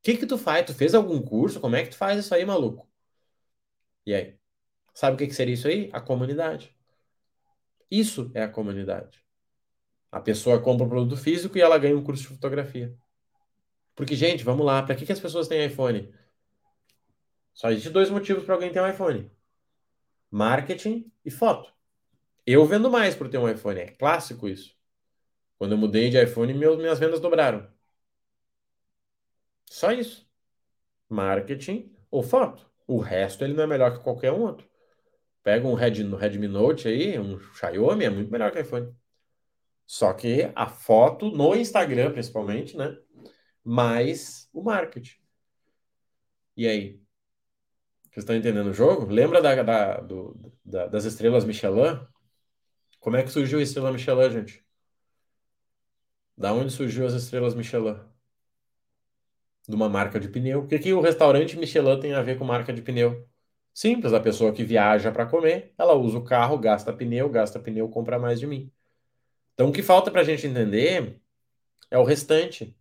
que 0.04 0.18
que 0.18 0.26
tu 0.26 0.38
faz? 0.40 0.66
Tu 0.66 0.74
fez 0.74 0.96
algum 0.96 1.22
curso? 1.22 1.60
Como 1.60 1.76
é 1.76 1.84
que 1.84 1.90
tu 1.92 1.98
faz 1.98 2.20
isso 2.20 2.34
aí, 2.34 2.44
maluco? 2.46 2.88
E 4.06 4.14
aí? 4.16 4.37
Sabe 4.98 5.14
o 5.14 5.28
que 5.28 5.32
seria 5.32 5.54
isso 5.54 5.68
aí? 5.68 5.92
A 5.94 6.02
comunidade. 6.02 6.76
Isso 7.90 8.32
é 8.34 8.42
a 8.42 8.50
comunidade. 8.50 9.24
A 10.12 10.20
pessoa 10.20 10.60
compra 10.60 10.88
um 10.88 10.90
produto 10.90 11.16
físico 11.16 11.56
e 11.56 11.62
ela 11.62 11.78
ganha 11.78 11.96
um 11.96 12.04
curso 12.04 12.24
de 12.24 12.30
fotografia. 12.30 12.98
Porque, 13.94 14.16
gente, 14.16 14.44
vamos 14.44 14.66
lá, 14.66 14.82
para 14.82 14.96
que, 14.96 15.06
que 15.06 15.12
as 15.12 15.20
pessoas 15.20 15.48
têm 15.48 15.68
iPhone? 15.68 16.12
Só 17.54 17.70
existe 17.70 17.92
dois 17.92 18.10
motivos 18.10 18.44
para 18.44 18.56
alguém 18.56 18.72
ter 18.72 18.82
um 18.82 18.90
iPhone: 18.90 19.32
marketing 20.32 21.12
e 21.24 21.30
foto. 21.30 21.72
Eu 22.44 22.66
vendo 22.66 22.90
mais 22.90 23.14
por 23.14 23.30
ter 23.30 23.38
um 23.38 23.48
iPhone, 23.48 23.80
é 23.80 23.92
clássico 23.92 24.50
isso. 24.50 24.76
Quando 25.60 25.74
eu 25.74 25.78
mudei 25.78 26.10
de 26.10 26.20
iPhone, 26.20 26.56
minhas 26.56 26.98
vendas 26.98 27.20
dobraram. 27.20 27.72
Só 29.70 29.92
isso. 29.92 30.28
Marketing 31.08 31.96
ou 32.10 32.24
foto. 32.24 32.68
O 32.88 32.98
resto 32.98 33.44
ele 33.44 33.54
não 33.54 33.64
é 33.64 33.68
melhor 33.68 33.96
que 33.96 34.04
qualquer 34.04 34.32
um 34.34 34.42
outro. 34.42 34.67
Pega 35.48 35.66
um 35.66 35.76
Redmi 35.76 36.46
Note 36.46 36.90
aí, 36.90 37.18
um 37.18 37.40
Xiaomi, 37.40 38.04
é 38.04 38.10
muito 38.10 38.30
melhor 38.30 38.52
que 38.52 38.60
iPhone. 38.60 38.94
Só 39.86 40.12
que 40.12 40.52
a 40.54 40.68
foto 40.68 41.32
no 41.32 41.56
Instagram, 41.56 42.12
principalmente, 42.12 42.76
né? 42.76 42.98
Mais 43.64 44.50
o 44.52 44.62
marketing. 44.62 45.16
E 46.58 46.68
aí? 46.68 47.02
Vocês 48.12 48.24
estão 48.24 48.36
entendendo 48.36 48.72
o 48.72 48.74
jogo? 48.74 49.06
Lembra 49.06 49.42
da, 49.42 49.64
da, 49.64 50.02
do, 50.02 50.54
da, 50.66 50.88
das 50.88 51.06
estrelas 51.06 51.46
Michelin? 51.46 51.98
Como 53.00 53.16
é 53.16 53.24
que 53.24 53.32
surgiu 53.32 53.60
a 53.60 53.62
estrela 53.62 53.94
Michelin, 53.94 54.30
gente? 54.30 54.66
Da 56.38 56.52
onde 56.52 56.74
surgiu 56.74 57.06
as 57.06 57.14
estrelas 57.14 57.56
Michelin? 57.56 57.98
De 59.66 59.76
uma 59.76 59.88
marca 59.88 60.20
de 60.20 60.28
pneu. 60.28 60.64
O 60.64 60.68
que, 60.68 60.78
que 60.78 60.92
o 60.92 61.00
restaurante 61.00 61.58
Michelin 61.58 62.02
tem 62.02 62.14
a 62.14 62.22
ver 62.22 62.38
com 62.38 62.44
marca 62.44 62.74
de 62.74 62.82
pneu? 62.82 63.26
Simples, 63.78 64.12
a 64.12 64.20
pessoa 64.20 64.52
que 64.52 64.64
viaja 64.64 65.12
para 65.12 65.28
comer, 65.28 65.72
ela 65.78 65.94
usa 65.94 66.18
o 66.18 66.24
carro, 66.24 66.58
gasta 66.58 66.92
pneu, 66.92 67.30
gasta 67.30 67.60
pneu, 67.60 67.88
compra 67.88 68.18
mais 68.18 68.40
de 68.40 68.48
mim. 68.48 68.72
Então, 69.54 69.70
o 69.70 69.72
que 69.72 69.84
falta 69.84 70.10
para 70.10 70.22
a 70.22 70.24
gente 70.24 70.48
entender 70.48 71.22
é 71.92 71.98
o 72.00 72.04
restante. 72.04 72.76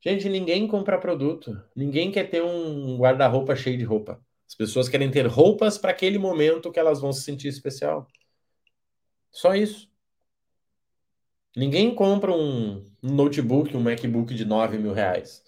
Gente, 0.00 0.28
ninguém 0.28 0.68
compra 0.68 0.96
produto. 0.96 1.60
Ninguém 1.74 2.12
quer 2.12 2.30
ter 2.30 2.40
um 2.40 2.96
guarda-roupa 2.98 3.56
cheio 3.56 3.76
de 3.76 3.82
roupa. 3.82 4.24
As 4.46 4.54
pessoas 4.54 4.88
querem 4.88 5.10
ter 5.10 5.26
roupas 5.26 5.76
para 5.76 5.90
aquele 5.90 6.18
momento 6.18 6.70
que 6.70 6.78
elas 6.78 7.00
vão 7.00 7.12
se 7.12 7.22
sentir 7.22 7.48
especial. 7.48 8.06
Só 9.32 9.56
isso. 9.56 9.90
Ninguém 11.56 11.92
compra 11.92 12.30
um 12.32 12.88
notebook, 13.02 13.76
um 13.76 13.80
MacBook 13.80 14.32
de 14.32 14.44
9 14.44 14.78
mil 14.78 14.92
reais. 14.92 15.42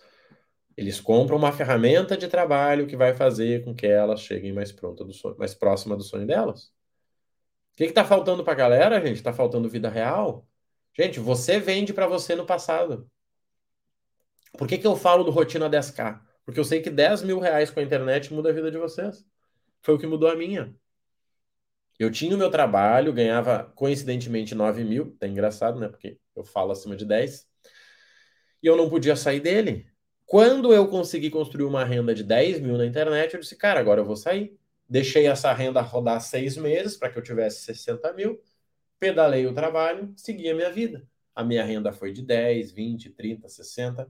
Eles 0.80 0.98
compram 0.98 1.36
uma 1.36 1.52
ferramenta 1.52 2.16
de 2.16 2.26
trabalho 2.26 2.86
que 2.86 2.96
vai 2.96 3.12
fazer 3.12 3.62
com 3.62 3.74
que 3.74 3.86
elas 3.86 4.22
cheguem 4.22 4.50
mais 4.50 4.72
pronta 4.72 5.04
do 5.04 5.12
sonho, 5.12 5.36
mais 5.36 5.54
próxima 5.54 5.94
do 5.94 6.02
sonho 6.02 6.26
delas. 6.26 6.72
O 7.74 7.76
que 7.76 7.84
está 7.84 8.02
faltando 8.02 8.42
para 8.42 8.54
a 8.54 8.56
galera, 8.56 8.98
gente? 8.98 9.16
Está 9.16 9.30
faltando 9.30 9.68
vida 9.68 9.90
real? 9.90 10.48
Gente, 10.96 11.20
você 11.20 11.60
vende 11.60 11.92
para 11.92 12.06
você 12.06 12.34
no 12.34 12.46
passado. 12.46 13.06
Por 14.56 14.66
que, 14.66 14.78
que 14.78 14.86
eu 14.86 14.96
falo 14.96 15.22
do 15.22 15.30
Rotina 15.30 15.68
10K? 15.68 16.18
Porque 16.46 16.58
eu 16.58 16.64
sei 16.64 16.80
que 16.80 16.88
10 16.88 17.24
mil 17.24 17.38
reais 17.40 17.70
com 17.70 17.78
a 17.78 17.82
internet 17.82 18.32
muda 18.32 18.48
a 18.48 18.52
vida 18.54 18.70
de 18.70 18.78
vocês. 18.78 19.22
Foi 19.82 19.96
o 19.96 19.98
que 19.98 20.06
mudou 20.06 20.30
a 20.30 20.34
minha. 20.34 20.74
Eu 21.98 22.10
tinha 22.10 22.34
o 22.34 22.38
meu 22.38 22.50
trabalho, 22.50 23.12
ganhava 23.12 23.70
coincidentemente 23.74 24.54
9 24.54 24.82
mil. 24.82 25.14
É 25.20 25.26
engraçado, 25.26 25.78
né? 25.78 25.88
Porque 25.88 26.18
eu 26.34 26.42
falo 26.42 26.72
acima 26.72 26.96
de 26.96 27.04
10. 27.04 27.46
E 28.62 28.66
eu 28.66 28.78
não 28.78 28.88
podia 28.88 29.14
sair 29.14 29.40
dele. 29.40 29.89
Quando 30.30 30.72
eu 30.72 30.86
consegui 30.86 31.28
construir 31.28 31.64
uma 31.64 31.82
renda 31.82 32.14
de 32.14 32.22
10 32.22 32.60
mil 32.60 32.78
na 32.78 32.86
internet, 32.86 33.34
eu 33.34 33.40
disse, 33.40 33.56
cara, 33.56 33.80
agora 33.80 34.00
eu 34.00 34.04
vou 34.04 34.14
sair. 34.14 34.56
Deixei 34.88 35.26
essa 35.26 35.52
renda 35.52 35.80
rodar 35.80 36.20
seis 36.20 36.56
meses 36.56 36.96
para 36.96 37.10
que 37.10 37.18
eu 37.18 37.22
tivesse 37.22 37.62
60 37.64 38.12
mil, 38.12 38.40
pedalei 39.00 39.44
o 39.48 39.52
trabalho, 39.52 40.14
segui 40.16 40.48
a 40.48 40.54
minha 40.54 40.70
vida. 40.70 41.04
A 41.34 41.42
minha 41.42 41.64
renda 41.64 41.92
foi 41.92 42.12
de 42.12 42.22
10, 42.22 42.70
20, 42.70 43.10
30, 43.10 43.48
60. 43.48 44.08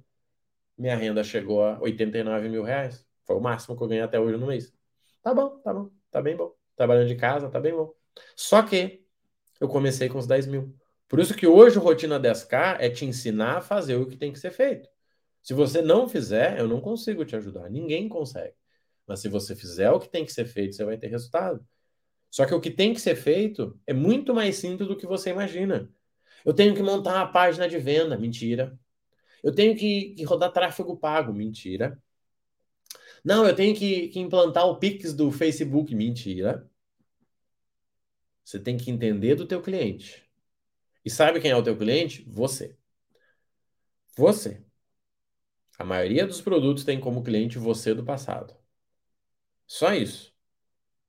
Minha 0.77 0.95
renda 0.95 1.25
chegou 1.25 1.65
a 1.65 1.81
89 1.81 2.51
mil 2.51 2.65
reais. 2.65 3.03
Foi 3.25 3.37
o 3.37 3.41
máximo 3.41 3.75
que 3.75 3.83
eu 3.83 3.89
ganhei 3.89 4.05
até 4.05 4.21
hoje 4.21 4.37
no 4.37 4.47
mês. 4.47 4.71
Tá 5.23 5.33
bom, 5.33 5.59
tá 5.61 5.73
bom, 5.73 5.89
tá 6.11 6.21
bem 6.21 6.37
bom. 6.37 6.55
Trabalhando 6.77 7.09
de 7.09 7.17
casa, 7.17 7.49
tá 7.49 7.59
bem 7.59 7.73
bom. 7.73 7.95
Só 8.37 8.63
que 8.63 9.03
eu 9.59 9.69
comecei 9.69 10.11
com 10.11 10.19
os 10.19 10.27
10 10.27 10.49
mil. 10.49 10.77
Por 11.09 11.19
isso 11.19 11.35
que 11.35 11.47
hoje 11.47 11.79
o 11.79 11.81
Rotina 11.81 12.21
10K 12.21 12.77
é 12.79 12.91
te 12.91 13.07
ensinar 13.07 13.57
a 13.57 13.63
fazer 13.63 13.97
o 13.97 14.07
que 14.07 14.19
tem 14.19 14.31
que 14.31 14.39
ser 14.39 14.51
feito. 14.51 14.87
Se 15.43 15.55
você 15.55 15.83
não 15.83 16.09
fizer, 16.09 16.59
eu 16.59 16.69
não 16.69 16.81
consigo 16.81 17.25
te 17.25 17.37
ajudar. 17.37 17.71
Ninguém 17.71 18.09
consegue. 18.09 18.55
Mas 19.07 19.21
se 19.21 19.29
você 19.29 19.57
fizer 19.57 19.91
o 19.91 19.99
que 19.99 20.09
tem 20.09 20.25
que 20.25 20.33
ser 20.33 20.45
feito, 20.47 20.77
você 20.77 20.85
vai 20.85 20.97
ter 20.97 21.09
resultado. 21.09 21.67
Só 22.31 22.47
que 22.47 22.55
o 22.55 22.61
que 22.61 22.71
tem 22.71 22.95
que 22.95 23.01
ser 23.01 23.17
feito 23.17 23.79
é 23.87 23.93
muito 23.93 24.35
mais 24.35 24.57
simples 24.57 24.89
do 24.89 24.97
que 24.97 25.07
você 25.07 25.31
imagina. 25.31 25.91
Eu 26.45 26.55
tenho 26.55 26.75
que 26.75 26.83
montar 26.83 27.15
uma 27.17 27.33
página 27.33 27.69
de 27.69 27.79
venda. 27.79 28.17
Mentira. 28.17 28.79
Eu 29.43 29.55
tenho 29.55 29.77
que, 29.77 30.15
que 30.15 30.25
rodar 30.25 30.53
tráfego 30.53 30.97
pago. 30.97 31.33
Mentira. 31.33 32.01
Não, 33.25 33.47
eu 33.47 33.55
tenho 33.55 33.75
que, 33.75 34.09
que 34.09 34.21
implantar 34.21 34.67
o 34.67 34.79
Pix 34.79 35.13
do 35.13 35.31
Facebook. 35.33 35.95
Mentira. 35.95 36.71
Você 38.45 38.59
tem 38.59 38.77
que 38.77 38.91
entender 38.91 39.35
do 39.35 39.47
teu 39.47 39.61
cliente. 39.63 40.25
E 41.05 41.11
sabe 41.11 41.41
quem 41.41 41.51
é 41.51 41.57
o 41.57 41.63
teu 41.63 41.77
cliente? 41.77 42.25
Você. 42.29 42.77
Você. 44.17 44.65
A 45.81 45.85
maioria 45.85 46.27
dos 46.27 46.43
produtos 46.43 46.85
tem 46.85 47.01
como 47.01 47.23
cliente 47.23 47.59
você 47.59 47.95
do 47.95 48.05
passado. 48.05 48.55
Só 49.67 49.95
isso. 49.95 50.35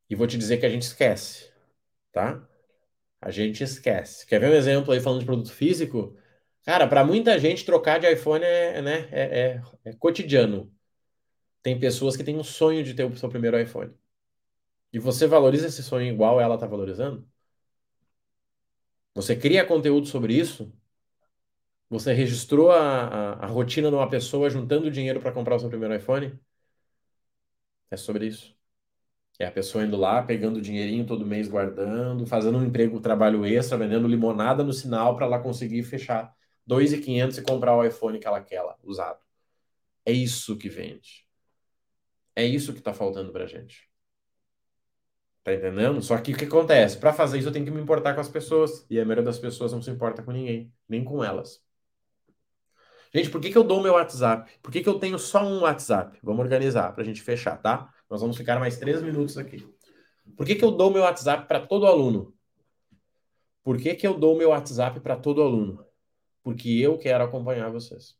E 0.09 0.15
vou 0.15 0.27
te 0.27 0.37
dizer 0.37 0.59
que 0.59 0.65
a 0.65 0.69
gente 0.69 0.83
esquece, 0.83 1.51
tá? 2.13 2.47
A 3.21 3.31
gente 3.31 3.63
esquece. 3.63 4.25
Quer 4.25 4.39
ver 4.39 4.51
um 4.51 4.55
exemplo 4.55 4.93
aí 4.93 5.01
falando 5.01 5.19
de 5.21 5.25
produto 5.25 5.51
físico? 5.53 6.17
Cara, 6.63 6.87
para 6.87 7.03
muita 7.05 7.37
gente 7.39 7.65
trocar 7.65 7.99
de 7.99 8.11
iPhone 8.11 8.45
é, 8.45 8.81
né, 8.81 9.09
é, 9.11 9.61
é, 9.85 9.91
é 9.91 9.93
cotidiano. 9.93 10.73
Tem 11.63 11.79
pessoas 11.79 12.17
que 12.17 12.23
têm 12.23 12.37
um 12.37 12.43
sonho 12.43 12.83
de 12.83 12.93
ter 12.93 13.05
o 13.05 13.17
seu 13.17 13.29
primeiro 13.29 13.59
iPhone. 13.59 13.93
E 14.93 14.99
você 14.99 15.27
valoriza 15.27 15.67
esse 15.67 15.83
sonho 15.83 16.07
igual 16.13 16.39
ela 16.41 16.55
está 16.55 16.67
valorizando? 16.67 17.27
Você 19.13 19.35
cria 19.37 19.65
conteúdo 19.65 20.05
sobre 20.07 20.33
isso? 20.33 20.71
Você 21.91 22.11
registrou 22.13 22.71
a, 22.71 22.79
a, 23.07 23.45
a 23.45 23.47
rotina 23.47 23.89
de 23.89 23.95
uma 23.95 24.09
pessoa 24.09 24.49
juntando 24.49 24.89
dinheiro 24.89 25.19
para 25.21 25.31
comprar 25.31 25.55
o 25.55 25.59
seu 25.59 25.69
primeiro 25.69 25.93
iPhone? 25.95 26.39
É 27.89 27.97
sobre 27.97 28.27
isso. 28.27 28.55
É 29.39 29.45
a 29.47 29.51
pessoa 29.51 29.85
indo 29.85 29.97
lá, 29.97 30.23
pegando 30.23 30.61
dinheirinho 30.61 31.05
todo 31.07 31.25
mês, 31.25 31.47
guardando, 31.49 32.25
fazendo 32.27 32.57
um 32.59 32.65
emprego, 32.65 33.01
trabalho 33.01 33.45
extra, 33.45 33.77
vendendo 33.77 34.07
limonada 34.07 34.63
no 34.63 34.73
sinal 34.73 35.15
para 35.15 35.25
ela 35.27 35.39
conseguir 35.39 35.83
fechar 35.83 36.35
2.500 36.65 37.37
e 37.39 37.43
comprar 37.43 37.75
o 37.77 37.85
iPhone 37.85 38.19
que 38.19 38.27
ela 38.27 38.41
quer 38.41 38.61
lá, 38.63 38.77
usado. 38.83 39.19
É 40.05 40.11
isso 40.13 40.57
que 40.57 40.69
vende. 40.69 41.27
É 42.35 42.43
isso 42.45 42.73
que 42.73 42.79
está 42.79 42.93
faltando 42.93 43.31
para 43.31 43.45
gente. 43.47 43.89
Tá 45.43 45.53
entendendo? 45.53 46.01
Só 46.03 46.17
que 46.19 46.33
o 46.33 46.37
que 46.37 46.45
acontece? 46.45 46.97
Para 46.99 47.13
fazer 47.13 47.39
isso 47.39 47.47
eu 47.49 47.51
tenho 47.51 47.65
que 47.65 47.71
me 47.71 47.81
importar 47.81 48.13
com 48.13 48.21
as 48.21 48.29
pessoas. 48.29 48.85
E 48.89 48.99
a 48.99 49.03
maioria 49.05 49.23
das 49.23 49.39
pessoas 49.39 49.71
não 49.73 49.81
se 49.81 49.89
importa 49.89 50.21
com 50.23 50.31
ninguém, 50.31 50.71
nem 50.87 51.03
com 51.03 51.23
elas. 51.23 51.61
Gente, 53.13 53.29
por 53.29 53.41
que, 53.41 53.51
que 53.51 53.57
eu 53.57 53.63
dou 53.63 53.81
meu 53.81 53.93
WhatsApp? 53.93 54.49
Por 54.61 54.71
que, 54.71 54.81
que 54.81 54.87
eu 54.87 54.97
tenho 54.97 55.19
só 55.19 55.43
um 55.43 55.61
WhatsApp? 55.61 56.17
Vamos 56.23 56.41
organizar 56.41 56.93
para 56.93 57.03
a 57.03 57.05
gente 57.05 57.21
fechar, 57.21 57.57
tá? 57.57 57.93
Nós 58.09 58.21
vamos 58.21 58.37
ficar 58.37 58.59
mais 58.59 58.77
três 58.77 59.01
minutos 59.01 59.37
aqui. 59.37 59.67
Por 60.37 60.45
que, 60.45 60.55
que 60.55 60.63
eu 60.63 60.71
dou 60.71 60.91
meu 60.91 61.01
WhatsApp 61.03 61.47
para 61.47 61.59
todo 61.59 61.85
aluno? 61.85 62.33
Por 63.63 63.77
que, 63.77 63.95
que 63.95 64.07
eu 64.07 64.17
dou 64.17 64.37
meu 64.37 64.49
WhatsApp 64.49 64.99
para 65.01 65.15
todo 65.17 65.41
aluno? 65.41 65.85
Porque 66.41 66.69
eu 66.69 66.97
quero 66.97 67.23
acompanhar 67.23 67.69
vocês. 67.69 68.17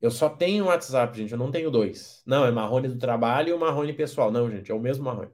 Eu 0.00 0.10
só 0.10 0.28
tenho 0.28 0.64
um 0.64 0.68
WhatsApp, 0.68 1.16
gente. 1.16 1.32
Eu 1.32 1.38
não 1.38 1.50
tenho 1.50 1.70
dois. 1.70 2.22
Não, 2.26 2.44
é 2.44 2.50
Marrone 2.50 2.88
do 2.88 2.98
trabalho 2.98 3.48
e 3.48 3.52
o 3.52 3.58
Marrone 3.58 3.92
pessoal. 3.92 4.30
Não, 4.30 4.50
gente, 4.50 4.70
é 4.70 4.74
o 4.74 4.80
mesmo 4.80 5.04
Marrone. 5.04 5.32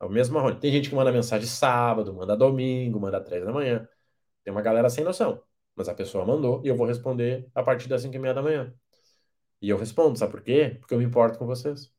É 0.00 0.04
o 0.04 0.08
mesmo 0.08 0.34
Marrone. 0.34 0.58
Tem 0.60 0.72
gente 0.72 0.88
que 0.88 0.94
manda 0.94 1.12
mensagem 1.12 1.46
sábado, 1.46 2.14
manda 2.14 2.36
domingo, 2.36 3.00
manda 3.00 3.20
três 3.20 3.44
da 3.44 3.52
manhã. 3.52 3.88
Tem 4.44 4.52
uma 4.52 4.62
galera 4.62 4.88
sem 4.90 5.04
noção. 5.04 5.42
Mas 5.80 5.88
a 5.88 5.94
pessoa 5.94 6.26
mandou 6.26 6.60
e 6.62 6.68
eu 6.68 6.76
vou 6.76 6.86
responder 6.86 7.48
a 7.54 7.62
partir 7.62 7.88
das 7.88 8.02
cinco 8.02 8.14
e 8.14 8.18
meia 8.18 8.34
da 8.34 8.42
manhã. 8.42 8.70
E 9.62 9.70
eu 9.70 9.78
respondo, 9.78 10.18
sabe 10.18 10.30
por 10.30 10.42
quê? 10.42 10.76
Porque 10.78 10.92
eu 10.92 10.98
me 10.98 11.04
importo 11.06 11.38
com 11.38 11.46
vocês. 11.46 11.90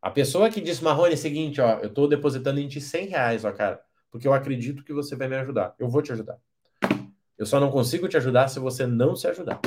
A 0.00 0.08
pessoa 0.08 0.48
que 0.48 0.60
disse, 0.60 0.84
Marrone, 0.84 1.10
é 1.10 1.14
o 1.14 1.18
seguinte, 1.18 1.60
ó, 1.60 1.80
eu 1.80 1.92
tô 1.92 2.06
depositando 2.06 2.60
em 2.60 2.68
ti 2.68 2.80
100 2.80 3.08
reais, 3.08 3.44
ó, 3.44 3.50
cara, 3.50 3.82
porque 4.08 4.28
eu 4.28 4.32
acredito 4.32 4.84
que 4.84 4.92
você 4.92 5.16
vai 5.16 5.26
me 5.26 5.34
ajudar. 5.34 5.74
Eu 5.80 5.88
vou 5.88 6.00
te 6.00 6.12
ajudar. 6.12 6.38
Eu 7.36 7.44
só 7.44 7.58
não 7.58 7.72
consigo 7.72 8.06
te 8.06 8.16
ajudar 8.16 8.46
se 8.46 8.60
você 8.60 8.86
não 8.86 9.16
se 9.16 9.26
ajudar. 9.26 9.60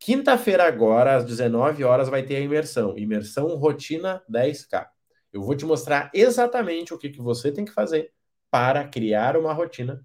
Quinta-feira 0.00 0.66
agora, 0.66 1.14
às 1.14 1.24
19 1.24 1.84
horas, 1.84 2.08
vai 2.08 2.24
ter 2.24 2.34
a 2.34 2.40
imersão. 2.40 2.98
Imersão 2.98 3.54
Rotina 3.54 4.20
10K. 4.28 4.88
Eu 5.32 5.44
vou 5.44 5.54
te 5.54 5.64
mostrar 5.64 6.10
exatamente 6.12 6.92
o 6.92 6.98
que, 6.98 7.08
que 7.08 7.22
você 7.22 7.52
tem 7.52 7.64
que 7.64 7.70
fazer 7.70 8.12
para 8.50 8.88
criar 8.88 9.36
uma 9.36 9.52
rotina 9.52 10.04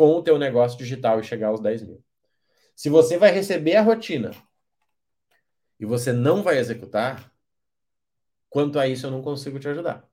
com 0.00 0.16
o 0.16 0.22
teu 0.22 0.38
negócio 0.38 0.78
digital 0.78 1.20
e 1.20 1.22
chegar 1.22 1.48
aos 1.48 1.60
10 1.60 1.82
mil. 1.82 2.02
Se 2.74 2.88
você 2.88 3.18
vai 3.18 3.30
receber 3.30 3.76
a 3.76 3.82
rotina 3.82 4.30
e 5.78 5.84
você 5.84 6.10
não 6.10 6.42
vai 6.42 6.56
executar, 6.56 7.30
quanto 8.48 8.78
a 8.78 8.88
isso 8.88 9.04
eu 9.04 9.10
não 9.10 9.20
consigo 9.20 9.58
te 9.58 9.68
ajudar. 9.68 10.08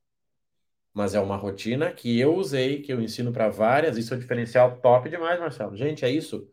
Mas 0.93 1.15
é 1.15 1.21
uma 1.21 1.37
rotina 1.37 1.89
que 1.93 2.19
eu 2.19 2.35
usei, 2.35 2.81
que 2.81 2.91
eu 2.91 2.99
ensino 2.99 3.31
para 3.31 3.47
várias, 3.47 3.95
isso 3.95 4.13
é 4.13 4.17
um 4.17 4.19
diferencial 4.19 4.77
top 4.81 5.09
demais, 5.09 5.39
Marcelo. 5.39 5.77
Gente, 5.77 6.03
é 6.03 6.09
isso. 6.09 6.51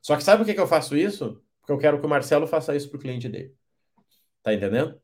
Só 0.00 0.16
que 0.16 0.24
sabe 0.24 0.38
por 0.38 0.46
que, 0.46 0.54
que 0.54 0.60
eu 0.60 0.66
faço 0.66 0.96
isso? 0.96 1.44
Porque 1.60 1.72
eu 1.72 1.78
quero 1.78 2.00
que 2.00 2.06
o 2.06 2.08
Marcelo 2.08 2.46
faça 2.46 2.74
isso 2.74 2.88
para 2.88 2.96
o 2.96 3.00
cliente 3.00 3.28
dele. 3.28 3.54
Tá 4.42 4.54
entendendo? 4.54 4.98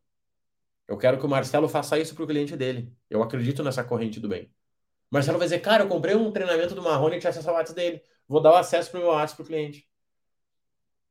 Eu 0.88 0.96
quero 0.96 1.18
que 1.18 1.26
o 1.26 1.28
Marcelo 1.28 1.68
faça 1.68 1.98
isso 1.98 2.14
para 2.14 2.24
o 2.24 2.26
cliente 2.26 2.56
dele. 2.56 2.90
Eu 3.10 3.22
acredito 3.22 3.62
nessa 3.62 3.84
corrente 3.84 4.18
do 4.18 4.30
bem. 4.30 4.50
Marcelo 5.10 5.38
vai 5.38 5.46
dizer, 5.46 5.60
cara, 5.60 5.84
eu 5.84 5.88
comprei 5.88 6.14
um 6.14 6.32
treinamento 6.32 6.74
do 6.74 6.82
Marrone 6.82 7.16
e 7.16 7.20
tinha 7.20 7.30
acesso 7.30 7.48
ao 7.48 7.54
WhatsApp 7.56 7.80
dele. 7.80 8.02
Vou 8.28 8.40
dar 8.40 8.52
o 8.52 8.56
acesso 8.56 8.90
para 8.90 8.98
o 8.98 9.02
meu 9.02 9.12
WhatsApp 9.12 9.36
para 9.36 9.44
o 9.44 9.46
cliente. 9.46 9.88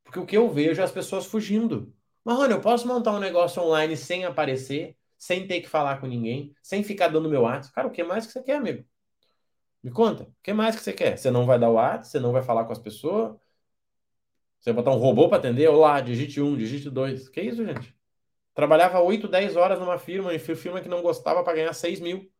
Porque 0.03 0.19
o 0.19 0.25
que 0.25 0.37
eu 0.37 0.49
vejo 0.49 0.81
é 0.81 0.83
as 0.83 0.91
pessoas 0.91 1.25
fugindo. 1.25 1.93
Marrone, 2.23 2.53
eu 2.53 2.61
posso 2.61 2.87
montar 2.87 3.11
um 3.13 3.19
negócio 3.19 3.61
online 3.61 3.95
sem 3.95 4.25
aparecer, 4.25 4.97
sem 5.17 5.47
ter 5.47 5.61
que 5.61 5.69
falar 5.69 5.99
com 5.99 6.07
ninguém, 6.07 6.53
sem 6.61 6.83
ficar 6.83 7.07
dando 7.07 7.29
meu 7.29 7.41
WhatsApp? 7.43 7.73
Cara, 7.73 7.87
o 7.87 7.91
que 7.91 8.03
mais 8.03 8.25
que 8.25 8.33
você 8.33 8.43
quer, 8.43 8.57
amigo? 8.57 8.85
Me 9.81 9.91
conta. 9.91 10.23
O 10.23 10.33
que 10.43 10.51
mais 10.53 10.75
que 10.75 10.81
você 10.81 10.93
quer? 10.93 11.17
Você 11.17 11.31
não 11.31 11.45
vai 11.45 11.59
dar 11.59 11.69
o 11.69 11.73
WhatsApp, 11.73 12.07
você 12.07 12.19
não 12.19 12.31
vai 12.31 12.43
falar 12.43 12.65
com 12.65 12.71
as 12.71 12.79
pessoas, 12.79 13.35
você 14.65 14.73
vai 14.73 14.81
botar 14.83 14.97
um 14.97 14.99
robô 14.99 15.29
para 15.29 15.37
atender? 15.37 15.67
Olá, 15.67 16.01
digite 16.01 16.41
um, 16.41 16.57
digite 16.57 16.89
dois. 16.89 17.29
Que 17.29 17.39
isso, 17.39 17.63
gente? 17.63 17.95
Trabalhava 18.55 18.99
8, 18.99 19.27
10 19.27 19.55
horas 19.55 19.79
numa 19.79 19.99
firma, 19.99 20.33
em 20.33 20.39
firma 20.39 20.81
que 20.81 20.89
não 20.89 21.03
gostava 21.03 21.43
para 21.43 21.53
ganhar 21.53 21.71
6 21.71 21.99
mil. 21.99 22.31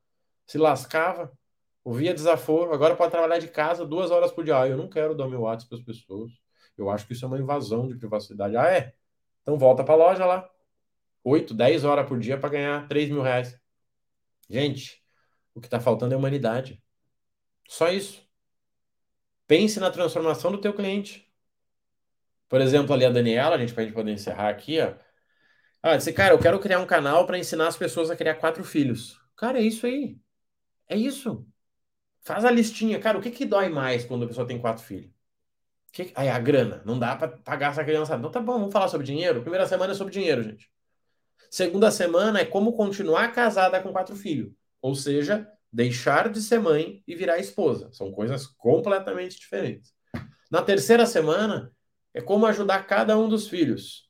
Se 0.47 0.57
lascava, 0.57 1.31
ouvia 1.85 2.13
desaforo. 2.13 2.73
Agora 2.73 2.95
pode 2.95 3.11
trabalhar 3.11 3.37
de 3.37 3.47
casa 3.47 3.85
duas 3.85 4.11
horas 4.11 4.31
por 4.31 4.43
dia. 4.43 4.59
Ah, 4.59 4.67
eu 4.67 4.75
não 4.75 4.89
quero 4.89 5.15
dar 5.15 5.29
meu 5.29 5.41
WhatsApp 5.41 5.69
para 5.69 5.77
as 5.77 5.85
pessoas. 5.85 6.31
Eu 6.77 6.89
acho 6.89 7.07
que 7.07 7.13
isso 7.13 7.23
é 7.23 7.27
uma 7.27 7.39
invasão 7.39 7.87
de 7.87 7.95
privacidade. 7.95 8.57
Ah, 8.57 8.67
é? 8.67 8.93
Então 9.43 9.57
volta 9.57 9.83
para 9.83 9.93
a 9.93 9.97
loja 9.97 10.25
lá. 10.25 10.49
8, 11.23 11.53
10 11.53 11.85
horas 11.85 12.07
por 12.07 12.19
dia 12.19 12.37
para 12.37 12.49
ganhar 12.49 12.87
3 12.87 13.09
mil 13.09 13.21
reais. 13.21 13.57
Gente, 14.49 15.03
o 15.53 15.61
que 15.61 15.67
está 15.67 15.79
faltando 15.79 16.13
é 16.13 16.17
humanidade. 16.17 16.83
Só 17.67 17.89
isso. 17.89 18.27
Pense 19.47 19.79
na 19.79 19.91
transformação 19.91 20.51
do 20.51 20.59
teu 20.59 20.73
cliente. 20.73 21.31
Por 22.49 22.61
exemplo, 22.61 22.93
ali 22.93 23.05
a 23.05 23.09
Daniela, 23.09 23.55
a 23.55 23.59
gente, 23.59 23.73
pode 23.73 23.91
poder 23.91 24.11
encerrar 24.11 24.49
aqui, 24.49 24.79
ó. 24.79 24.93
Ah, 25.81 25.97
disse, 25.97 26.13
cara, 26.13 26.33
eu 26.33 26.39
quero 26.39 26.59
criar 26.59 26.79
um 26.79 26.85
canal 26.85 27.25
para 27.27 27.37
ensinar 27.37 27.67
as 27.67 27.77
pessoas 27.77 28.09
a 28.09 28.15
criar 28.15 28.35
quatro 28.35 28.63
filhos. 28.63 29.19
Cara, 29.35 29.59
é 29.59 29.63
isso 29.63 29.85
aí. 29.85 30.19
É 30.87 30.95
isso. 30.95 31.45
Faz 32.25 32.43
a 32.43 32.49
listinha. 32.49 32.99
Cara, 32.99 33.19
o 33.19 33.21
que 33.21 33.29
que 33.29 33.45
dói 33.45 33.69
mais 33.69 34.03
quando 34.03 34.25
a 34.25 34.27
pessoa 34.27 34.47
tem 34.47 34.59
quatro 34.59 34.83
filhos? 34.83 35.11
Que... 35.91 36.11
Aí, 36.15 36.27
a 36.27 36.39
grana. 36.39 36.81
Não 36.83 36.97
dá 36.97 37.15
para 37.15 37.27
pagar 37.27 37.71
essa 37.71 37.83
criança. 37.83 38.15
Então 38.15 38.31
tá 38.31 38.41
bom, 38.41 38.53
vamos 38.59 38.73
falar 38.73 38.87
sobre 38.87 39.05
dinheiro? 39.05 39.41
Primeira 39.41 39.67
semana 39.67 39.93
é 39.93 39.95
sobre 39.95 40.11
dinheiro, 40.11 40.43
gente. 40.43 40.69
Segunda 41.51 41.91
semana 41.91 42.39
é 42.39 42.45
como 42.45 42.73
continuar 42.73 43.31
casada 43.31 43.79
com 43.79 43.91
quatro 43.91 44.15
filhos. 44.15 44.51
Ou 44.81 44.95
seja, 44.95 45.47
deixar 45.71 46.29
de 46.29 46.41
ser 46.41 46.59
mãe 46.59 47.03
e 47.07 47.15
virar 47.15 47.37
esposa. 47.37 47.89
São 47.93 48.11
coisas 48.11 48.47
completamente 48.47 49.37
diferentes. 49.37 49.93
Na 50.49 50.63
terceira 50.63 51.05
semana 51.05 51.71
é 52.11 52.21
como 52.21 52.47
ajudar 52.47 52.87
cada 52.87 53.17
um 53.17 53.29
dos 53.29 53.47
filhos. 53.47 54.09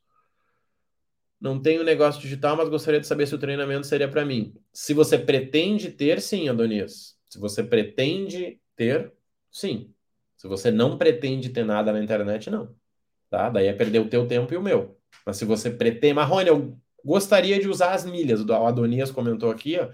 Não 1.40 1.62
tenho 1.62 1.84
negócio 1.84 2.22
digital, 2.22 2.56
mas 2.56 2.70
gostaria 2.70 3.02
de 3.02 3.08
saber 3.08 3.28
se 3.28 3.36
o 3.36 3.40
treinamento 3.40 3.86
seria 3.86 4.08
para 4.08 4.24
mim. 4.24 4.56
Se 4.72 4.94
você 4.94 5.18
pretende 5.18 5.92
ter, 5.92 6.22
sim, 6.22 6.48
Adonias. 6.48 7.15
Se 7.36 7.42
você 7.42 7.62
pretende 7.62 8.62
ter, 8.78 9.12
sim. 9.52 9.94
Se 10.38 10.48
você 10.48 10.72
não 10.72 10.98
pretende 10.98 11.50
ter 11.50 11.66
nada 11.66 11.92
na 11.92 12.02
internet, 12.02 12.50
não. 12.50 12.74
Tá? 13.30 13.50
Daí 13.50 13.68
é 13.68 13.74
perder 13.74 14.00
o 14.00 14.08
teu 14.08 14.26
tempo 14.26 14.54
e 14.54 14.58
o 14.58 14.62
meu. 14.62 14.98
Mas 15.26 15.36
se 15.36 15.44
você 15.44 15.70
pretende... 15.70 16.14
Marrone, 16.14 16.48
eu 16.48 16.80
gostaria 17.04 17.60
de 17.60 17.68
usar 17.68 17.92
as 17.92 18.06
milhas. 18.06 18.40
O 18.40 18.54
Adonias 18.54 19.12
comentou 19.12 19.52
aqui, 19.52 19.78
ó, 19.78 19.90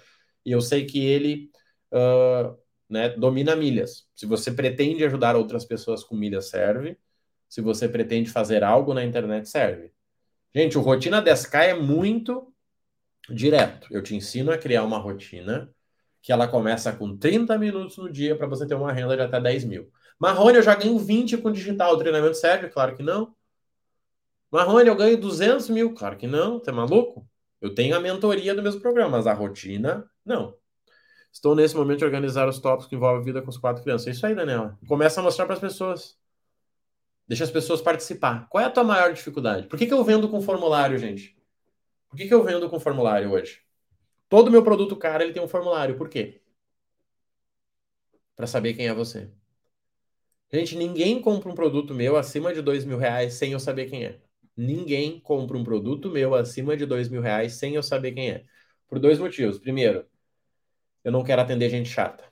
e 0.46 0.52
eu 0.52 0.62
sei 0.62 0.86
que 0.86 1.04
ele 1.04 1.50
uh, 1.92 2.56
né, 2.88 3.10
domina 3.10 3.56
milhas. 3.56 4.08
Se 4.14 4.28
você 4.28 4.52
pretende 4.52 5.04
ajudar 5.04 5.36
outras 5.36 5.66
pessoas 5.66 6.04
com 6.04 6.16
milhas, 6.16 6.48
serve. 6.48 6.96
Se 7.50 7.60
você 7.60 7.90
pretende 7.90 8.30
fazer 8.30 8.64
algo 8.64 8.94
na 8.94 9.04
internet, 9.04 9.50
serve. 9.50 9.92
Gente, 10.54 10.78
o 10.78 10.82
Rotina 10.82 11.24
10K 11.24 11.60
é 11.70 11.74
muito 11.74 12.54
direto. 13.28 13.88
Eu 13.90 14.04
te 14.04 14.16
ensino 14.16 14.52
a 14.52 14.60
criar 14.60 14.84
uma 14.84 15.00
rotina 15.00 15.74
que 16.22 16.32
ela 16.32 16.48
começa 16.48 16.92
com 16.92 17.18
30 17.18 17.58
minutos 17.58 17.98
no 17.98 18.12
dia 18.12 18.36
para 18.36 18.48
você 18.48 18.66
ter 18.68 18.76
uma 18.76 18.92
renda 18.94 19.16
de 19.16 19.24
até 19.24 19.40
10 19.40 19.66
mil. 19.66 19.92
Marrone, 20.20 20.58
eu 20.58 20.64
já 20.64 20.76
ganho 20.76 21.00
20 21.00 21.38
com 21.38 21.52
digital. 21.52 21.94
O 21.94 21.98
treinamento 21.98 22.36
serve? 22.36 22.70
Claro 22.70 22.96
que 22.96 23.02
não. 23.02 23.36
Marrone, 24.52 24.88
eu 24.88 24.96
ganho 24.96 25.18
200 25.18 25.70
mil? 25.70 25.94
Claro 25.94 26.18
que 26.18 26.28
não. 26.28 26.60
Você 26.60 26.70
é 26.70 26.74
maluco? 26.74 27.28
Eu 27.60 27.74
tenho 27.74 27.96
a 27.96 28.00
mentoria 28.00 28.54
do 28.54 28.62
mesmo 28.62 28.82
programa, 28.82 29.18
mas 29.18 29.26
a 29.26 29.34
rotina, 29.34 30.10
não. 30.26 30.56
Estou 31.32 31.56
nesse 31.56 31.76
momento 31.76 32.00
de 32.00 32.06
organizar 32.06 32.48
os 32.48 32.60
tópicos 32.60 32.88
que 32.88 32.96
envolvem 32.96 33.22
a 33.22 33.24
vida 33.24 33.42
com 33.42 33.50
os 33.50 33.58
quatro 33.58 33.82
crianças. 33.82 34.08
É 34.08 34.12
isso 34.12 34.26
aí, 34.26 34.36
Daniela. 34.36 34.78
Começa 34.88 35.22
a 35.22 35.24
mostrar 35.24 35.46
para 35.46 35.56
as 35.56 35.62
pessoas. 35.62 36.18
Deixa 37.28 37.44
as 37.44 37.52
pessoas 37.52 37.82
participar. 37.82 38.48
Qual 38.50 38.62
é 38.62 38.68
a 38.68 38.70
tua 38.70 38.84
maior 38.84 39.14
dificuldade? 39.14 39.68
Por 39.68 39.80
que, 39.80 39.88
que 39.88 39.94
eu 39.94 40.04
vendo 40.04 40.28
com 40.28 40.42
formulário, 40.42 40.98
gente? 40.98 41.38
Por 42.10 42.18
que, 42.18 42.28
que 42.28 42.34
eu 42.34 42.44
vendo 42.44 42.70
com 42.70 42.80
formulário 42.80 43.32
hoje? 43.32 43.62
Todo 44.32 44.50
meu 44.50 44.64
produto 44.64 44.96
caro 44.98 45.22
ele 45.24 45.32
tem 45.34 45.44
um 45.44 45.48
formulário. 45.48 45.96
Por 45.96 46.10
quê? 46.10 46.42
Para 48.36 48.46
saber 48.48 48.74
quem 48.74 48.88
é 48.88 48.94
você. 48.94 49.32
Gente, 50.54 50.76
ninguém 50.76 51.22
compra 51.22 51.50
um 51.50 51.56
produto 51.56 51.94
meu 51.94 52.18
acima 52.18 52.54
de 52.54 52.62
dois 52.62 52.84
mil 52.86 52.98
reais 52.98 53.34
sem 53.36 53.54
eu 53.54 53.60
saber 53.60 53.90
quem 53.90 54.06
é. 54.06 54.20
Ninguém 54.56 55.20
compra 55.20 55.58
um 55.58 55.64
produto 55.64 56.10
meu 56.10 56.36
acima 56.36 56.76
de 56.78 56.86
dois 56.86 57.08
mil 57.10 57.22
reais 57.22 57.54
sem 57.54 57.76
eu 57.76 57.84
saber 57.84 58.12
quem 58.14 58.32
é. 58.32 58.46
Por 58.88 59.00
dois 59.00 59.18
motivos. 59.20 59.58
Primeiro, 59.60 60.06
Eu 61.04 61.12
não 61.12 61.24
quero 61.24 61.42
atender 61.42 61.70
gente 61.70 61.90
chata. 61.90 62.24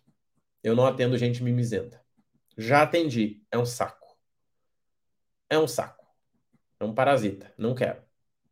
Eu 0.64 0.76
não 0.76 0.86
atendo 0.88 1.18
gente 1.18 1.44
mimizenta. 1.44 2.04
Já 2.58 2.84
atendi. 2.84 3.44
É 3.52 3.58
um 3.58 3.66
saco. 3.66 4.18
É 5.50 5.58
um 5.58 5.68
saco. 5.68 6.06
É 6.80 6.86
um 6.86 6.94
parasita. 6.94 7.54
Não 7.58 7.76
quero. 7.76 8.02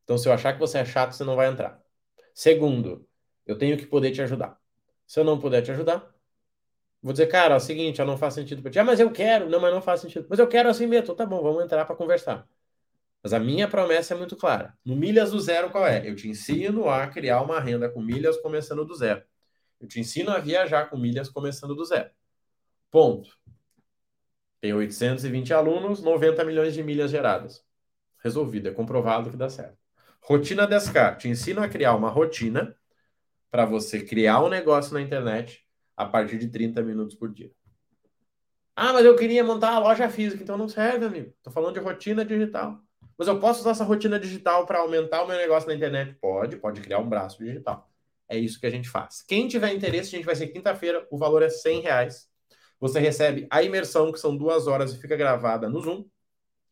Então, 0.04 0.18
se 0.18 0.28
eu 0.28 0.34
achar 0.34 0.54
que 0.54 0.60
você 0.60 0.80
é 0.80 0.86
chato, 0.86 1.14
você 1.14 1.24
não 1.24 1.36
vai 1.36 1.50
entrar. 1.50 1.82
Segundo, 2.34 3.07
eu 3.48 3.58
tenho 3.58 3.78
que 3.78 3.86
poder 3.86 4.12
te 4.12 4.22
ajudar. 4.22 4.60
Se 5.06 5.20
eu 5.20 5.24
não 5.24 5.40
puder 5.40 5.62
te 5.62 5.72
ajudar, 5.72 6.14
vou 7.02 7.14
dizer, 7.14 7.28
cara, 7.28 7.54
é 7.56 7.58
o 7.58 7.60
seguinte, 7.60 8.04
não 8.04 8.18
faz 8.18 8.34
sentido 8.34 8.62
para 8.62 8.72
ti. 8.72 8.80
Ah, 8.80 8.84
mas 8.84 9.00
eu 9.00 9.12
quero. 9.12 9.50
Não, 9.50 9.60
mas 9.60 9.74
não 9.74 9.82
faz 9.82 10.02
sentido. 10.02 10.28
Mas 10.30 10.40
eu 10.40 10.48
quero 10.48 10.70
assim 10.70 10.86
mesmo. 10.86 11.04
Então, 11.06 11.16
tá 11.16 11.26
bom, 11.26 11.42
vamos 11.42 11.64
entrar 11.64 11.86
para 11.86 11.96
conversar. 11.96 12.48
Mas 13.24 13.34
a 13.34 13.40
minha 13.40 13.68
promessa 13.68 14.14
é 14.14 14.18
muito 14.18 14.36
clara. 14.36 14.78
No 14.86 14.96
Milhas 14.96 15.32
do 15.32 15.40
Zero, 15.40 15.70
qual 15.70 15.88
é? 15.88 16.08
Eu 16.08 16.16
te 16.16 16.28
ensino 16.28 16.90
a 16.90 17.08
criar 17.08 17.42
uma 17.42 17.60
renda 17.60 17.90
com 17.90 18.02
milhas 18.02 18.38
começando 18.38 18.86
do 18.86 18.96
zero. 18.96 19.24
Eu 19.80 19.88
te 19.88 20.00
ensino 20.00 20.32
a 20.32 20.40
viajar 20.40 20.90
com 20.90 20.98
milhas 20.98 21.30
começando 21.30 21.76
do 21.76 21.86
zero. 21.86 22.10
Ponto. 22.92 23.30
Tem 24.60 24.74
820 24.74 25.54
alunos, 25.54 26.02
90 26.02 26.44
milhões 26.44 26.74
de 26.74 26.84
milhas 26.84 27.12
geradas. 27.12 27.64
Resolvido, 28.24 28.70
é 28.70 28.72
comprovado 28.72 29.30
que 29.30 29.38
dá 29.38 29.50
certo. 29.50 29.78
Rotina 30.22 30.68
10K. 30.68 31.18
Te 31.18 31.30
ensino 31.30 31.62
a 31.62 31.70
criar 31.70 31.96
uma 31.96 32.10
rotina 32.10 32.76
para 33.50 33.66
você 33.66 34.04
criar 34.04 34.44
um 34.44 34.50
negócio 34.50 34.94
na 34.94 35.02
internet 35.02 35.66
a 35.96 36.06
partir 36.06 36.38
de 36.38 36.48
30 36.48 36.82
minutos 36.84 37.16
por 37.16 37.32
dia. 37.32 37.52
Ah, 38.76 38.94
mas 38.94 39.06
eu 39.06 39.16
queria 39.16 39.44
montar 39.44 39.72
uma 39.72 39.80
loja 39.80 40.08
física, 40.10 40.44
então 40.44 40.58
não 40.58 40.70
serve, 40.70 41.06
amigo. 41.06 41.34
Estou 41.38 41.52
falando 41.52 41.74
de 41.74 41.80
rotina 41.80 42.24
digital. 42.24 42.80
Mas 43.18 43.28
eu 43.28 43.40
posso 43.40 43.62
usar 43.62 43.72
essa 43.72 43.84
rotina 43.84 44.20
digital 44.20 44.68
para 44.68 44.80
aumentar 44.80 45.24
o 45.24 45.28
meu 45.28 45.36
negócio 45.36 45.68
na 45.68 45.74
internet? 45.74 46.14
Pode, 46.22 46.58
pode 46.58 46.82
criar 46.82 47.00
um 47.00 47.10
braço 47.10 47.44
digital. 47.44 47.90
É 48.30 48.38
isso 48.38 48.60
que 48.60 48.68
a 48.68 48.70
gente 48.70 48.88
faz. 48.88 49.24
Quem 49.24 49.48
tiver 49.48 49.74
interesse, 49.74 50.10
a 50.10 50.18
gente 50.18 50.26
vai 50.26 50.36
ser 50.36 50.48
quinta-feira, 50.48 51.08
o 51.10 51.18
valor 51.18 51.42
é 51.42 51.50
100 51.50 51.82
reais. 51.82 52.30
Você 52.80 53.00
recebe 53.00 53.48
a 53.50 53.64
imersão, 53.64 54.12
que 54.12 54.20
são 54.20 54.38
duas 54.38 54.68
horas 54.68 54.94
e 54.94 55.00
fica 55.02 55.16
gravada 55.16 55.68
no 55.68 55.82
Zoom, 55.82 56.06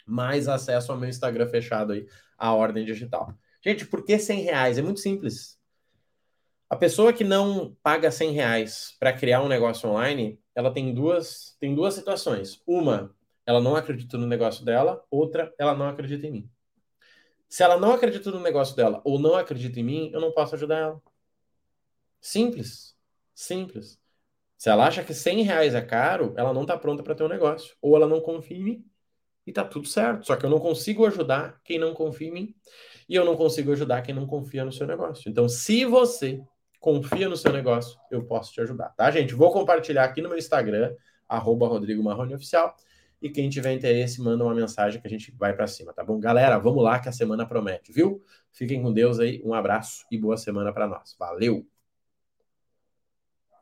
mais 0.06 0.48
acesso 0.48 0.92
ao 0.92 1.00
meu 1.00 1.10
Instagram 1.10 1.48
fechado 1.48 1.94
aí, 1.94 2.06
a 2.38 2.54
ordem 2.54 2.86
digital. 2.86 3.34
Gente, 3.64 3.88
por 3.88 4.04
que 4.06 4.20
100 4.20 4.42
reais? 4.42 4.78
É 4.78 4.84
muito 4.84 5.00
simples. 5.00 5.58
A 6.76 6.78
pessoa 6.78 7.14
que 7.14 7.24
não 7.24 7.74
paga 7.82 8.12
100 8.12 8.32
reais 8.32 8.98
para 9.00 9.14
criar 9.14 9.42
um 9.42 9.48
negócio 9.48 9.88
online, 9.88 10.38
ela 10.54 10.74
tem 10.74 10.94
duas, 10.94 11.56
tem 11.58 11.74
duas 11.74 11.94
situações. 11.94 12.62
Uma, 12.68 13.16
ela 13.46 13.62
não 13.62 13.78
acredita 13.78 14.18
no 14.18 14.28
negócio 14.28 14.66
dela, 14.66 15.02
outra, 15.10 15.56
ela 15.58 15.74
não 15.74 15.88
acredita 15.88 16.28
em 16.28 16.32
mim. 16.32 16.52
Se 17.48 17.64
ela 17.64 17.80
não 17.80 17.94
acredita 17.94 18.30
no 18.30 18.42
negócio 18.42 18.76
dela 18.76 19.02
ou 19.06 19.18
não 19.18 19.36
acredita 19.36 19.80
em 19.80 19.84
mim, 19.84 20.12
eu 20.14 20.20
não 20.20 20.34
posso 20.34 20.54
ajudar 20.56 20.80
ela. 20.80 21.02
Simples. 22.20 22.94
Simples. 23.34 23.98
Se 24.58 24.70
ela 24.70 24.86
acha 24.86 25.02
que 25.02 25.14
100 25.14 25.44
reais 25.44 25.74
é 25.76 25.82
caro, 25.82 26.34
ela 26.36 26.54
não 26.54 26.64
está 26.64 26.78
pronta 26.78 27.02
para 27.02 27.16
ter 27.16 27.24
um 27.24 27.30
negócio. 27.30 27.74
Ou 27.82 27.96
ela 27.96 28.06
não 28.06 28.20
confia 28.20 28.58
em 28.58 28.64
mim 28.64 28.86
e 29.48 29.54
tá 29.54 29.64
tudo 29.64 29.88
certo. 29.88 30.28
Só 30.28 30.36
que 30.36 30.46
eu 30.46 30.50
não 30.50 30.60
consigo 30.60 31.06
ajudar 31.06 31.58
quem 31.64 31.80
não 31.80 31.94
confia 31.94 32.28
em 32.28 32.34
mim 32.34 32.56
e 33.08 33.16
eu 33.16 33.24
não 33.24 33.38
consigo 33.38 33.72
ajudar 33.72 34.02
quem 34.02 34.14
não 34.14 34.28
confia 34.28 34.66
no 34.66 34.74
seu 34.74 34.86
negócio. 34.86 35.30
Então, 35.32 35.48
se 35.48 35.86
você 35.86 36.44
confia 36.86 37.28
no 37.28 37.36
seu 37.36 37.52
negócio, 37.52 38.00
eu 38.12 38.24
posso 38.24 38.54
te 38.54 38.62
ajudar, 38.62 38.90
tá, 38.90 39.10
gente? 39.10 39.34
Vou 39.34 39.52
compartilhar 39.52 40.04
aqui 40.04 40.22
no 40.22 40.30
meu 40.30 40.38
Instagram, 40.38 40.94
arroba 41.28 41.68
Rodrigo 41.68 42.04
Marrone 42.04 42.36
Oficial. 42.36 42.76
E 43.20 43.28
quem 43.28 43.50
tiver 43.50 43.74
interesse, 43.74 44.22
manda 44.22 44.44
uma 44.44 44.54
mensagem 44.54 45.02
que 45.02 45.08
a 45.08 45.10
gente 45.10 45.32
vai 45.36 45.52
para 45.52 45.66
cima, 45.66 45.92
tá 45.94 46.04
bom? 46.04 46.20
Galera, 46.20 46.60
vamos 46.60 46.84
lá 46.84 47.00
que 47.00 47.10
a 47.10 47.12
semana 47.12 47.44
promete, 47.44 47.92
viu? 47.92 48.24
Fiquem 48.52 48.84
com 48.84 48.94
Deus 48.94 49.20
aí, 49.20 49.42
um 49.44 49.56
abraço 49.56 50.06
e 50.12 50.18
boa 50.20 50.38
semana 50.38 50.72
para 50.72 50.88
nós. 50.88 51.16
Valeu! 51.18 51.75